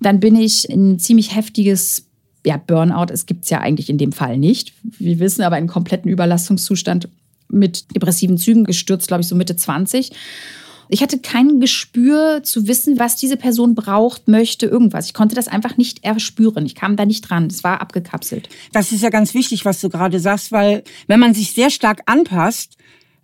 Dann 0.00 0.20
bin 0.20 0.36
ich 0.36 0.68
in 0.68 0.92
ein 0.92 0.98
ziemlich 0.98 1.34
heftiges 1.34 2.06
ja, 2.46 2.56
Burnout, 2.56 3.12
es 3.12 3.26
gibt 3.26 3.44
es 3.44 3.50
ja 3.50 3.60
eigentlich 3.60 3.90
in 3.90 3.98
dem 3.98 4.12
Fall 4.12 4.38
nicht. 4.38 4.72
Wir 4.82 5.18
wissen 5.18 5.42
aber 5.42 5.56
einen 5.56 5.66
kompletten 5.66 6.10
Überlastungszustand 6.10 7.08
mit 7.48 7.94
depressiven 7.94 8.38
Zügen 8.38 8.64
gestürzt, 8.64 9.08
glaube 9.08 9.22
ich, 9.22 9.28
so 9.28 9.34
Mitte 9.34 9.56
20. 9.56 10.12
Ich 10.88 11.02
hatte 11.02 11.18
kein 11.18 11.60
Gespür 11.60 12.42
zu 12.42 12.66
wissen, 12.66 12.98
was 12.98 13.16
diese 13.16 13.36
Person 13.36 13.74
braucht, 13.74 14.28
möchte, 14.28 14.66
irgendwas. 14.66 15.06
Ich 15.06 15.14
konnte 15.14 15.34
das 15.34 15.48
einfach 15.48 15.76
nicht 15.76 16.04
erspüren. 16.04 16.64
Ich 16.66 16.74
kam 16.74 16.96
da 16.96 17.04
nicht 17.04 17.22
dran. 17.22 17.46
Es 17.46 17.64
war 17.64 17.80
abgekapselt. 17.80 18.48
Das 18.72 18.92
ist 18.92 19.02
ja 19.02 19.10
ganz 19.10 19.34
wichtig, 19.34 19.64
was 19.64 19.80
du 19.80 19.88
gerade 19.88 20.20
sagst, 20.20 20.52
weil 20.52 20.82
wenn 21.06 21.20
man 21.20 21.34
sich 21.34 21.52
sehr 21.52 21.70
stark 21.70 22.02
anpasst, 22.06 22.76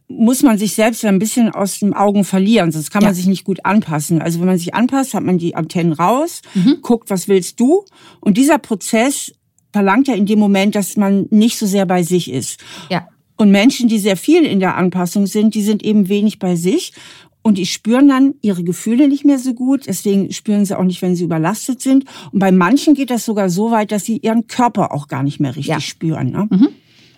muss 0.09 0.43
man 0.43 0.59
sich 0.59 0.75
selbst 0.75 1.05
ein 1.05 1.19
bisschen 1.19 1.51
aus 1.51 1.79
den 1.79 1.95
Augen 1.95 2.25
verlieren, 2.25 2.71
sonst 2.73 2.91
kann 2.91 3.03
ja. 3.03 3.09
man 3.09 3.15
sich 3.15 3.27
nicht 3.27 3.45
gut 3.45 3.65
anpassen. 3.65 4.21
Also 4.21 4.39
wenn 4.41 4.47
man 4.47 4.59
sich 4.59 4.75
anpasst, 4.75 5.15
hat 5.15 5.23
man 5.23 5.39
die 5.39 5.55
Antennen 5.55 5.93
raus, 5.93 6.43
mhm. 6.55 6.79
guckt, 6.83 7.11
was 7.11 7.27
willst 7.27 7.59
du? 7.59 7.85
Und 8.21 8.37
dieser 8.37 8.59
Prozess 8.59 9.33
verlangt 9.73 10.09
ja 10.09 10.15
in 10.15 10.27
dem 10.27 10.39
Moment, 10.39 10.75
dass 10.75 10.97
man 10.97 11.27
nicht 11.31 11.59
so 11.59 11.67
sehr 11.67 11.87
bei 11.87 12.03
sich 12.03 12.31
ist. 12.31 12.61
Ja. 12.91 13.09
Und 13.37 13.51
Menschen, 13.51 13.89
die 13.89 13.99
sehr 13.99 14.17
viel 14.17 14.45
in 14.45 14.61
der 14.61 14.77
Anpassung 14.77 15.27
sind, 15.27 15.57
die 15.57 15.63
sind 15.63 15.83
eben 15.83 16.09
wenig 16.09 16.39
bei 16.39 16.55
sich. 16.55 16.93
Und 17.47 17.59
die 17.59 17.67
spüren 17.67 18.09
dann 18.09 18.35
ihre 18.41 18.65
Gefühle 18.65 19.07
nicht 19.07 19.27
mehr 19.27 19.39
so 19.39 19.53
gut. 19.53 19.87
Deswegen 19.87 20.33
spüren 20.33 20.65
sie 20.65 20.79
auch 20.79 20.83
nicht, 20.83 21.03
wenn 21.03 21.15
sie 21.15 21.25
überlastet 21.25 21.83
sind. 21.83 22.07
Und 22.33 22.39
bei 22.39 22.51
manchen 22.51 22.95
geht 22.95 23.11
das 23.11 23.27
sogar 23.27 23.51
so 23.51 23.71
weit, 23.71 23.93
dass 23.93 24.05
sie 24.05 24.17
ihren 24.17 24.47
Körper 24.47 24.93
auch 24.93 25.09
gar 25.09 25.23
nicht 25.23 25.41
mehr 25.41 25.51
richtig 25.51 25.67
ja. 25.67 25.81
spüren. 25.81 26.31
Ne? 26.31 26.49
Mhm. 26.51 26.69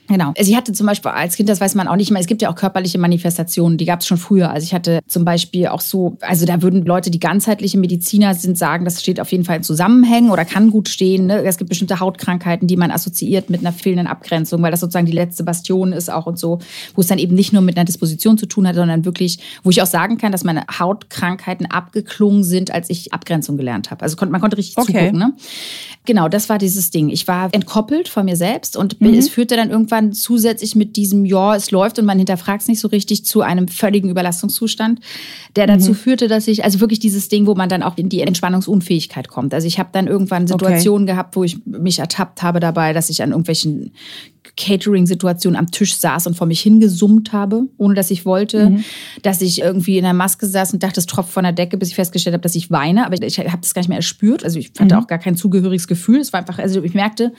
Genau. 0.08 0.32
Sie 0.38 0.56
hatte 0.56 0.72
zum 0.72 0.86
Beispiel 0.86 1.10
als 1.10 1.36
Kind, 1.36 1.48
das 1.48 1.60
weiß 1.60 1.74
man 1.74 1.88
auch 1.88 1.96
nicht 1.96 2.10
mehr, 2.10 2.20
es 2.20 2.26
gibt 2.26 2.42
ja 2.42 2.50
auch 2.50 2.54
körperliche 2.54 2.98
Manifestationen, 2.98 3.78
die 3.78 3.84
gab 3.84 4.00
es 4.00 4.06
schon 4.06 4.18
früher. 4.18 4.50
Also 4.50 4.64
ich 4.64 4.74
hatte 4.74 5.00
zum 5.06 5.24
Beispiel 5.24 5.66
auch 5.68 5.80
so, 5.80 6.16
also 6.20 6.46
da 6.46 6.62
würden 6.62 6.84
Leute, 6.84 7.10
die 7.10 7.18
ganzheitliche 7.18 7.78
Mediziner 7.78 8.34
sind, 8.34 8.56
sagen, 8.56 8.84
das 8.84 9.00
steht 9.00 9.20
auf 9.20 9.32
jeden 9.32 9.44
Fall 9.44 9.56
in 9.56 9.62
Zusammenhängen 9.62 10.30
oder 10.30 10.44
kann 10.44 10.70
gut 10.70 10.88
stehen. 10.88 11.26
Ne? 11.26 11.42
Es 11.44 11.58
gibt 11.58 11.68
bestimmte 11.68 12.00
Hautkrankheiten, 12.00 12.68
die 12.68 12.76
man 12.76 12.90
assoziiert 12.90 13.50
mit 13.50 13.60
einer 13.60 13.72
fehlenden 13.72 14.06
Abgrenzung, 14.06 14.62
weil 14.62 14.70
das 14.70 14.80
sozusagen 14.80 15.06
die 15.06 15.12
letzte 15.12 15.44
Bastion 15.44 15.92
ist 15.92 16.10
auch 16.10 16.26
und 16.26 16.38
so, 16.38 16.60
wo 16.94 17.00
es 17.00 17.08
dann 17.08 17.18
eben 17.18 17.34
nicht 17.34 17.52
nur 17.52 17.62
mit 17.62 17.76
einer 17.76 17.84
Disposition 17.84 18.38
zu 18.38 18.46
tun 18.46 18.68
hat, 18.68 18.76
sondern 18.76 19.04
wirklich, 19.04 19.38
wo 19.62 19.70
ich 19.70 19.82
auch 19.82 19.86
sagen 19.86 20.18
kann, 20.18 20.32
dass 20.32 20.44
meine 20.44 20.64
Hautkrankheiten 20.78 21.66
abgeklungen 21.66 22.44
sind, 22.44 22.70
als 22.70 22.90
ich 22.90 23.12
Abgrenzung 23.12 23.56
gelernt 23.56 23.90
habe. 23.90 24.02
Also 24.02 24.16
man 24.26 24.40
konnte 24.40 24.56
richtig 24.56 24.78
okay. 24.78 24.92
zugucken. 24.92 25.18
Ne? 25.18 25.32
Genau, 26.04 26.28
das 26.28 26.48
war 26.48 26.58
dieses 26.58 26.90
Ding. 26.90 27.08
Ich 27.08 27.26
war 27.26 27.48
entkoppelt 27.52 28.08
von 28.08 28.24
mir 28.24 28.36
selbst 28.36 28.76
und 28.76 29.00
mhm. 29.00 29.14
es 29.14 29.28
führte 29.28 29.56
dann 29.56 29.70
irgendwann 29.70 29.95
irgendwann 29.96 30.12
zusätzlich 30.12 30.74
mit 30.74 30.96
diesem, 30.96 31.24
ja, 31.24 31.54
es 31.54 31.70
läuft 31.70 31.98
und 31.98 32.04
man 32.04 32.18
hinterfragt 32.18 32.62
es 32.62 32.68
nicht 32.68 32.80
so 32.80 32.88
richtig 32.88 33.24
zu 33.24 33.40
einem 33.40 33.68
völligen 33.68 34.08
Überlastungszustand, 34.08 35.00
der 35.56 35.66
dazu 35.66 35.90
mhm. 35.90 35.94
führte, 35.94 36.28
dass 36.28 36.48
ich, 36.48 36.64
also 36.64 36.80
wirklich 36.80 36.98
dieses 36.98 37.28
Ding, 37.28 37.46
wo 37.46 37.54
man 37.54 37.68
dann 37.68 37.82
auch 37.82 37.96
in 37.96 38.08
die 38.08 38.20
Entspannungsunfähigkeit 38.20 39.28
kommt. 39.28 39.54
Also 39.54 39.66
ich 39.66 39.78
habe 39.78 39.90
dann 39.92 40.06
irgendwann 40.06 40.46
Situationen 40.46 41.04
okay. 41.04 41.12
gehabt, 41.12 41.36
wo 41.36 41.44
ich 41.44 41.64
mich 41.64 41.98
ertappt 41.98 42.42
habe 42.42 42.60
dabei, 42.60 42.92
dass 42.92 43.10
ich 43.10 43.22
an 43.22 43.30
irgendwelchen 43.30 43.92
Catering-Situation 44.56 45.56
am 45.56 45.70
Tisch 45.70 45.96
saß 45.96 46.26
und 46.26 46.34
vor 46.34 46.46
mich 46.46 46.60
hingesummt 46.60 47.32
habe, 47.32 47.68
ohne 47.76 47.94
dass 47.94 48.10
ich 48.10 48.24
wollte, 48.24 48.70
mhm. 48.70 48.84
dass 49.22 49.40
ich 49.40 49.60
irgendwie 49.60 49.98
in 49.98 50.04
der 50.04 50.14
Maske 50.14 50.46
saß 50.46 50.72
und 50.72 50.82
dachte, 50.82 51.00
es 51.00 51.06
tropft 51.06 51.30
von 51.30 51.44
der 51.44 51.52
Decke, 51.52 51.76
bis 51.76 51.90
ich 51.90 51.94
festgestellt 51.94 52.34
habe, 52.34 52.42
dass 52.42 52.54
ich 52.54 52.70
weine. 52.70 53.06
Aber 53.06 53.20
ich 53.20 53.38
habe 53.38 53.58
das 53.60 53.74
gar 53.74 53.80
nicht 53.80 53.88
mehr 53.88 53.98
erspürt. 53.98 54.44
Also 54.44 54.58
ich 54.58 54.72
hatte 54.78 54.94
mhm. 54.94 55.02
auch 55.02 55.06
gar 55.06 55.18
kein 55.18 55.36
zugehöriges 55.36 55.88
Gefühl. 55.88 56.20
Es 56.20 56.32
war 56.32 56.40
einfach, 56.40 56.58
also 56.58 56.82
ich 56.82 56.94
merkte, 56.94 57.32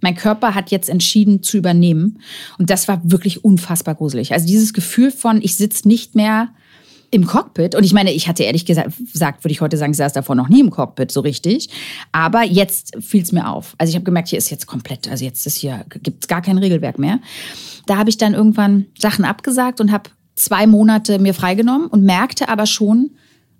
mein 0.00 0.14
Körper 0.14 0.54
hat 0.54 0.70
jetzt 0.70 0.88
entschieden 0.88 1.42
zu 1.42 1.56
übernehmen. 1.56 2.18
Und 2.58 2.70
das 2.70 2.88
war 2.88 3.00
wirklich 3.04 3.44
unfassbar 3.44 3.94
gruselig. 3.94 4.32
Also 4.32 4.46
dieses 4.46 4.72
Gefühl 4.72 5.10
von, 5.10 5.40
ich 5.42 5.56
sitze 5.56 5.86
nicht 5.86 6.14
mehr 6.14 6.48
im 7.10 7.26
Cockpit. 7.26 7.74
Und 7.74 7.84
ich 7.84 7.92
meine, 7.92 8.12
ich 8.12 8.28
hatte 8.28 8.44
ehrlich 8.44 8.64
gesagt, 8.64 8.94
würde 8.94 9.50
ich 9.50 9.60
heute 9.60 9.76
sagen, 9.76 9.92
ich 9.92 9.96
saß 9.96 10.12
davor 10.12 10.36
noch 10.36 10.48
nie 10.48 10.60
im 10.60 10.70
Cockpit 10.70 11.10
so 11.10 11.20
richtig. 11.20 11.68
Aber 12.12 12.44
jetzt 12.44 12.96
fiel 13.00 13.22
es 13.22 13.32
mir 13.32 13.48
auf. 13.48 13.74
Also 13.78 13.90
ich 13.90 13.96
habe 13.96 14.04
gemerkt, 14.04 14.28
hier 14.28 14.38
ist 14.38 14.50
jetzt 14.50 14.66
komplett, 14.66 15.08
also 15.08 15.24
jetzt 15.24 15.46
ist 15.46 15.56
hier, 15.56 15.84
gibt 15.88 16.24
es 16.24 16.28
gar 16.28 16.42
kein 16.42 16.58
Regelwerk 16.58 16.98
mehr. 16.98 17.18
Da 17.86 17.96
habe 17.96 18.10
ich 18.10 18.18
dann 18.18 18.34
irgendwann 18.34 18.86
Sachen 18.98 19.24
abgesagt 19.24 19.80
und 19.80 19.90
habe 19.90 20.10
zwei 20.36 20.66
Monate 20.66 21.18
mir 21.18 21.34
freigenommen 21.34 21.88
und 21.88 22.04
merkte 22.04 22.48
aber 22.48 22.66
schon, 22.66 23.10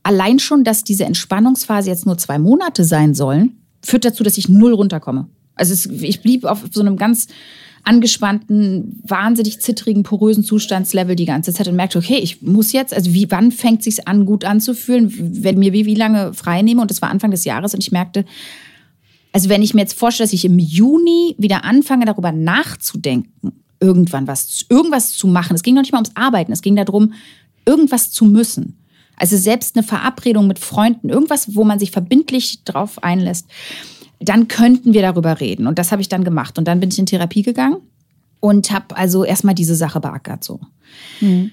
allein 0.02 0.38
schon, 0.38 0.64
dass 0.64 0.84
diese 0.84 1.04
Entspannungsphase 1.04 1.90
jetzt 1.90 2.06
nur 2.06 2.18
zwei 2.18 2.38
Monate 2.38 2.84
sein 2.84 3.14
sollen, 3.14 3.60
führt 3.82 4.04
dazu, 4.04 4.22
dass 4.22 4.38
ich 4.38 4.48
null 4.48 4.74
runterkomme. 4.74 5.28
Also 5.54 5.74
es, 5.74 5.86
ich 5.86 6.22
blieb 6.22 6.44
auf 6.44 6.64
so 6.70 6.80
einem 6.80 6.96
ganz 6.96 7.28
angespannten, 7.84 9.00
wahnsinnig 9.04 9.60
zittrigen, 9.60 10.02
porösen 10.02 10.44
Zustandslevel 10.44 11.16
die 11.16 11.24
ganze 11.24 11.52
Zeit 11.52 11.68
und 11.68 11.76
merkte, 11.76 11.98
okay, 11.98 12.18
ich 12.18 12.42
muss 12.42 12.72
jetzt, 12.72 12.94
also 12.94 13.12
wie, 13.14 13.30
wann 13.30 13.52
fängt 13.52 13.82
sich's 13.82 14.00
an, 14.00 14.26
gut 14.26 14.44
anzufühlen, 14.44 15.12
wenn 15.42 15.58
mir 15.58 15.72
wie, 15.72 15.86
wie 15.86 15.94
lange 15.94 16.34
frei 16.34 16.62
nehme? 16.62 16.82
Und 16.82 16.90
das 16.90 17.02
war 17.02 17.10
Anfang 17.10 17.30
des 17.30 17.44
Jahres 17.44 17.74
und 17.74 17.82
ich 17.82 17.92
merkte, 17.92 18.24
also 19.32 19.48
wenn 19.48 19.62
ich 19.62 19.74
mir 19.74 19.82
jetzt 19.82 19.98
vorstelle, 19.98 20.26
dass 20.26 20.34
ich 20.34 20.44
im 20.44 20.58
Juni 20.58 21.34
wieder 21.38 21.64
anfange, 21.64 22.04
darüber 22.04 22.32
nachzudenken, 22.32 23.52
irgendwann 23.80 24.26
was, 24.26 24.66
irgendwas 24.68 25.12
zu 25.12 25.26
machen. 25.26 25.54
Es 25.54 25.62
ging 25.62 25.74
noch 25.74 25.82
nicht 25.82 25.92
mal 25.92 25.98
ums 25.98 26.14
Arbeiten, 26.14 26.52
es 26.52 26.62
ging 26.62 26.76
darum, 26.76 27.14
irgendwas 27.64 28.10
zu 28.10 28.24
müssen. 28.24 28.76
Also 29.16 29.36
selbst 29.36 29.76
eine 29.76 29.82
Verabredung 29.82 30.46
mit 30.46 30.58
Freunden, 30.58 31.08
irgendwas, 31.08 31.54
wo 31.54 31.64
man 31.64 31.78
sich 31.78 31.90
verbindlich 31.90 32.64
drauf 32.64 33.02
einlässt 33.02 33.46
dann 34.20 34.48
könnten 34.48 34.92
wir 34.92 35.02
darüber 35.02 35.40
reden. 35.40 35.66
Und 35.66 35.78
das 35.78 35.92
habe 35.92 36.02
ich 36.02 36.08
dann 36.08 36.24
gemacht. 36.24 36.58
Und 36.58 36.68
dann 36.68 36.78
bin 36.78 36.90
ich 36.90 36.98
in 36.98 37.06
Therapie 37.06 37.42
gegangen 37.42 37.78
und 38.38 38.70
habe 38.70 38.96
also 38.96 39.24
erstmal 39.24 39.54
diese 39.54 39.74
Sache 39.74 40.00
beackert 40.00 40.44
so. 40.44 40.60
Mhm. 41.20 41.50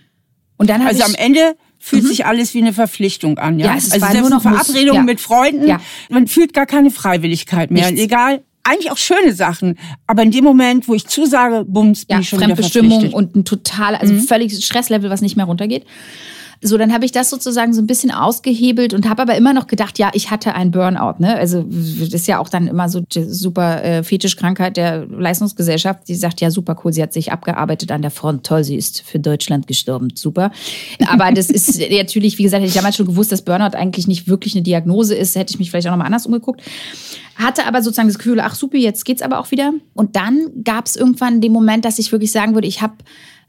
Und 0.57 0.69
dann 0.69 0.81
also 0.81 0.99
ich, 0.99 1.05
am 1.05 1.15
Ende 1.15 1.55
fühlt 1.79 2.03
mhm. 2.03 2.07
sich 2.07 2.25
alles 2.25 2.53
wie 2.53 2.61
eine 2.61 2.73
Verpflichtung 2.73 3.37
an. 3.37 3.59
Ja, 3.59 3.67
ja 3.67 3.75
es 3.77 3.91
also 3.91 4.05
war 4.05 4.13
nur 4.13 4.29
noch 4.29 4.41
Verabredungen 4.41 4.95
ja. 4.95 5.03
mit 5.03 5.21
Freunden. 5.21 5.67
Ja. 5.67 5.79
Man 6.09 6.27
fühlt 6.27 6.53
gar 6.53 6.65
keine 6.65 6.91
Freiwilligkeit 6.91 7.71
mehr. 7.71 7.91
Nichts. 7.91 8.03
Egal, 8.03 8.43
eigentlich 8.63 8.91
auch 8.91 8.97
schöne 8.97 9.33
Sachen. 9.33 9.77
Aber 10.07 10.23
in 10.23 10.31
dem 10.31 10.43
Moment, 10.43 10.87
wo 10.87 10.93
ich 10.93 11.07
zusage, 11.07 11.63
bums, 11.65 12.05
bin 12.05 12.15
ja, 12.15 12.21
ich 12.21 12.29
schon 12.29 12.39
Fremdbestimmung 12.39 13.03
wieder 13.03 13.15
und 13.15 13.35
ein 13.35 13.45
total, 13.45 13.95
also 13.95 14.13
mhm. 14.13 14.21
völliges 14.21 14.65
Stresslevel, 14.65 15.09
was 15.09 15.21
nicht 15.21 15.37
mehr 15.37 15.45
runtergeht. 15.45 15.85
So, 16.61 16.77
dann 16.77 16.91
habe 16.91 17.05
ich 17.05 17.11
das 17.11 17.29
sozusagen 17.29 17.73
so 17.73 17.81
ein 17.81 17.87
bisschen 17.87 18.11
ausgehebelt 18.11 18.93
und 18.93 19.07
habe 19.07 19.21
aber 19.21 19.35
immer 19.35 19.53
noch 19.53 19.67
gedacht, 19.67 19.99
ja, 19.99 20.09
ich 20.13 20.31
hatte 20.31 20.55
einen 20.55 20.71
Burnout. 20.71 21.15
Ne? 21.19 21.35
Also 21.35 21.63
das 21.63 22.13
ist 22.13 22.27
ja 22.27 22.39
auch 22.39 22.49
dann 22.49 22.67
immer 22.67 22.89
so 22.89 23.01
die 23.01 23.23
super 23.23 23.83
äh, 23.83 24.03
Fetischkrankheit 24.03 24.75
der 24.75 25.05
Leistungsgesellschaft. 25.05 26.07
Die 26.07 26.15
sagt, 26.15 26.41
ja, 26.41 26.49
super 26.49 26.75
cool, 26.83 26.93
sie 26.93 27.03
hat 27.03 27.13
sich 27.13 27.31
abgearbeitet 27.31 27.91
an 27.91 28.01
der 28.01 28.11
Front. 28.11 28.45
Toll, 28.45 28.63
sie 28.63 28.75
ist 28.75 29.01
für 29.01 29.19
Deutschland 29.19 29.67
gestorben. 29.67 30.09
Super. 30.15 30.51
Aber 31.07 31.31
das 31.31 31.49
ist 31.49 31.79
natürlich, 31.91 32.37
wie 32.39 32.43
gesagt, 32.43 32.61
hätte 32.61 32.69
ich 32.69 32.75
damals 32.75 32.95
schon 32.95 33.05
gewusst, 33.05 33.31
dass 33.31 33.43
Burnout 33.43 33.77
eigentlich 33.77 34.07
nicht 34.07 34.27
wirklich 34.27 34.55
eine 34.55 34.63
Diagnose 34.63 35.15
ist. 35.15 35.35
Hätte 35.35 35.53
ich 35.53 35.59
mich 35.59 35.69
vielleicht 35.69 35.87
auch 35.87 35.91
nochmal 35.91 36.07
anders 36.07 36.25
umgeguckt. 36.25 36.61
Hatte 37.35 37.67
aber 37.67 37.83
sozusagen 37.83 38.07
das 38.07 38.17
Gefühl, 38.17 38.39
ach 38.39 38.55
super, 38.55 38.77
jetzt 38.77 39.05
geht's 39.05 39.21
aber 39.21 39.39
auch 39.39 39.51
wieder. 39.51 39.73
Und 39.93 40.15
dann 40.15 40.63
gab 40.63 40.87
es 40.87 40.95
irgendwann 40.95 41.39
den 41.39 41.51
Moment, 41.51 41.85
dass 41.85 41.99
ich 41.99 42.11
wirklich 42.11 42.31
sagen 42.31 42.55
würde, 42.55 42.67
ich 42.67 42.81
habe 42.81 42.95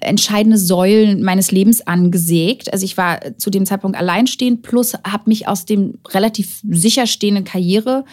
entscheidende 0.01 0.59
Säulen 0.59 1.23
meines 1.23 1.51
Lebens 1.51 1.87
angesägt. 1.87 2.73
Also 2.73 2.85
ich 2.85 2.97
war 2.97 3.21
zu 3.37 3.51
dem 3.51 3.67
Zeitpunkt 3.67 3.99
alleinstehend, 3.99 4.63
plus 4.63 4.95
habe 4.95 5.25
mich 5.27 5.49
aus 5.49 5.65
dem 5.65 5.95
relativ 6.11 6.61
sicher 6.71 7.07
stehenden 7.07 7.45
Karriere 7.45 8.05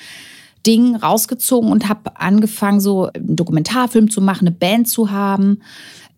Ding 0.66 0.96
rausgezogen 0.96 1.72
und 1.72 1.88
habe 1.88 2.20
angefangen, 2.20 2.80
so 2.80 3.10
einen 3.14 3.36
Dokumentarfilm 3.36 4.10
zu 4.10 4.22
machen, 4.22 4.48
eine 4.48 4.56
Band 4.56 4.90
zu 4.90 5.12
haben. 5.12 5.60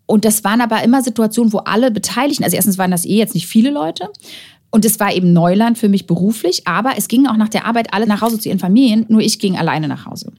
Und 0.05 0.23
das 0.23 0.45
waren 0.45 0.61
aber 0.61 0.83
immer 0.83 1.03
Situationen, 1.03 1.51
wo 1.51 1.57
alle 1.57 1.91
Beteiligten, 1.91 2.45
also 2.45 2.55
erstens 2.55 2.77
waren 2.77 2.91
das 2.91 3.05
eh 3.05 3.17
jetzt 3.17 3.33
nicht 3.33 3.47
viele 3.47 3.71
Leute. 3.71 4.09
Und 4.69 4.85
es 4.85 4.99
war 4.99 5.13
eben 5.13 5.33
Neuland 5.33 5.77
für 5.77 5.89
mich 5.89 6.07
beruflich, 6.07 6.67
aber 6.67 6.93
es 6.97 7.07
ging 7.07 7.25
auch 7.27 7.37
nach 7.37 7.49
der 7.49 7.65
Arbeit 7.65 7.93
alle 7.93 8.07
nach 8.07 8.21
Hause 8.21 8.39
zu 8.39 8.49
ihren 8.49 8.59
Familien, 8.59 9.05
nur 9.09 9.21
ich 9.21 9.39
ging 9.39 9.57
alleine 9.57 9.87
nach 9.87 10.05
Hause. 10.05 10.31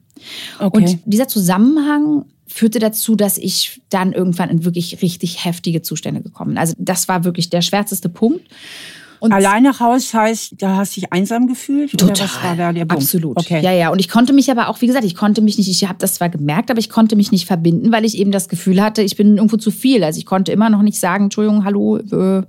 Okay. 0.58 0.76
Und 0.76 0.98
dieser 1.04 1.28
Zusammenhang 1.28 2.24
führte 2.48 2.78
dazu, 2.78 3.14
dass 3.14 3.38
ich 3.38 3.80
dann 3.90 4.12
irgendwann 4.12 4.50
in 4.50 4.64
wirklich 4.64 5.02
richtig 5.02 5.44
heftige 5.44 5.82
Zustände 5.82 6.22
gekommen 6.22 6.50
bin. 6.50 6.58
Also 6.58 6.74
das 6.78 7.08
war 7.08 7.24
wirklich 7.24 7.50
der 7.50 7.62
schwärzeste 7.62 8.08
Punkt. 8.08 8.42
Und 9.20 9.32
Alleine 9.32 9.78
Haus 9.80 10.14
heißt, 10.14 10.54
da 10.58 10.76
hast 10.76 10.96
du 10.96 11.00
dich 11.00 11.12
einsam 11.12 11.48
gefühlt? 11.48 11.90
Total. 11.98 12.28
Absolut. 12.88 13.36
Okay. 13.36 13.60
Ja, 13.62 13.72
ja. 13.72 13.90
Und 13.90 13.98
ich 13.98 14.08
konnte 14.08 14.32
mich 14.32 14.50
aber 14.50 14.68
auch, 14.68 14.80
wie 14.80 14.86
gesagt, 14.86 15.04
ich 15.04 15.16
konnte 15.16 15.40
mich 15.40 15.58
nicht, 15.58 15.68
ich 15.68 15.88
habe 15.88 15.98
das 15.98 16.14
zwar 16.14 16.28
gemerkt, 16.28 16.70
aber 16.70 16.78
ich 16.78 16.88
konnte 16.88 17.16
mich 17.16 17.32
nicht 17.32 17.46
verbinden, 17.46 17.90
weil 17.90 18.04
ich 18.04 18.16
eben 18.16 18.30
das 18.30 18.48
Gefühl 18.48 18.80
hatte, 18.80 19.02
ich 19.02 19.16
bin 19.16 19.36
irgendwo 19.36 19.56
zu 19.56 19.70
viel. 19.70 20.04
Also 20.04 20.18
ich 20.18 20.26
konnte 20.26 20.52
immer 20.52 20.70
noch 20.70 20.82
nicht 20.82 21.00
sagen, 21.00 21.24
Entschuldigung, 21.24 21.64
hallo, 21.64 21.96
äh, 21.96 22.42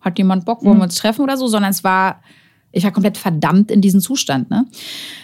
hat 0.00 0.18
jemand 0.18 0.44
Bock, 0.44 0.62
wollen 0.62 0.74
wir 0.74 0.76
mhm. 0.76 0.82
uns 0.82 0.96
treffen 0.96 1.22
oder 1.22 1.36
so, 1.36 1.48
sondern 1.48 1.72
es 1.72 1.82
war 1.82 2.20
ich 2.74 2.84
war 2.84 2.92
komplett 2.92 3.16
verdammt 3.16 3.70
in 3.70 3.80
diesem 3.80 4.00
Zustand. 4.00 4.50
Ne? 4.50 4.66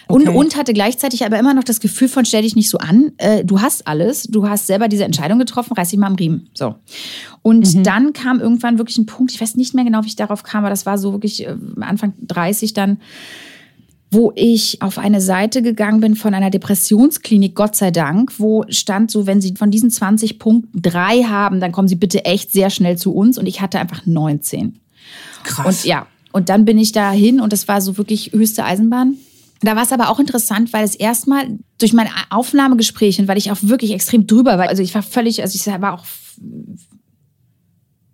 Und, 0.07 0.27
okay. 0.27 0.37
und 0.37 0.55
hatte 0.55 0.73
gleichzeitig 0.73 1.25
aber 1.25 1.37
immer 1.37 1.53
noch 1.53 1.63
das 1.63 1.79
Gefühl 1.79 2.07
von, 2.07 2.25
stell 2.25 2.41
dich 2.41 2.55
nicht 2.55 2.69
so 2.69 2.77
an, 2.77 3.11
äh, 3.17 3.43
du 3.43 3.61
hast 3.61 3.87
alles, 3.87 4.23
du 4.23 4.47
hast 4.47 4.67
selber 4.67 4.87
diese 4.87 5.05
Entscheidung 5.05 5.39
getroffen, 5.39 5.73
reiß 5.73 5.89
dich 5.89 5.99
mal 5.99 6.07
am 6.07 6.15
Riemen. 6.15 6.49
So. 6.53 6.75
Und 7.41 7.75
mhm. 7.75 7.83
dann 7.83 8.13
kam 8.13 8.39
irgendwann 8.39 8.77
wirklich 8.77 8.97
ein 8.97 9.05
Punkt, 9.05 9.31
ich 9.31 9.41
weiß 9.41 9.55
nicht 9.55 9.73
mehr 9.73 9.83
genau, 9.83 10.03
wie 10.03 10.07
ich 10.07 10.15
darauf 10.15 10.43
kam, 10.43 10.63
aber 10.63 10.69
das 10.69 10.85
war 10.85 10.97
so 10.97 11.11
wirklich 11.11 11.45
äh, 11.45 11.55
Anfang 11.81 12.13
30 12.21 12.73
dann, 12.73 12.97
wo 14.13 14.33
ich 14.35 14.81
auf 14.81 14.97
eine 14.97 15.21
Seite 15.21 15.61
gegangen 15.61 16.01
bin 16.01 16.15
von 16.15 16.33
einer 16.33 16.49
Depressionsklinik, 16.49 17.55
Gott 17.55 17.77
sei 17.77 17.91
Dank, 17.91 18.39
wo 18.39 18.65
stand 18.67 19.09
so, 19.09 19.25
wenn 19.25 19.39
Sie 19.39 19.55
von 19.55 19.71
diesen 19.71 19.89
20 19.89 20.37
Punkten 20.37 20.81
drei 20.81 21.23
haben, 21.23 21.61
dann 21.61 21.71
kommen 21.71 21.87
Sie 21.87 21.95
bitte 21.95 22.25
echt 22.25 22.51
sehr 22.51 22.69
schnell 22.69 22.97
zu 22.97 23.13
uns. 23.13 23.37
Und 23.37 23.45
ich 23.45 23.61
hatte 23.61 23.79
einfach 23.79 24.05
19. 24.05 24.79
Krass. 25.43 25.65
Und 25.65 25.85
ja, 25.85 26.07
und 26.31 26.49
dann 26.49 26.65
bin 26.65 26.77
ich 26.77 26.91
da 26.91 27.11
hin 27.11 27.39
und 27.39 27.53
das 27.53 27.67
war 27.67 27.81
so 27.81 27.97
wirklich 27.97 28.31
höchste 28.33 28.63
Eisenbahn. 28.63 29.17
Da 29.61 29.75
war 29.75 29.83
es 29.83 29.91
aber 29.91 30.09
auch 30.09 30.19
interessant, 30.19 30.73
weil 30.73 30.83
es 30.83 30.95
erstmal 30.95 31.59
durch 31.77 31.93
meine 31.93 32.09
Aufnahmegespräche, 32.29 33.27
weil 33.27 33.37
ich 33.37 33.51
auch 33.51 33.57
wirklich 33.61 33.91
extrem 33.91 34.25
drüber 34.25 34.57
war, 34.57 34.67
also 34.67 34.81
ich 34.81 34.95
war 34.95 35.03
völlig, 35.03 35.41
also 35.41 35.55
ich 35.55 35.81
war 35.81 35.93
auch 35.93 36.05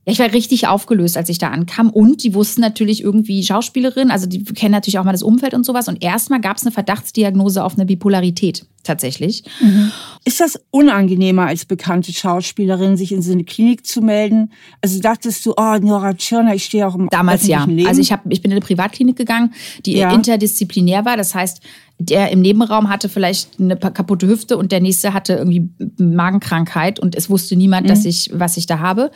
ja, 0.08 0.13
ich 0.13 0.19
war 0.19 0.32
richtig 0.32 0.67
aufgelöst, 0.67 1.17
als 1.17 1.27
ich 1.27 1.38
da 1.38 1.49
ankam. 1.49 1.89
Und 1.89 2.23
die 2.23 2.34
wussten 2.34 2.62
natürlich 2.62 3.03
irgendwie 3.03 3.43
Schauspielerin, 3.43 4.10
also 4.10 4.25
die 4.25 4.41
kennen 4.41 4.71
natürlich 4.71 4.99
auch 4.99 5.03
mal 5.03 5.12
das 5.12 5.21
Umfeld 5.21 5.53
und 5.53 5.65
sowas. 5.65 5.89
Und 5.89 6.01
erstmal 6.01 6.39
gab 6.39 6.56
es 6.56 6.63
eine 6.63 6.71
Verdachtsdiagnose 6.71 7.62
auf 7.62 7.73
eine 7.73 7.86
Bipolarität 7.86 8.65
tatsächlich. 8.83 9.43
Mhm. 9.59 9.91
Ist 10.25 10.39
das 10.39 10.59
unangenehmer 10.71 11.47
als 11.47 11.65
bekannte 11.65 12.13
Schauspielerin, 12.13 12.97
sich 12.97 13.11
in 13.11 13.21
so 13.21 13.31
eine 13.31 13.43
Klinik 13.43 13.85
zu 13.85 14.01
melden? 14.01 14.51
Also 14.81 14.99
dachtest 14.99 15.45
du, 15.45 15.53
oh, 15.57 15.77
Nora 15.81 16.13
Tschirner, 16.13 16.55
ich 16.55 16.65
stehe 16.65 16.87
auch 16.87 16.95
im 16.95 17.09
Damals 17.09 17.47
ja. 17.47 17.65
Leben. 17.65 17.87
Also 17.87 18.01
ich, 18.01 18.11
hab, 18.11 18.21
ich 18.29 18.41
bin 18.41 18.51
in 18.51 18.57
eine 18.57 18.65
Privatklinik 18.65 19.15
gegangen, 19.15 19.53
die 19.85 19.97
ja. 19.97 20.11
interdisziplinär 20.13 21.05
war. 21.05 21.17
Das 21.17 21.35
heißt, 21.35 21.61
der 21.99 22.31
im 22.31 22.41
Nebenraum 22.41 22.89
hatte 22.89 23.09
vielleicht 23.09 23.59
eine 23.59 23.75
kaputte 23.75 24.27
Hüfte 24.27 24.57
und 24.57 24.71
der 24.71 24.81
nächste 24.81 25.13
hatte 25.13 25.33
irgendwie 25.33 25.69
Magenkrankheit 25.97 26.99
und 26.99 27.15
es 27.15 27.29
wusste 27.29 27.55
niemand, 27.55 27.85
mhm. 27.85 27.89
dass 27.89 28.05
ich, 28.05 28.29
was 28.33 28.57
ich 28.57 28.67
da 28.67 28.79
habe. 28.79 29.11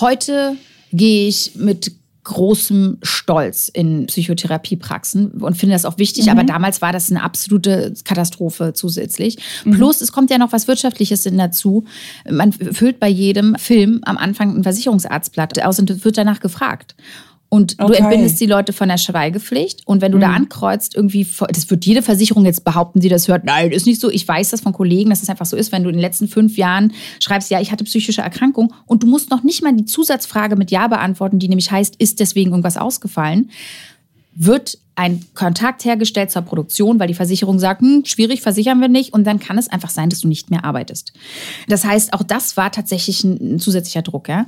Heute 0.00 0.56
gehe 0.92 1.28
ich 1.28 1.52
mit 1.56 1.99
großem 2.30 2.98
Stolz 3.02 3.68
in 3.68 4.06
Psychotherapiepraxen 4.06 5.32
und 5.32 5.56
finde 5.56 5.74
das 5.74 5.84
auch 5.84 5.98
wichtig. 5.98 6.26
Mhm. 6.26 6.30
Aber 6.30 6.44
damals 6.44 6.80
war 6.80 6.92
das 6.92 7.10
eine 7.10 7.22
absolute 7.22 7.92
Katastrophe 8.04 8.72
zusätzlich. 8.72 9.38
Mhm. 9.64 9.72
Plus, 9.72 10.00
es 10.00 10.12
kommt 10.12 10.30
ja 10.30 10.38
noch 10.38 10.52
was 10.52 10.68
Wirtschaftliches 10.68 11.24
dazu. 11.24 11.84
Man 12.30 12.52
füllt 12.52 13.00
bei 13.00 13.08
jedem 13.08 13.56
Film 13.56 14.00
am 14.04 14.16
Anfang 14.16 14.56
ein 14.56 14.62
Versicherungsarztblatt 14.62 15.62
aus 15.62 15.78
und 15.78 16.04
wird 16.04 16.16
danach 16.16 16.40
gefragt. 16.40 16.94
Und 17.52 17.74
okay. 17.78 17.88
du 17.88 17.98
entbindest 17.98 18.40
die 18.40 18.46
Leute 18.46 18.72
von 18.72 18.88
der 18.88 18.96
Schweigepflicht. 18.96 19.84
Und 19.84 20.00
wenn 20.00 20.12
du 20.12 20.18
mhm. 20.18 20.22
da 20.22 20.32
ankreuzt, 20.32 20.94
irgendwie, 20.94 21.26
das 21.48 21.68
wird 21.68 21.84
jede 21.84 22.00
Versicherung 22.00 22.44
jetzt 22.44 22.64
behaupten, 22.64 23.00
die 23.00 23.08
das 23.08 23.26
hört. 23.26 23.44
Nein, 23.44 23.72
ist 23.72 23.86
nicht 23.86 24.00
so. 24.00 24.08
Ich 24.08 24.26
weiß 24.26 24.50
das 24.50 24.60
von 24.60 24.72
Kollegen, 24.72 25.10
dass 25.10 25.20
es 25.20 25.28
einfach 25.28 25.46
so 25.46 25.56
ist, 25.56 25.72
wenn 25.72 25.82
du 25.82 25.88
in 25.88 25.96
den 25.96 26.00
letzten 26.00 26.28
fünf 26.28 26.56
Jahren 26.56 26.92
schreibst, 27.18 27.50
ja, 27.50 27.60
ich 27.60 27.72
hatte 27.72 27.82
psychische 27.82 28.22
Erkrankung 28.22 28.72
und 28.86 29.02
du 29.02 29.08
musst 29.08 29.30
noch 29.30 29.42
nicht 29.42 29.64
mal 29.64 29.74
die 29.74 29.84
Zusatzfrage 29.84 30.54
mit 30.54 30.70
Ja 30.70 30.86
beantworten, 30.86 31.40
die 31.40 31.48
nämlich 31.48 31.72
heißt, 31.72 31.96
ist 31.96 32.20
deswegen 32.20 32.50
irgendwas 32.50 32.76
ausgefallen, 32.76 33.50
wird 34.36 34.78
ein 34.94 35.24
Kontakt 35.34 35.84
hergestellt 35.84 36.30
zur 36.30 36.42
Produktion, 36.42 37.00
weil 37.00 37.08
die 37.08 37.14
Versicherung 37.14 37.58
sagt, 37.58 37.80
hm, 37.80 38.04
schwierig, 38.04 38.42
versichern 38.42 38.80
wir 38.80 38.88
nicht. 38.88 39.12
Und 39.12 39.24
dann 39.24 39.40
kann 39.40 39.58
es 39.58 39.68
einfach 39.68 39.90
sein, 39.90 40.08
dass 40.08 40.20
du 40.20 40.28
nicht 40.28 40.50
mehr 40.50 40.64
arbeitest. 40.64 41.14
Das 41.66 41.84
heißt, 41.84 42.12
auch 42.12 42.22
das 42.22 42.56
war 42.56 42.70
tatsächlich 42.70 43.24
ein, 43.24 43.54
ein 43.54 43.58
zusätzlicher 43.58 44.02
Druck. 44.02 44.28
Ja? 44.28 44.46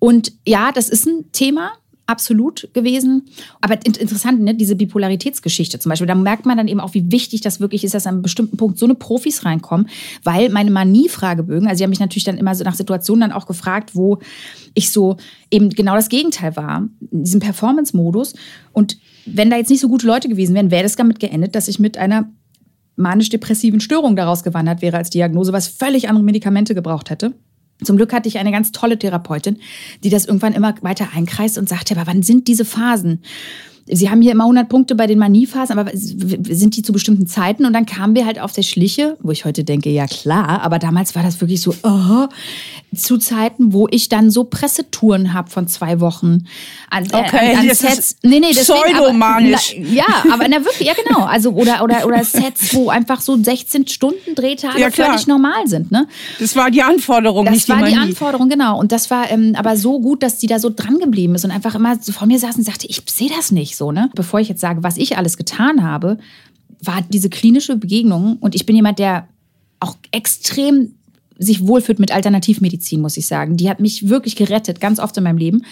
Und 0.00 0.32
ja, 0.44 0.72
das 0.72 0.88
ist 0.88 1.06
ein 1.06 1.30
Thema 1.30 1.72
absolut 2.10 2.68
gewesen. 2.74 3.26
Aber 3.60 3.74
interessant, 3.86 4.40
ne, 4.40 4.54
diese 4.54 4.74
Bipolaritätsgeschichte 4.74 5.78
zum 5.78 5.90
Beispiel, 5.90 6.08
da 6.08 6.16
merkt 6.16 6.44
man 6.44 6.56
dann 6.56 6.66
eben 6.66 6.80
auch, 6.80 6.92
wie 6.92 7.10
wichtig 7.12 7.40
das 7.40 7.60
wirklich 7.60 7.84
ist, 7.84 7.94
dass 7.94 8.06
an 8.06 8.14
einem 8.14 8.22
bestimmten 8.22 8.56
Punkt 8.56 8.78
so 8.78 8.84
eine 8.84 8.96
Profis 8.96 9.44
reinkommen, 9.44 9.88
weil 10.24 10.48
meine 10.50 10.72
Manie-Fragebögen, 10.72 11.68
also 11.68 11.78
sie 11.78 11.84
haben 11.84 11.90
mich 11.90 12.00
natürlich 12.00 12.24
dann 12.24 12.36
immer 12.36 12.54
so 12.54 12.64
nach 12.64 12.74
Situationen 12.74 13.20
dann 13.20 13.32
auch 13.32 13.46
gefragt, 13.46 13.94
wo 13.94 14.18
ich 14.74 14.90
so 14.90 15.16
eben 15.50 15.70
genau 15.70 15.94
das 15.94 16.08
Gegenteil 16.08 16.56
war, 16.56 16.88
in 17.12 17.24
diesem 17.24 17.40
Performance-Modus. 17.40 18.34
Und 18.72 18.98
wenn 19.24 19.50
da 19.50 19.56
jetzt 19.56 19.70
nicht 19.70 19.80
so 19.80 19.88
gute 19.88 20.06
Leute 20.06 20.28
gewesen 20.28 20.54
wären, 20.54 20.70
wäre 20.72 20.82
das 20.82 20.96
damit 20.96 21.20
geendet, 21.20 21.54
dass 21.54 21.68
ich 21.68 21.78
mit 21.78 21.96
einer 21.96 22.28
manisch-depressiven 22.96 23.80
Störung 23.80 24.16
daraus 24.16 24.42
gewandert 24.42 24.82
wäre 24.82 24.96
als 24.96 25.10
Diagnose, 25.10 25.52
was 25.52 25.68
völlig 25.68 26.08
andere 26.08 26.24
Medikamente 26.24 26.74
gebraucht 26.74 27.10
hätte. 27.10 27.34
Zum 27.82 27.96
Glück 27.96 28.12
hatte 28.12 28.28
ich 28.28 28.38
eine 28.38 28.52
ganz 28.52 28.72
tolle 28.72 28.98
Therapeutin, 28.98 29.58
die 30.04 30.10
das 30.10 30.26
irgendwann 30.26 30.52
immer 30.52 30.74
weiter 30.82 31.08
einkreist 31.14 31.58
und 31.58 31.68
sagte, 31.68 31.96
aber 31.96 32.06
wann 32.06 32.22
sind 32.22 32.48
diese 32.48 32.64
Phasen? 32.64 33.22
Sie 33.92 34.10
haben 34.10 34.22
hier 34.22 34.32
immer 34.32 34.44
100 34.44 34.68
Punkte 34.68 34.94
bei 34.94 35.06
den 35.06 35.18
Maniephasen, 35.18 35.78
aber 35.78 35.90
sind 35.94 36.76
die 36.76 36.82
zu 36.82 36.92
bestimmten 36.92 37.26
Zeiten? 37.26 37.64
Und 37.64 37.72
dann 37.72 37.86
kamen 37.86 38.14
wir 38.14 38.26
halt 38.26 38.40
auf 38.40 38.52
der 38.52 38.62
Schliche, 38.62 39.16
wo 39.20 39.30
ich 39.32 39.44
heute 39.44 39.64
denke, 39.64 39.90
ja 39.90 40.06
klar, 40.06 40.62
aber 40.62 40.78
damals 40.78 41.14
war 41.14 41.22
das 41.22 41.40
wirklich 41.40 41.60
so, 41.60 41.74
oh, 41.82 42.26
zu 42.94 43.18
Zeiten, 43.18 43.72
wo 43.72 43.86
ich 43.90 44.08
dann 44.08 44.30
so 44.30 44.44
Pressetouren 44.44 45.32
habe 45.32 45.50
von 45.50 45.68
zwei 45.68 46.00
Wochen 46.00 46.46
an, 46.90 47.04
äh, 47.04 47.16
okay, 47.16 47.54
an, 47.54 47.68
an 47.68 47.74
Sets. 47.74 47.98
Ist 47.98 48.24
nee, 48.24 48.40
nee, 48.40 48.50
pseudomanisch. 48.50 49.76
ja, 49.78 50.24
aber 50.32 50.46
na 50.48 50.64
wirklich, 50.64 50.88
ja 50.88 50.94
genau. 50.94 51.24
Also 51.24 51.50
oder 51.50 51.84
oder 51.84 52.06
oder 52.06 52.24
Sets, 52.24 52.74
wo 52.74 52.90
einfach 52.90 53.20
so 53.20 53.40
16 53.40 53.86
Stunden 53.86 54.34
Drehtage 54.34 54.80
ja, 54.80 54.90
völlig 54.90 55.26
normal 55.26 55.66
sind. 55.66 55.90
Ne? 55.92 56.08
Das 56.38 56.56
war 56.56 56.70
die 56.70 56.82
Anforderung, 56.82 57.46
das 57.46 57.54
nicht 57.54 57.68
die 57.68 57.72
war 57.72 57.84
die 57.84 57.94
Anforderung, 57.94 58.48
genau. 58.48 58.78
Und 58.78 58.92
das 58.92 59.10
war 59.10 59.30
ähm, 59.30 59.54
aber 59.56 59.76
so 59.76 60.00
gut, 60.00 60.22
dass 60.22 60.38
die 60.38 60.46
da 60.46 60.58
so 60.58 60.70
dran 60.70 60.98
geblieben 60.98 61.34
ist 61.34 61.44
und 61.44 61.50
einfach 61.50 61.74
immer 61.74 61.96
so 62.00 62.12
vor 62.12 62.26
mir 62.26 62.38
saß 62.38 62.56
und 62.56 62.64
sagte, 62.64 62.86
ich 62.88 63.02
sehe 63.08 63.28
das 63.28 63.52
nicht 63.52 63.76
so. 63.80 63.90
Ne? 63.90 64.08
Bevor 64.14 64.38
ich 64.38 64.48
jetzt 64.48 64.60
sage, 64.60 64.84
was 64.84 64.96
ich 64.96 65.16
alles 65.16 65.36
getan 65.36 65.82
habe, 65.82 66.18
war 66.82 67.02
diese 67.08 67.28
klinische 67.28 67.76
Begegnung 67.76 68.36
und 68.38 68.54
ich 68.54 68.66
bin 68.66 68.76
jemand, 68.76 69.00
der 69.00 69.26
auch 69.80 69.96
extrem 70.12 70.94
sich 71.38 71.66
wohlfühlt 71.66 71.98
mit 71.98 72.12
Alternativmedizin, 72.12 73.00
muss 73.00 73.16
ich 73.16 73.26
sagen. 73.26 73.56
Die 73.56 73.68
hat 73.68 73.80
mich 73.80 74.08
wirklich 74.08 74.36
gerettet, 74.36 74.80
ganz 74.80 75.00
oft 75.00 75.16
in 75.16 75.24
meinem 75.24 75.38
Leben. 75.38 75.62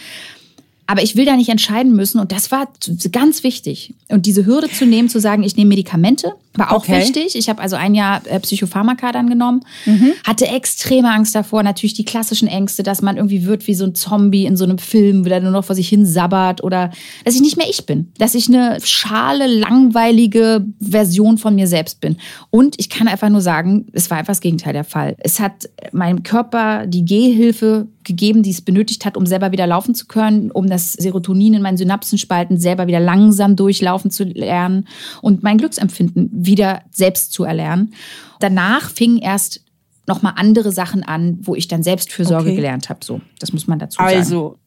Aber 0.87 1.03
ich 1.03 1.15
will 1.15 1.27
da 1.27 1.37
nicht 1.37 1.51
entscheiden 1.51 1.95
müssen 1.95 2.19
und 2.19 2.33
das 2.33 2.51
war 2.51 2.73
ganz 3.13 3.45
wichtig. 3.45 3.95
Und 4.09 4.25
diese 4.25 4.47
Hürde 4.47 4.71
zu 4.71 4.87
nehmen, 4.87 5.11
zu 5.11 5.21
sagen, 5.21 5.43
ich 5.43 5.55
nehme 5.57 5.69
Medikamente, 5.69 6.33
war 6.55 6.73
auch 6.73 6.79
okay. 6.79 7.01
wichtig. 7.01 7.37
Ich 7.37 7.49
habe 7.49 7.61
also 7.61 7.77
ein 7.77 7.95
Jahr 7.95 8.21
äh, 8.27 8.41
Psychopharmaka 8.41 9.13
dann 9.13 9.29
genommen, 9.29 9.61
mhm. 9.87 10.13
hatte 10.25 10.47
extreme 10.47 11.13
Angst 11.13 11.35
davor, 11.35 11.63
natürlich 11.63 11.95
die 11.95 12.05
klassischen 12.05 12.49
Ängste, 12.49 12.83
dass 12.83 13.03
man 13.03 13.17
irgendwie 13.17 13.45
wird 13.45 13.67
wie 13.67 13.75
so 13.75 13.85
ein 13.85 13.95
Zombie 13.95 14.47
in 14.47 14.57
so 14.57 14.65
einem 14.65 14.79
Film, 14.79 15.25
der 15.25 15.41
nur 15.41 15.53
noch 15.53 15.65
vor 15.65 15.77
sich 15.77 15.89
hin 15.89 16.07
sabbert 16.07 16.63
oder 16.63 16.91
dass 17.25 17.35
ich 17.35 17.41
nicht 17.41 17.57
mehr 17.57 17.69
ich 17.69 17.87
bin, 17.87 18.13
dass 18.19 18.35
ich 18.35 18.49
eine 18.49 18.79
schale, 18.83 19.47
langweilige 19.47 20.67
Version 20.81 21.39
von 21.39 21.55
mir 21.55 21.67
selbst 21.67 22.01
bin. 22.01 22.17
Und 22.51 22.79
ich 22.79 22.89
kann 22.89 23.09
einfach 23.09 23.29
nur 23.29 23.41
sagen, 23.41 23.87
es 23.93 24.11
war 24.11 24.19
einfach 24.19 24.33
das 24.33 24.41
Gegenteil 24.41 24.73
der 24.73 24.85
Fall. 24.85 25.17
Es 25.19 25.41
hat 25.41 25.69
meinem 25.93 26.23
Körper 26.23 26.87
die 26.87 27.05
Gehhilfe 27.05 27.89
gegeben, 28.09 28.43
die 28.43 28.51
es 28.51 28.63
benötigt 28.63 29.05
hat, 29.05 29.17
um 29.17 29.27
selber 29.27 29.53
wieder 29.53 29.67
laufen 29.67 29.95
zu 29.95 30.07
können, 30.07 30.51
um 30.51 30.69
das 30.69 30.95
Serotonin 30.95 31.55
in 31.55 31.63
meinen 31.63 31.77
Synapsenspalten 31.77 32.59
selber 32.59 32.87
wieder 32.89 33.01
langsam 33.01 33.55
durchlaufen 33.55 34.11
zu 34.11 34.25
lernen 34.25 34.89
und 35.23 35.43
mein 35.43 35.59
Glücksempfinden 35.59 36.38
wieder 36.39 36.83
selbst 36.91 37.33
zu 37.33 37.45
erlernen. 37.45 37.95
Danach 38.41 38.91
fingen 38.91 39.19
erst 39.19 39.65
nochmal 40.07 40.35
andere 40.37 40.73
Sachen 40.73 41.03
an, 41.03 41.39
wo 41.43 41.55
ich 41.55 41.69
dann 41.69 41.83
Selbstfürsorge 41.83 42.49
okay. 42.49 42.57
gelernt 42.57 42.89
habe. 42.89 43.01
So, 43.05 43.21
das 43.41 43.53
muss 43.53 43.67
man 43.67 43.79
dazu 43.79 43.97
sagen. 43.97 44.17
Also, 44.17 44.59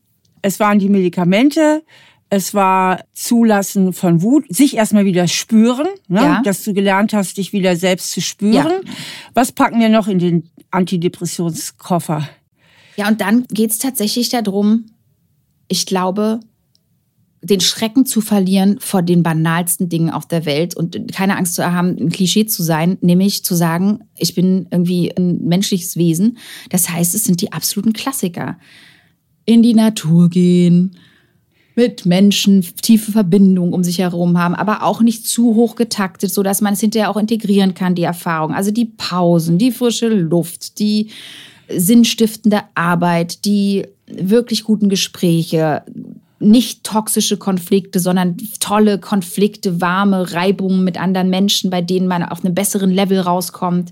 es 0.41 0.59
waren 0.59 0.79
die 0.79 0.89
Medikamente, 0.89 1.83
es 2.29 2.53
war 2.53 3.03
Zulassen 3.13 3.93
von 3.93 4.21
Wut, 4.21 4.45
sich 4.49 4.77
erstmal 4.77 5.05
wieder 5.05 5.27
spüren, 5.27 5.87
ne? 6.07 6.21
ja. 6.21 6.41
dass 6.43 6.63
du 6.63 6.73
gelernt 6.73 7.13
hast, 7.13 7.37
dich 7.37 7.53
wieder 7.53 7.75
selbst 7.75 8.11
zu 8.11 8.21
spüren. 8.21 8.81
Ja. 8.85 8.91
Was 9.33 9.51
packen 9.51 9.79
wir 9.79 9.89
noch 9.89 10.07
in 10.07 10.19
den 10.19 10.49
Antidepressionskoffer? 10.71 12.27
Ja, 12.95 13.07
und 13.07 13.21
dann 13.21 13.45
geht 13.49 13.71
es 13.71 13.79
tatsächlich 13.79 14.29
darum, 14.29 14.85
ich 15.67 15.85
glaube, 15.85 16.39
den 17.43 17.59
Schrecken 17.59 18.05
zu 18.05 18.21
verlieren 18.21 18.77
vor 18.79 19.01
den 19.01 19.23
banalsten 19.23 19.89
Dingen 19.89 20.11
auf 20.11 20.27
der 20.27 20.45
Welt 20.45 20.75
und 20.75 21.11
keine 21.11 21.37
Angst 21.37 21.55
zu 21.55 21.71
haben, 21.71 21.97
ein 21.99 22.09
Klischee 22.09 22.45
zu 22.45 22.61
sein, 22.61 22.97
nämlich 23.01 23.43
zu 23.43 23.55
sagen, 23.55 24.01
ich 24.15 24.35
bin 24.35 24.67
irgendwie 24.69 25.11
ein 25.15 25.43
menschliches 25.45 25.97
Wesen. 25.97 26.37
Das 26.69 26.89
heißt, 26.89 27.15
es 27.15 27.23
sind 27.23 27.41
die 27.41 27.51
absoluten 27.51 27.93
Klassiker. 27.93 28.59
In 29.45 29.63
die 29.63 29.73
Natur 29.73 30.29
gehen, 30.29 30.95
mit 31.75 32.05
Menschen 32.05 32.61
tiefe 32.81 33.11
Verbindung 33.11 33.73
um 33.73 33.83
sich 33.83 33.99
herum 33.99 34.37
haben, 34.37 34.53
aber 34.53 34.83
auch 34.83 35.01
nicht 35.01 35.25
zu 35.25 35.55
hoch 35.55 35.75
getaktet, 35.75 36.31
so 36.31 36.43
dass 36.43 36.61
man 36.61 36.73
es 36.73 36.79
hinterher 36.79 37.09
auch 37.09 37.17
integrieren 37.17 37.73
kann, 37.73 37.95
die 37.95 38.03
Erfahrung. 38.03 38.53
Also 38.53 38.71
die 38.71 38.85
Pausen, 38.85 39.57
die 39.57 39.71
frische 39.71 40.09
Luft, 40.09 40.77
die 40.79 41.09
sinnstiftende 41.69 42.61
Arbeit, 42.75 43.45
die 43.45 43.87
wirklich 44.05 44.63
guten 44.63 44.89
Gespräche, 44.89 45.83
nicht 46.41 46.83
toxische 46.83 47.37
Konflikte, 47.37 47.99
sondern 47.99 48.37
tolle 48.59 48.99
Konflikte, 48.99 49.81
warme 49.81 50.33
Reibungen 50.33 50.83
mit 50.83 50.99
anderen 50.99 51.29
Menschen, 51.29 51.69
bei 51.69 51.81
denen 51.81 52.07
man 52.07 52.23
auf 52.23 52.43
einem 52.43 52.55
besseren 52.55 52.91
Level 52.91 53.19
rauskommt. 53.19 53.91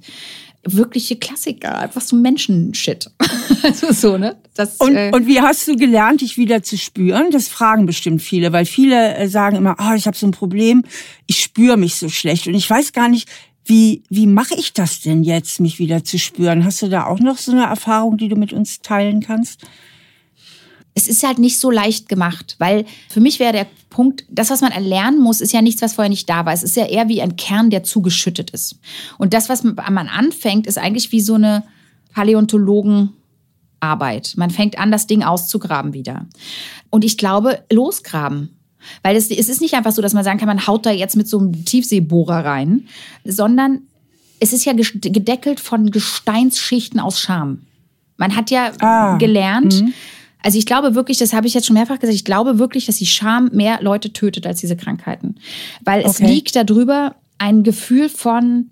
Wirkliche 0.64 1.16
Klassiker, 1.16 1.80
einfach 1.80 2.02
so 2.02 2.18
Menschenshit. 2.18 3.10
also 3.64 3.93
so, 3.93 4.18
ne? 4.18 4.36
Das, 4.56 4.76
und, 4.78 4.95
äh 4.95 5.12
und 5.14 5.26
wie 5.26 5.39
hast 5.39 5.68
du 5.68 5.78
gelernt, 5.78 6.20
dich 6.20 6.38
wieder 6.38 6.64
zu 6.64 6.78
spüren? 6.78 7.32
Das 7.32 7.47
fragen 7.47 7.86
bestimmt 7.86 8.22
viele, 8.22 8.52
weil 8.52 8.66
viele 8.66 9.16
äh, 9.16 9.30
sagen 9.30 9.56
immer, 9.56 9.78
oh, 9.80 9.93
ich 9.95 10.06
habe 10.06 10.18
so 10.18 10.28
ein 10.28 10.32
Problem, 10.32 10.84
ich 11.28 11.41
spüre 11.41 11.78
mich 11.78 11.95
so 11.95 12.10
schlecht. 12.10 12.47
Und 12.47 12.56
ich 12.56 12.70
weiß 12.70 12.91
gar 12.91 13.08
nicht, 13.08 13.30
wie, 13.64 14.04
wie 14.10 14.28
mache 14.28 14.56
ich 14.56 14.74
das 14.74 15.00
denn 15.00 15.24
jetzt, 15.24 15.60
mich 15.60 15.80
wieder 15.80 16.04
zu 16.04 16.18
spüren? 16.18 16.66
Hast 16.66 16.82
du 16.82 16.89
da 16.89 17.06
auch 17.06 17.20
noch 17.20 17.38
so 17.38 17.52
eine 17.52 17.66
Erfahrung, 17.66 18.18
die 18.18 18.28
du 18.28 18.36
mit 18.36 18.52
uns 18.52 18.82
teilen 18.82 19.22
kannst? 19.22 19.66
Es 21.00 21.08
ist 21.08 21.26
halt 21.26 21.39
nicht 21.39 21.58
so 21.60 21.72
leicht 21.72 22.10
gemacht, 22.10 22.58
weil 22.60 22.84
für 23.08 23.22
mich 23.22 23.39
wäre 23.39 23.54
der 23.54 23.68
Punkt, 23.89 24.26
das, 24.30 24.50
was 24.50 24.60
man 24.60 24.74
erlernen 24.74 25.22
muss, 25.22 25.39
ist 25.39 25.54
ja 25.54 25.62
nichts, 25.62 25.82
was 25.82 25.93
vorher 25.93 26.10
nicht 26.10 26.30
da 26.30 26.45
war. 26.45 26.52
Es 26.54 26.64
ist 26.64 26.76
ja 26.76 26.86
eher 26.86 27.08
wie 27.08 27.22
ein 27.22 27.38
Kern, 27.38 27.70
der 27.70 27.84
zugeschüttet 27.84 28.50
ist. 28.50 28.78
Und 29.18 29.34
das, 29.34 29.47
was 29.47 29.64
man 29.64 30.10
anfängt, 30.10 30.68
ist 30.68 30.78
eigentlich 30.78 31.14
wie 31.14 31.22
so 31.22 31.36
eine 31.36 31.64
Paläontologenarbeit. 32.14 34.34
Man 34.36 34.50
fängt 34.50 34.78
an, 34.78 34.91
das 34.91 35.08
Ding 35.08 35.24
auszugraben 35.24 35.93
wieder. 35.93 36.26
Und 36.89 37.06
ich 37.06 37.18
glaube, 37.18 37.64
losgraben. 37.72 38.50
Weil 39.02 39.16
es, 39.16 39.32
es 39.32 39.47
ist 39.47 39.62
nicht 39.62 39.76
einfach 39.76 39.93
so, 39.93 40.02
dass 40.02 40.14
man 40.14 40.26
sagen 40.26 40.39
kann, 40.39 40.47
man 40.47 40.68
haut 40.68 40.86
da 40.86 40.91
jetzt 40.91 41.16
mit 41.16 41.30
so 41.30 41.39
einem 41.39 41.64
Tiefseebohrer 41.64 42.43
rein, 42.43 42.89
sondern 43.24 43.84
es 44.39 44.52
ist 44.54 44.66
ja 44.66 44.74
gedeckelt 44.74 45.62
von 45.62 45.91
Gesteinsschichten 45.91 47.00
aus 47.00 47.22
Scham. 47.22 47.62
Man 48.18 48.36
hat 48.36 48.52
ja 48.52 48.74
ah, 48.82 49.16
gelernt, 49.18 49.82
mh 49.82 49.91
also 50.42 50.58
ich 50.58 50.66
glaube 50.66 50.96
wirklich, 50.96 51.18
das 51.18 51.34
habe 51.34 51.48
ich 51.48 51.54
jetzt 51.54 51.68
schon 51.68 51.74
mehrfach 51.74 52.00
gesagt, 52.00 52.16
ich 52.16 52.26
glaube 52.26 52.60
wirklich, 52.60 52.86
dass 52.86 52.98
die 52.98 53.06
Scham 53.06 53.50
mehr 53.54 53.80
Leute 53.82 54.14
tötet 54.14 54.48
als 54.48 54.60
diese 54.60 54.78
Krankheiten. 54.78 55.36
Weil 55.84 56.02
es 56.02 56.20
okay. 56.20 56.28
liegt 56.28 56.56
darüber 56.56 57.16
ein 57.38 57.64
Gefühl 57.64 58.10
von, 58.10 58.72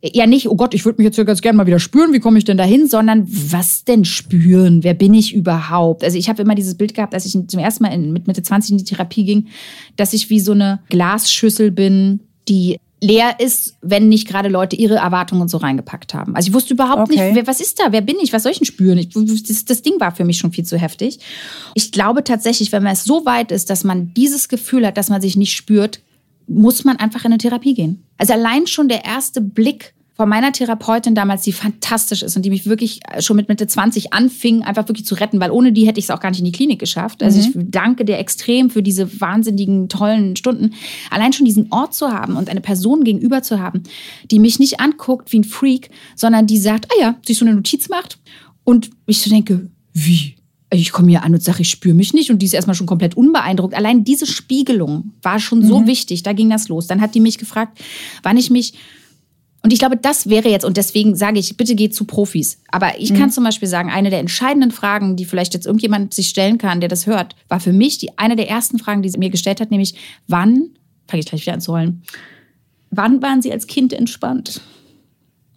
ja 0.00 0.26
nicht, 0.26 0.48
oh 0.48 0.54
Gott, 0.54 0.74
ich 0.74 0.84
würde 0.84 0.98
mich 0.98 1.06
jetzt 1.06 1.16
hier 1.16 1.24
ganz 1.24 1.40
gerne 1.40 1.56
mal 1.56 1.66
wieder 1.66 1.80
spüren, 1.80 2.12
wie 2.12 2.20
komme 2.20 2.38
ich 2.38 2.44
denn 2.44 2.56
dahin, 2.56 2.86
sondern 2.86 3.26
was 3.26 3.84
denn 3.84 4.04
spüren? 4.04 4.84
Wer 4.84 4.94
bin 4.94 5.12
ich 5.12 5.34
überhaupt? 5.34 6.04
Also 6.04 6.16
ich 6.16 6.28
habe 6.28 6.42
immer 6.42 6.54
dieses 6.54 6.76
Bild 6.76 6.94
gehabt, 6.94 7.14
als 7.14 7.26
ich 7.26 7.32
zum 7.32 7.60
ersten 7.60 7.82
Mal 7.82 7.92
in, 7.92 8.12
mit 8.12 8.26
Mitte 8.28 8.42
20 8.42 8.72
in 8.72 8.78
die 8.78 8.84
Therapie 8.84 9.24
ging, 9.24 9.48
dass 9.96 10.12
ich 10.12 10.30
wie 10.30 10.40
so 10.40 10.52
eine 10.52 10.80
Glasschüssel 10.88 11.72
bin, 11.72 12.20
die 12.48 12.78
leer 13.00 13.38
ist, 13.38 13.76
wenn 13.80 14.08
nicht 14.08 14.26
gerade 14.26 14.48
Leute 14.48 14.76
ihre 14.76 14.96
Erwartungen 14.96 15.48
so 15.48 15.58
reingepackt 15.58 16.14
haben. 16.14 16.34
Also 16.34 16.48
ich 16.48 16.54
wusste 16.54 16.74
überhaupt 16.74 17.02
okay. 17.02 17.28
nicht, 17.28 17.36
wer, 17.36 17.46
was 17.46 17.60
ist 17.60 17.78
da, 17.78 17.92
wer 17.92 18.00
bin 18.00 18.16
ich, 18.20 18.32
was 18.32 18.42
soll 18.42 18.52
ich 18.52 18.58
denn 18.58 18.66
spüren? 18.66 18.98
Ich, 18.98 19.10
das, 19.10 19.64
das, 19.64 19.82
Ding 19.82 20.00
war 20.00 20.14
für 20.14 20.24
mich 20.24 20.38
schon 20.38 20.52
viel 20.52 20.64
zu 20.64 20.76
heftig. 20.76 21.20
Ich 21.74 21.92
glaube 21.92 22.24
tatsächlich, 22.24 22.72
wenn 22.72 22.82
man 22.82 22.92
es 22.92 23.04
so 23.04 23.24
weit 23.24 23.52
ist, 23.52 23.70
dass 23.70 23.84
man 23.84 24.12
dieses 24.14 24.48
Gefühl 24.48 24.86
hat, 24.86 24.96
dass 24.96 25.10
man 25.10 25.20
sich 25.20 25.36
nicht 25.36 25.54
spürt, 25.54 26.00
muss 26.48 26.84
man 26.84 26.96
einfach 26.96 27.24
in 27.24 27.32
eine 27.32 27.38
Therapie 27.38 27.74
gehen. 27.74 28.04
Also 28.16 28.32
allein 28.32 28.66
schon 28.66 28.88
der 28.88 29.04
erste 29.04 29.40
Blick 29.40 29.94
von 30.18 30.28
meiner 30.28 30.50
Therapeutin 30.50 31.14
damals, 31.14 31.42
die 31.42 31.52
fantastisch 31.52 32.24
ist 32.24 32.34
und 32.34 32.42
die 32.42 32.50
mich 32.50 32.66
wirklich 32.66 32.98
schon 33.20 33.36
mit 33.36 33.48
Mitte 33.48 33.68
20 33.68 34.12
anfing, 34.12 34.64
einfach 34.64 34.88
wirklich 34.88 35.06
zu 35.06 35.14
retten, 35.14 35.38
weil 35.38 35.52
ohne 35.52 35.72
die 35.72 35.86
hätte 35.86 36.00
ich 36.00 36.06
es 36.06 36.10
auch 36.10 36.18
gar 36.18 36.30
nicht 36.30 36.40
in 36.40 36.44
die 36.44 36.50
Klinik 36.50 36.80
geschafft. 36.80 37.22
Also 37.22 37.38
mhm. 37.38 37.44
ich 37.46 37.70
danke 37.70 38.04
dir 38.04 38.18
extrem 38.18 38.68
für 38.68 38.82
diese 38.82 39.20
wahnsinnigen, 39.20 39.88
tollen 39.88 40.34
Stunden. 40.34 40.74
Allein 41.10 41.32
schon 41.32 41.46
diesen 41.46 41.70
Ort 41.70 41.94
zu 41.94 42.08
haben 42.08 42.36
und 42.36 42.50
eine 42.50 42.60
Person 42.60 43.04
gegenüber 43.04 43.42
zu 43.42 43.60
haben, 43.60 43.84
die 44.28 44.40
mich 44.40 44.58
nicht 44.58 44.80
anguckt 44.80 45.30
wie 45.32 45.38
ein 45.38 45.44
Freak, 45.44 45.90
sondern 46.16 46.48
die 46.48 46.58
sagt, 46.58 46.88
ah 46.90 47.00
ja, 47.00 47.14
sich 47.24 47.38
so 47.38 47.44
eine 47.44 47.54
Notiz 47.54 47.88
macht 47.88 48.18
und 48.64 48.90
ich 49.06 49.20
so 49.20 49.30
denke, 49.30 49.70
wie? 49.92 50.34
ich 50.70 50.92
komme 50.92 51.08
hier 51.08 51.22
an 51.22 51.32
und 51.32 51.42
sage, 51.42 51.62
ich 51.62 51.70
spüre 51.70 51.94
mich 51.94 52.12
nicht 52.12 52.30
und 52.30 52.40
die 52.40 52.46
ist 52.46 52.52
erstmal 52.52 52.74
schon 52.74 52.86
komplett 52.86 53.16
unbeeindruckt. 53.16 53.74
Allein 53.74 54.04
diese 54.04 54.26
Spiegelung 54.26 55.12
war 55.22 55.38
schon 55.38 55.64
so 55.64 55.80
mhm. 55.80 55.86
wichtig, 55.86 56.24
da 56.24 56.34
ging 56.34 56.50
das 56.50 56.68
los. 56.68 56.86
Dann 56.86 57.00
hat 57.00 57.14
die 57.14 57.20
mich 57.20 57.38
gefragt, 57.38 57.78
wann 58.22 58.36
ich 58.36 58.50
mich 58.50 58.74
und 59.68 59.72
ich 59.74 59.80
glaube, 59.80 59.98
das 59.98 60.30
wäre 60.30 60.48
jetzt, 60.48 60.64
und 60.64 60.78
deswegen 60.78 61.14
sage 61.14 61.38
ich, 61.38 61.58
bitte 61.58 61.74
geht 61.74 61.94
zu 61.94 62.06
Profis. 62.06 62.58
Aber 62.68 62.98
ich 62.98 63.12
mhm. 63.12 63.18
kann 63.18 63.30
zum 63.30 63.44
Beispiel 63.44 63.68
sagen, 63.68 63.90
eine 63.90 64.08
der 64.08 64.18
entscheidenden 64.18 64.70
Fragen, 64.70 65.14
die 65.14 65.26
vielleicht 65.26 65.52
jetzt 65.52 65.66
irgendjemand 65.66 66.14
sich 66.14 66.30
stellen 66.30 66.56
kann, 66.56 66.80
der 66.80 66.88
das 66.88 67.06
hört, 67.06 67.36
war 67.48 67.60
für 67.60 67.74
mich 67.74 67.98
die 67.98 68.16
eine 68.16 68.34
der 68.34 68.48
ersten 68.48 68.78
Fragen, 68.78 69.02
die 69.02 69.10
sie 69.10 69.18
mir 69.18 69.28
gestellt 69.28 69.60
hat, 69.60 69.70
nämlich, 69.70 69.94
wann, 70.26 70.70
fange 71.06 71.20
ich 71.20 71.26
gleich 71.26 71.42
wieder 71.42 71.52
an 71.52 71.60
zu 71.60 71.72
rollen, 71.72 72.02
wann 72.90 73.20
waren 73.20 73.42
Sie 73.42 73.52
als 73.52 73.66
Kind 73.66 73.92
entspannt? 73.92 74.62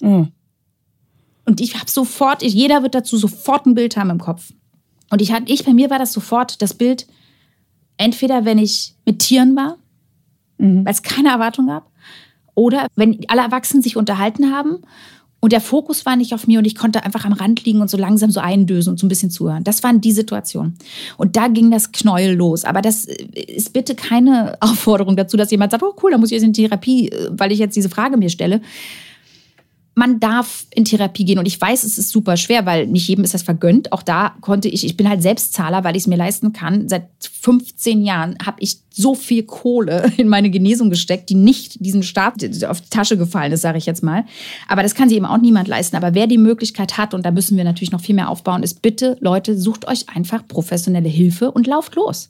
Mhm. 0.01 0.33
Und 1.45 1.61
ich 1.61 1.75
habe 1.75 1.89
sofort, 1.89 2.43
jeder 2.43 2.83
wird 2.83 2.95
dazu 2.95 3.15
sofort 3.15 3.65
ein 3.65 3.75
Bild 3.75 3.95
haben 3.95 4.09
im 4.09 4.19
Kopf. 4.19 4.51
Und 5.09 5.21
ich, 5.21 5.31
ich 5.45 5.63
bei 5.63 5.73
mir 5.73 5.89
war 5.89 5.99
das 5.99 6.11
sofort 6.11 6.61
das 6.61 6.73
Bild, 6.73 7.07
entweder 7.95 8.43
wenn 8.43 8.57
ich 8.57 8.93
mit 9.05 9.19
Tieren 9.19 9.55
war, 9.55 9.77
mhm. 10.57 10.83
weil 10.83 10.91
es 10.91 11.01
keine 11.01 11.29
Erwartung 11.29 11.67
gab, 11.67 11.90
oder 12.55 12.87
wenn 12.95 13.19
alle 13.27 13.41
Erwachsenen 13.41 13.81
sich 13.81 13.97
unterhalten 13.97 14.51
haben 14.51 14.79
und 15.41 15.53
der 15.53 15.59
Fokus 15.59 16.05
war 16.05 16.15
nicht 16.15 16.33
auf 16.33 16.45
mir 16.45 16.59
und 16.59 16.65
ich 16.65 16.75
konnte 16.75 17.03
einfach 17.03 17.25
am 17.25 17.33
Rand 17.33 17.65
liegen 17.65 17.81
und 17.81 17.89
so 17.89 17.97
langsam 17.97 18.29
so 18.29 18.39
eindösen 18.39 18.91
und 18.91 18.99
so 18.99 19.07
ein 19.07 19.09
bisschen 19.09 19.31
zuhören. 19.31 19.63
Das 19.63 19.81
waren 19.81 19.99
die 19.99 20.11
Situationen. 20.11 20.77
Und 21.17 21.35
da 21.35 21.47
ging 21.47 21.71
das 21.71 21.91
Knäuel 21.91 22.35
los. 22.35 22.63
Aber 22.63 22.83
das 22.83 23.05
ist 23.05 23.73
bitte 23.73 23.95
keine 23.95 24.55
Aufforderung 24.61 25.15
dazu, 25.15 25.37
dass 25.37 25.49
jemand 25.49 25.71
sagt, 25.71 25.83
oh 25.83 25.95
cool, 26.03 26.11
da 26.11 26.19
muss 26.19 26.29
ich 26.29 26.35
jetzt 26.35 26.43
in 26.43 26.53
Therapie, 26.53 27.09
äh, 27.09 27.29
weil 27.31 27.51
ich 27.51 27.59
jetzt 27.59 27.75
diese 27.75 27.89
Frage 27.89 28.17
mir 28.17 28.29
stelle 28.29 28.61
man 29.93 30.21
darf 30.21 30.65
in 30.73 30.85
Therapie 30.85 31.25
gehen 31.25 31.37
und 31.37 31.45
ich 31.45 31.59
weiß, 31.59 31.83
es 31.83 31.97
ist 31.97 32.11
super 32.11 32.37
schwer, 32.37 32.65
weil 32.65 32.87
nicht 32.87 33.07
jedem 33.09 33.25
ist 33.25 33.33
das 33.33 33.43
vergönnt. 33.43 33.91
Auch 33.91 34.03
da 34.03 34.35
konnte 34.39 34.69
ich, 34.69 34.85
ich 34.85 34.95
bin 34.95 35.09
halt 35.09 35.21
Selbstzahler, 35.21 35.83
weil 35.83 35.97
ich 35.97 36.03
es 36.03 36.07
mir 36.07 36.15
leisten 36.15 36.53
kann. 36.53 36.87
Seit 36.87 37.09
15 37.19 38.01
Jahren 38.01 38.37
habe 38.45 38.57
ich 38.61 38.77
so 38.89 39.15
viel 39.15 39.43
Kohle 39.43 40.11
in 40.17 40.29
meine 40.29 40.49
Genesung 40.49 40.89
gesteckt, 40.89 41.29
die 41.29 41.35
nicht 41.35 41.83
diesem 41.85 42.03
Staat 42.03 42.35
auf 42.65 42.79
die 42.79 42.89
Tasche 42.89 43.17
gefallen 43.17 43.51
ist, 43.51 43.61
sage 43.61 43.77
ich 43.77 43.85
jetzt 43.85 44.01
mal. 44.01 44.23
Aber 44.69 44.81
das 44.81 44.95
kann 44.95 45.09
sich 45.09 45.17
eben 45.17 45.25
auch 45.25 45.39
niemand 45.39 45.67
leisten. 45.67 45.97
Aber 45.97 46.13
wer 46.13 46.27
die 46.27 46.37
Möglichkeit 46.37 46.97
hat, 46.97 47.13
und 47.13 47.25
da 47.25 47.31
müssen 47.31 47.57
wir 47.57 47.65
natürlich 47.65 47.91
noch 47.91 48.01
viel 48.01 48.15
mehr 48.15 48.29
aufbauen, 48.29 48.63
ist 48.63 48.81
bitte, 48.81 49.17
Leute, 49.19 49.57
sucht 49.57 49.87
euch 49.87 50.07
einfach 50.07 50.47
professionelle 50.47 51.09
Hilfe 51.09 51.51
und 51.51 51.67
lauft 51.67 51.95
los. 51.95 52.29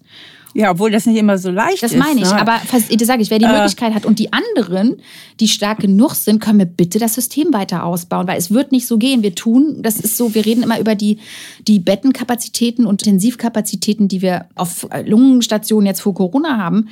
Ja, 0.54 0.72
obwohl 0.72 0.92
das 0.92 1.06
nicht 1.06 1.18
immer 1.18 1.38
so 1.38 1.50
leicht 1.50 1.82
das 1.84 1.92
ist. 1.92 2.00
Das 2.00 2.08
meine 2.08 2.22
ich. 2.22 2.30
Ne? 2.30 2.40
Aber 2.40 2.60
das 2.72 3.08
sage 3.08 3.22
ich, 3.22 3.30
wer 3.30 3.40
die 3.40 3.46
äh. 3.46 3.52
Möglichkeit 3.52 3.94
hat 3.94 4.06
und 4.06 4.20
die 4.20 4.34
anderen, 4.34 4.98
die 5.40 5.48
stark 5.48 5.80
genug 5.80 6.14
sind, 6.16 6.40
können 6.40 6.60
wir 6.60 6.66
bitte 6.66 7.00
das 7.00 7.16
System 7.16 7.54
weiter 7.54 7.86
ausbauen, 7.86 8.28
weil 8.28 8.38
es 8.38 8.52
wird 8.52 8.72
nicht 8.72 8.88
so 8.88 8.98
gehen. 8.98 9.24
Wir 9.24 9.36
tun, 9.36 9.78
das 9.80 10.00
ist 10.00 10.18
so, 10.18 10.36
wir 10.36 10.46
reden 10.46 10.64
immer 10.64 10.80
über 10.80 10.96
die, 10.96 11.20
die 11.68 11.80
Bettenkapazitäten 11.80 12.86
und 12.86 13.02
Intensivkapazitäten, 13.02 14.08
die 14.08 14.22
wir 14.22 14.46
auf 14.56 14.88
Lungenstationen 15.06 15.86
jetzt 15.86 16.02
vor 16.02 16.14
Corona 16.14 16.58
haben 16.58 16.90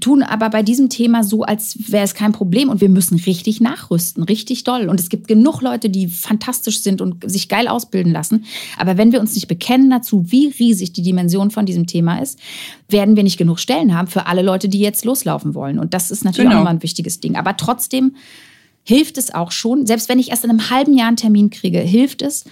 tun 0.00 0.22
aber 0.22 0.50
bei 0.50 0.62
diesem 0.62 0.90
Thema 0.90 1.24
so, 1.24 1.44
als 1.44 1.90
wäre 1.90 2.04
es 2.04 2.14
kein 2.14 2.32
Problem 2.32 2.68
und 2.68 2.82
wir 2.82 2.90
müssen 2.90 3.18
richtig 3.18 3.60
nachrüsten, 3.60 4.22
richtig 4.22 4.64
doll. 4.64 4.88
Und 4.88 5.00
es 5.00 5.08
gibt 5.08 5.28
genug 5.28 5.62
Leute, 5.62 5.88
die 5.88 6.08
fantastisch 6.08 6.82
sind 6.82 7.00
und 7.00 7.28
sich 7.30 7.48
geil 7.48 7.68
ausbilden 7.68 8.12
lassen. 8.12 8.44
Aber 8.76 8.98
wenn 8.98 9.12
wir 9.12 9.20
uns 9.20 9.34
nicht 9.34 9.48
bekennen 9.48 9.88
dazu, 9.88 10.30
wie 10.30 10.48
riesig 10.48 10.92
die 10.92 11.02
Dimension 11.02 11.50
von 11.50 11.64
diesem 11.64 11.86
Thema 11.86 12.18
ist, 12.18 12.38
werden 12.90 13.16
wir 13.16 13.22
nicht 13.22 13.38
genug 13.38 13.60
Stellen 13.60 13.96
haben 13.96 14.08
für 14.08 14.26
alle 14.26 14.42
Leute, 14.42 14.68
die 14.68 14.78
jetzt 14.78 15.06
loslaufen 15.06 15.54
wollen. 15.54 15.78
Und 15.78 15.94
das 15.94 16.10
ist 16.10 16.22
natürlich 16.22 16.50
genau. 16.50 16.58
auch 16.58 16.62
immer 16.62 16.70
ein 16.70 16.82
wichtiges 16.82 17.20
Ding. 17.20 17.36
Aber 17.36 17.56
trotzdem 17.56 18.14
hilft 18.84 19.16
es 19.16 19.32
auch 19.32 19.52
schon, 19.52 19.86
selbst 19.86 20.10
wenn 20.10 20.18
ich 20.18 20.30
erst 20.30 20.44
in 20.44 20.50
einem 20.50 20.68
halben 20.68 20.92
Jahr 20.92 21.08
einen 21.08 21.16
Termin 21.16 21.48
kriege, 21.48 21.80
hilft 21.80 22.20
es, 22.20 22.44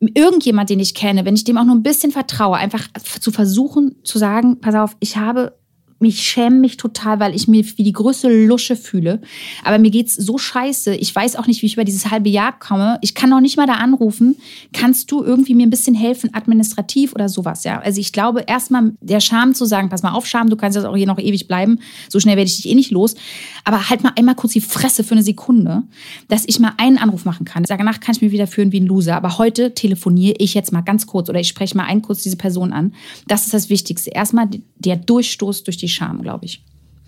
irgendjemand, 0.00 0.70
den 0.70 0.80
ich 0.80 0.94
kenne, 0.94 1.24
wenn 1.24 1.34
ich 1.34 1.44
dem 1.44 1.58
auch 1.58 1.64
nur 1.64 1.74
ein 1.74 1.82
bisschen 1.82 2.12
vertraue, 2.12 2.56
einfach 2.56 2.88
zu 3.20 3.30
versuchen 3.30 3.96
zu 4.04 4.18
sagen, 4.18 4.60
pass 4.60 4.74
auf, 4.74 4.96
ich 5.00 5.16
habe 5.16 5.58
mich 6.00 6.22
schäme 6.22 6.56
mich 6.56 6.76
total, 6.76 7.18
weil 7.18 7.34
ich 7.34 7.48
mir 7.48 7.64
wie 7.76 7.82
die 7.82 7.92
größte 7.92 8.46
Lusche 8.46 8.76
fühle. 8.76 9.20
Aber 9.64 9.78
mir 9.78 9.90
geht's 9.90 10.14
so 10.14 10.38
scheiße. 10.38 10.94
Ich 10.94 11.14
weiß 11.14 11.36
auch 11.36 11.46
nicht, 11.46 11.62
wie 11.62 11.66
ich 11.66 11.74
über 11.74 11.84
dieses 11.84 12.10
halbe 12.10 12.28
Jahr 12.28 12.56
komme. 12.56 12.98
Ich 13.02 13.14
kann 13.14 13.30
noch 13.30 13.40
nicht 13.40 13.56
mal 13.56 13.66
da 13.66 13.74
anrufen. 13.74 14.36
Kannst 14.72 15.10
du 15.10 15.24
irgendwie 15.24 15.54
mir 15.54 15.66
ein 15.66 15.70
bisschen 15.70 15.96
helfen, 15.96 16.32
administrativ 16.34 17.14
oder 17.14 17.28
sowas, 17.28 17.64
ja? 17.64 17.80
Also 17.80 18.00
ich 18.00 18.12
glaube, 18.12 18.44
erstmal 18.46 18.92
der 19.00 19.20
Scham 19.20 19.54
zu 19.54 19.64
sagen, 19.64 19.88
pass 19.88 20.02
mal 20.02 20.12
auf, 20.12 20.26
Scham, 20.26 20.48
du 20.50 20.56
kannst 20.56 20.76
jetzt 20.76 20.84
auch 20.84 20.96
hier 20.96 21.06
noch 21.06 21.18
ewig 21.18 21.48
bleiben. 21.48 21.80
So 22.08 22.20
schnell 22.20 22.36
werde 22.36 22.48
ich 22.48 22.56
dich 22.56 22.70
eh 22.70 22.74
nicht 22.74 22.92
los. 22.92 23.16
Aber 23.64 23.90
halt 23.90 24.04
mal 24.04 24.12
einmal 24.16 24.36
kurz 24.36 24.52
die 24.52 24.60
Fresse 24.60 25.02
für 25.02 25.12
eine 25.12 25.22
Sekunde, 25.24 25.82
dass 26.28 26.44
ich 26.46 26.60
mal 26.60 26.74
einen 26.76 26.98
Anruf 26.98 27.24
machen 27.24 27.44
kann. 27.44 27.64
Danach 27.64 27.98
kann 27.98 28.14
ich 28.14 28.22
mir 28.22 28.30
wieder 28.30 28.46
führen 28.46 28.70
wie 28.70 28.80
ein 28.80 28.86
Loser. 28.86 29.16
Aber 29.16 29.38
heute 29.38 29.74
telefoniere 29.74 30.36
ich 30.38 30.54
jetzt 30.54 30.72
mal 30.72 30.82
ganz 30.82 31.06
kurz 31.06 31.28
oder 31.28 31.40
ich 31.40 31.48
spreche 31.48 31.76
mal 31.76 31.84
einen 31.84 32.02
kurz 32.02 32.22
diese 32.22 32.36
Person 32.36 32.72
an. 32.72 32.94
Das 33.26 33.44
ist 33.46 33.54
das 33.54 33.68
Wichtigste. 33.68 34.10
Erstmal 34.10 34.48
der 34.76 34.96
Durchstoß 34.96 35.64
durch 35.64 35.76
die 35.76 35.87
die 35.88 35.94
Scham, 35.94 36.22
glaube 36.22 36.44
ich. 36.44 36.62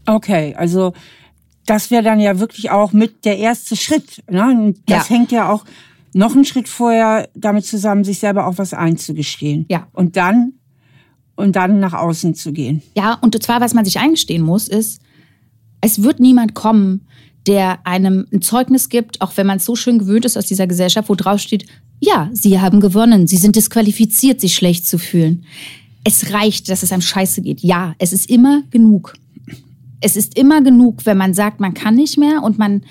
Okay, 0.07 0.55
also 0.57 0.93
das 1.67 1.91
wäre 1.91 2.03
dann 2.03 2.21
ja 2.21 2.39
wirklich 2.39 2.71
auch 2.71 2.93
mit 2.93 3.25
der 3.25 3.39
erste 3.39 3.77
Schritt. 3.77 4.23
Ne? 4.29 4.75
Das 4.87 5.09
ja. 5.09 5.17
hängt 5.17 5.31
ja 5.31 5.51
auch 5.51 5.65
noch 6.13 6.35
einen 6.35 6.45
Schritt 6.45 6.69
vorher 6.69 7.29
damit 7.35 7.65
zusammen, 7.65 8.03
sich 8.03 8.19
selber 8.19 8.47
auch 8.47 8.59
was 8.59 8.75
einzugestehen. 8.75 9.67
Ja. 9.69 9.87
Und 9.93 10.17
dann 10.17 10.55
und 11.37 11.57
dann 11.57 11.81
nach 11.81 11.95
außen 11.95 12.35
zu 12.35 12.53
gehen. 12.53 12.83
Ja, 12.97 13.15
und 13.15 13.41
zwar, 13.43 13.61
was 13.61 13.73
man 13.73 13.85
sich 13.85 13.99
eingestehen 13.99 14.43
muss, 14.43 14.69
ist, 14.69 15.01
es 15.81 16.03
wird 16.03 16.21
niemand 16.21 16.55
kommen, 16.55 17.07
der 17.47 17.87
einem 17.87 18.27
ein 18.33 18.43
Zeugnis 18.43 18.91
gibt, 18.91 19.23
auch 19.23 19.37
wenn 19.37 19.47
man 19.47 19.57
es 19.57 19.65
so 19.65 19.75
schön 19.75 19.99
gewöhnt 19.99 20.27
ist 20.27 20.37
aus 20.37 20.47
dieser 20.47 20.67
Gesellschaft, 20.67 21.09
wo 21.09 21.15
drauf 21.15 21.41
steht, 21.41 21.65
ja, 21.99 22.29
Sie 22.33 22.61
haben 22.61 22.81
gewonnen, 22.81 23.27
Sie 23.27 23.39
sind 23.39 23.57
disqualifiziert, 23.57 24.41
sich 24.41 24.55
schlecht 24.55 24.87
zu 24.87 24.99
fühlen 24.99 25.47
es 26.05 26.33
reicht, 26.33 26.69
dass 26.69 26.83
es 26.83 26.93
einem 26.93 27.03
scheiße 27.03 27.43
geht. 27.43 27.61
Ja, 27.61 27.95
es 27.99 28.13
ist 28.13 28.31
immer 28.31 28.63
genug. 28.71 29.15
Es 30.01 30.17
ist 30.17 30.39
immer 30.39 30.63
genug, 30.63 31.05
wenn 31.05 31.19
man 31.19 31.35
sagt, 31.35 31.61
man 31.61 31.75
kann 31.75 31.95
nicht 31.95 32.17
mehr 32.17 32.43
und 32.43 32.59
man 32.59 32.83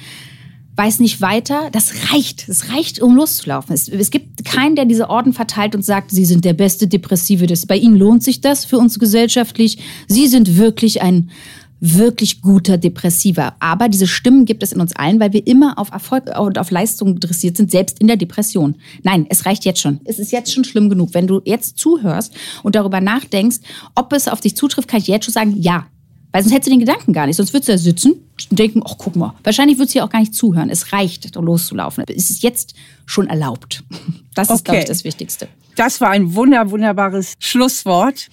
weiß 0.76 1.00
nicht 1.00 1.20
weiter. 1.20 1.70
Das 1.72 2.12
reicht. 2.12 2.48
Es 2.48 2.72
reicht, 2.72 3.02
um 3.02 3.16
loszulaufen. 3.16 3.74
Es, 3.74 3.90
es 3.90 4.12
gibt 4.12 4.46
keinen, 4.46 4.76
der 4.76 4.86
diese 4.86 5.10
Orden 5.10 5.34
verteilt 5.34 5.76
und 5.76 5.84
sagt, 5.84 6.12
Sie 6.12 6.24
sind 6.24 6.46
der 6.46 6.54
beste 6.54 6.88
Depressive. 6.88 7.48
Das, 7.48 7.66
bei 7.66 7.76
Ihnen 7.76 7.98
lohnt 7.98 8.24
sich 8.24 8.42
das 8.42 8.64
für 8.64 8.78
uns 8.78 8.98
gesellschaftlich. 8.98 9.80
Sie 10.08 10.28
sind 10.28 10.58
wirklich 10.58 11.02
ein 11.02 11.32
wirklich 11.80 12.42
guter 12.42 12.78
Depressiver. 12.78 13.56
Aber 13.60 13.90
diese 13.90 14.08
Stimmen 14.08 14.46
gibt 14.46 14.64
es 14.64 14.72
in 14.72 14.82
uns 14.82 14.96
allen, 14.96 15.20
weil 15.20 15.34
wir 15.34 15.46
immer 15.48 15.78
auf 15.80 15.92
Erfolg 15.92 16.38
und 16.38 16.58
auf 16.58 16.72
Leistung 16.72 17.10
interessiert 17.10 17.58
sind, 17.58 17.72
selbst 17.72 18.00
in 18.00 18.08
der 18.08 18.18
Depression. 18.18 18.76
Nein, 19.04 19.26
es 19.30 19.46
reicht 19.46 19.66
jetzt 19.66 19.82
schon. 19.82 20.00
Es 20.06 20.20
ist 20.20 20.32
jetzt 20.32 20.54
schon 20.54 20.64
schlimm 20.64 20.90
genug. 20.90 21.14
Wenn 21.14 21.28
du 21.28 21.42
jetzt 21.46 21.78
zuhörst 21.78 22.34
und 22.64 22.76
darüber 22.76 23.02
nachdenkst, 23.02 23.60
ob 23.96 24.14
es 24.14 24.28
auf 24.28 24.42
dich 24.42 24.56
zutrifft, 24.56 24.88
kann 24.90 25.00
ich 25.00 25.08
jetzt 25.08 25.26
schon 25.26 25.34
sagen, 25.34 25.56
ja. 25.58 25.88
Weil 26.32 26.44
sonst 26.44 26.54
hättest 26.54 26.68
du 26.68 26.72
den 26.72 26.80
Gedanken 26.80 27.12
gar 27.12 27.26
nicht. 27.26 27.38
Sonst 27.38 27.54
würdest 27.54 27.70
du 27.70 27.74
da 27.74 27.78
sitzen 27.80 28.14
und 28.52 28.60
denken, 28.60 28.84
ach, 28.86 28.96
guck 29.00 29.16
mal. 29.16 29.34
Wahrscheinlich 29.44 29.80
würdest 29.80 29.96
du 29.96 30.00
ja 30.00 30.06
auch 30.06 30.12
gar 30.12 30.20
nicht 30.20 30.36
zuhören. 30.36 30.70
Es 30.70 30.94
reicht, 30.94 31.36
loszulaufen. 31.36 32.04
Es 32.08 32.30
ist 32.30 32.44
jetzt 32.44 32.76
schon 33.06 33.28
erlaubt. 33.28 33.84
Das 34.36 34.48
ist, 34.48 34.62
okay. 34.62 34.64
glaube 34.64 34.80
ich, 34.80 34.86
das 34.86 35.04
Wichtigste. 35.04 35.50
Das 35.76 36.00
war 36.00 36.12
ein 36.12 36.34
wunder, 36.34 36.72
wunderbares 36.72 37.34
Schlusswort. 37.40 38.30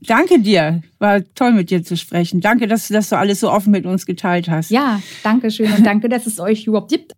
Danke 0.00 0.40
dir. 0.40 0.82
War 0.98 1.22
toll 1.34 1.52
mit 1.52 1.70
dir 1.70 1.82
zu 1.82 1.96
sprechen. 1.96 2.40
Danke, 2.40 2.66
dass, 2.66 2.88
du 2.88 3.16
alles 3.16 3.40
so 3.40 3.50
offen 3.50 3.70
mit 3.72 3.86
uns 3.86 4.06
geteilt 4.06 4.48
hast. 4.48 4.70
Ja, 4.70 5.00
danke 5.22 5.50
schön 5.50 5.72
und 5.72 5.84
danke, 5.84 6.08
dass 6.08 6.26
es 6.26 6.40
euch 6.40 6.66
überhaupt 6.66 6.90
gibt. 6.90 7.12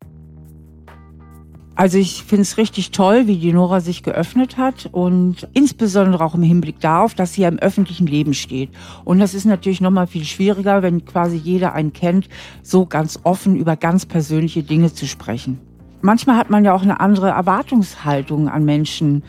Also 1.75 1.97
ich 1.97 2.23
finde 2.25 2.43
es 2.43 2.59
richtig 2.59 2.91
toll, 2.91 3.27
wie 3.27 3.39
die 3.39 3.53
Nora 3.53 3.81
sich 3.81 4.03
geöffnet 4.03 4.59
hat 4.59 4.91
und 4.93 5.49
insbesondere 5.55 6.23
auch 6.23 6.35
im 6.35 6.43
Hinblick 6.43 6.81
darauf, 6.81 7.15
dass 7.15 7.33
sie 7.33 7.43
ja 7.43 7.49
im 7.49 7.59
öffentlichen 7.59 8.07
Leben 8.07 8.35
steht. 8.35 8.71
Und 9.05 9.21
das 9.21 9.33
ist 9.33 9.47
natürlich 9.47 9.81
nochmal 9.81 10.07
viel 10.07 10.25
schwieriger, 10.25 10.83
wenn 10.83 11.07
quasi 11.07 11.37
jeder 11.37 11.73
einen 11.73 11.95
kennt, 11.95 12.29
so 12.63 12.85
ganz 12.85 13.21
offen 13.23 13.57
über 13.57 13.77
ganz 13.77 14.05
persönliche 14.05 14.63
Dinge 14.63 14.93
zu 14.93 15.07
sprechen. 15.07 15.61
Manchmal 16.03 16.37
hat 16.37 16.51
man 16.51 16.65
ja 16.65 16.75
auch 16.75 16.83
eine 16.83 17.01
andere 17.01 17.29
Erwartungshaltung 17.31 18.49
an 18.49 18.65
Menschen, 18.65 19.23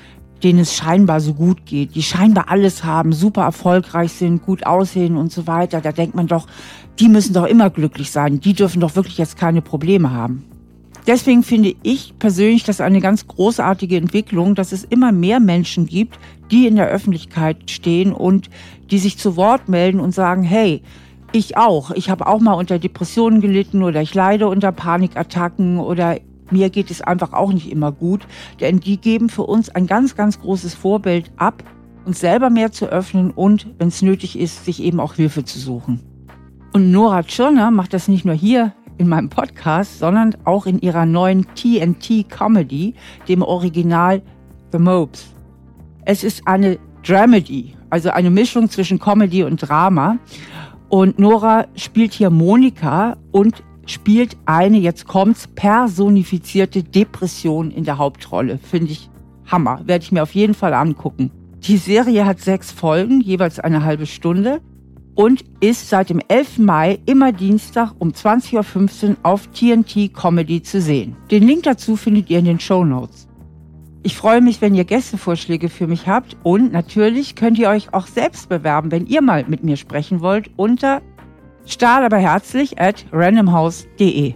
denen 0.43 0.59
es 0.59 0.75
scheinbar 0.75 1.21
so 1.21 1.33
gut 1.33 1.65
geht, 1.65 1.95
die 1.95 2.03
scheinbar 2.03 2.49
alles 2.49 2.83
haben, 2.83 3.13
super 3.13 3.43
erfolgreich 3.43 4.11
sind, 4.11 4.43
gut 4.43 4.65
aussehen 4.65 5.15
und 5.15 5.31
so 5.31 5.47
weiter, 5.47 5.81
da 5.81 5.91
denkt 5.91 6.15
man 6.15 6.27
doch, 6.27 6.47
die 6.99 7.07
müssen 7.07 7.33
doch 7.33 7.45
immer 7.45 7.69
glücklich 7.69 8.11
sein, 8.11 8.39
die 8.39 8.53
dürfen 8.53 8.81
doch 8.81 8.95
wirklich 8.95 9.17
jetzt 9.17 9.37
keine 9.37 9.61
Probleme 9.61 10.11
haben. 10.11 10.43
Deswegen 11.05 11.43
finde 11.43 11.75
ich 11.83 12.13
persönlich 12.17 12.63
das 12.63 12.79
eine 12.79 13.01
ganz 13.01 13.27
großartige 13.27 13.97
Entwicklung, 13.97 14.55
dass 14.55 14.71
es 14.71 14.85
immer 14.85 15.11
mehr 15.11 15.41
Menschen 15.41 15.85
gibt, 15.85 16.17
die 16.49 16.65
in 16.65 16.77
der 16.77 16.87
Öffentlichkeit 16.87 17.69
stehen 17.69 18.13
und 18.13 18.49
die 18.89 18.99
sich 18.99 19.17
zu 19.17 19.35
Wort 19.35 19.67
melden 19.67 19.99
und 19.99 20.13
sagen, 20.13 20.43
hey, 20.43 20.81
ich 21.33 21.57
auch, 21.57 21.91
ich 21.91 22.09
habe 22.09 22.27
auch 22.27 22.39
mal 22.39 22.53
unter 22.53 22.79
Depressionen 22.79 23.41
gelitten 23.41 23.83
oder 23.83 24.01
ich 24.01 24.13
leide 24.13 24.47
unter 24.47 24.71
Panikattacken 24.71 25.79
oder 25.79 26.19
mir 26.53 26.69
geht 26.69 26.89
es 26.89 27.01
einfach 27.01 27.33
auch 27.33 27.51
nicht 27.51 27.69
immer 27.69 27.91
gut, 27.91 28.25
denn 28.61 28.79
die 28.79 28.97
geben 28.97 29.27
für 29.27 29.43
uns 29.43 29.69
ein 29.69 29.87
ganz, 29.87 30.15
ganz 30.15 30.39
großes 30.39 30.73
Vorbild 30.73 31.31
ab, 31.35 31.63
uns 32.05 32.19
selber 32.19 32.49
mehr 32.49 32.71
zu 32.71 32.85
öffnen 32.85 33.31
und, 33.31 33.67
wenn 33.77 33.89
es 33.89 34.01
nötig 34.01 34.39
ist, 34.39 34.63
sich 34.63 34.81
eben 34.81 34.99
auch 34.99 35.15
Hilfe 35.15 35.43
zu 35.43 35.59
suchen. 35.59 35.99
Und 36.73 36.91
Nora 36.91 37.23
Tschirner 37.23 37.71
macht 37.71 37.93
das 37.93 38.07
nicht 38.07 38.25
nur 38.25 38.35
hier 38.35 38.73
in 38.97 39.07
meinem 39.07 39.29
Podcast, 39.29 39.99
sondern 39.99 40.35
auch 40.43 40.65
in 40.65 40.79
ihrer 40.79 41.05
neuen 41.05 41.45
TNT 41.55 42.29
Comedy, 42.29 42.95
dem 43.27 43.41
Original 43.41 44.21
The 44.71 44.79
Mopes. 44.79 45.27
Es 46.05 46.23
ist 46.23 46.47
eine 46.47 46.79
Dramedy, 47.03 47.75
also 47.89 48.09
eine 48.09 48.29
Mischung 48.29 48.69
zwischen 48.69 48.99
Comedy 48.99 49.43
und 49.43 49.57
Drama. 49.57 50.17
Und 50.89 51.19
Nora 51.19 51.65
spielt 51.75 52.13
hier 52.13 52.29
Monika 52.29 53.17
und 53.31 53.63
spielt 53.85 54.37
eine, 54.45 54.77
jetzt 54.77 55.07
kommt's, 55.07 55.47
personifizierte 55.47 56.83
Depression 56.83 57.71
in 57.71 57.83
der 57.83 57.97
Hauptrolle. 57.97 58.57
Finde 58.57 58.91
ich 58.91 59.09
Hammer. 59.45 59.81
Werde 59.85 60.03
ich 60.03 60.11
mir 60.11 60.23
auf 60.23 60.33
jeden 60.35 60.53
Fall 60.53 60.73
angucken. 60.73 61.31
Die 61.63 61.77
Serie 61.77 62.25
hat 62.25 62.41
sechs 62.41 62.71
Folgen, 62.71 63.21
jeweils 63.21 63.59
eine 63.59 63.83
halbe 63.83 64.05
Stunde 64.05 64.61
und 65.15 65.43
ist 65.59 65.89
seit 65.89 66.09
dem 66.09 66.21
11. 66.27 66.59
Mai 66.59 66.99
immer 67.05 67.31
Dienstag 67.31 67.93
um 67.99 68.09
20.15 68.09 69.09
Uhr 69.09 69.15
auf 69.23 69.47
TNT 69.47 70.13
Comedy 70.13 70.61
zu 70.61 70.81
sehen. 70.81 71.15
Den 71.31 71.43
Link 71.43 71.63
dazu 71.63 71.95
findet 71.95 72.29
ihr 72.29 72.39
in 72.39 72.45
den 72.45 72.59
Show 72.59 72.83
Notes. 72.83 73.27
Ich 74.05 74.17
freue 74.17 74.41
mich, 74.41 74.59
wenn 74.59 74.75
ihr 74.75 74.83
Gästevorschläge 74.83 75.69
für 75.69 75.87
mich 75.87 76.07
habt 76.07 76.35
und 76.43 76.73
natürlich 76.73 77.35
könnt 77.35 77.57
ihr 77.57 77.69
euch 77.69 77.93
auch 77.93 78.07
selbst 78.07 78.49
bewerben, 78.49 78.91
wenn 78.91 79.07
ihr 79.07 79.21
mal 79.21 79.45
mit 79.47 79.63
mir 79.63 79.77
sprechen 79.77 80.19
wollt, 80.19 80.49
unter 80.57 81.01
stahl 81.65 82.03
aber 82.03 82.17
herzlich 82.17 82.79
at 82.79 83.05
randomhouse.de. 83.11 84.35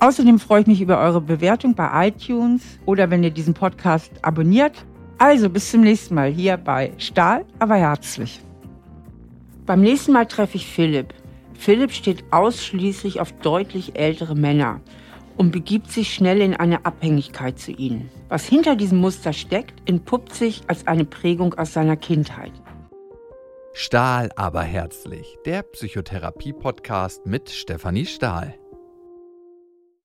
Außerdem 0.00 0.38
freue 0.38 0.62
ich 0.62 0.66
mich 0.66 0.80
über 0.80 0.98
eure 0.98 1.20
Bewertung 1.20 1.74
bei 1.74 2.08
iTunes 2.08 2.62
oder 2.84 3.10
wenn 3.10 3.24
ihr 3.24 3.30
diesen 3.30 3.54
Podcast 3.54 4.12
abonniert. 4.22 4.84
Also 5.18 5.48
bis 5.48 5.70
zum 5.70 5.82
nächsten 5.82 6.14
Mal 6.14 6.30
hier 6.30 6.56
bei 6.56 6.92
Stahl 6.98 7.44
aber 7.58 7.76
herzlich. 7.76 8.40
Beim 9.66 9.80
nächsten 9.80 10.12
Mal 10.12 10.26
treffe 10.26 10.56
ich 10.56 10.66
Philipp. 10.66 11.14
Philipp 11.54 11.92
steht 11.92 12.24
ausschließlich 12.30 13.20
auf 13.20 13.32
deutlich 13.32 13.96
ältere 13.96 14.34
Männer 14.34 14.80
und 15.36 15.52
begibt 15.52 15.90
sich 15.90 16.12
schnell 16.12 16.40
in 16.40 16.54
eine 16.54 16.84
Abhängigkeit 16.84 17.58
zu 17.58 17.72
ihnen. 17.72 18.10
Was 18.28 18.46
hinter 18.46 18.76
diesem 18.76 18.98
Muster 18.98 19.32
steckt, 19.32 19.88
entpuppt 19.88 20.34
sich 20.34 20.62
als 20.66 20.86
eine 20.86 21.04
Prägung 21.04 21.54
aus 21.54 21.72
seiner 21.72 21.96
Kindheit. 21.96 22.52
Stahl 23.76 24.30
aber 24.36 24.62
herzlich, 24.62 25.36
der 25.44 25.64
Psychotherapie-Podcast 25.64 27.26
mit 27.26 27.50
Stefanie 27.50 28.06
Stahl. 28.06 28.54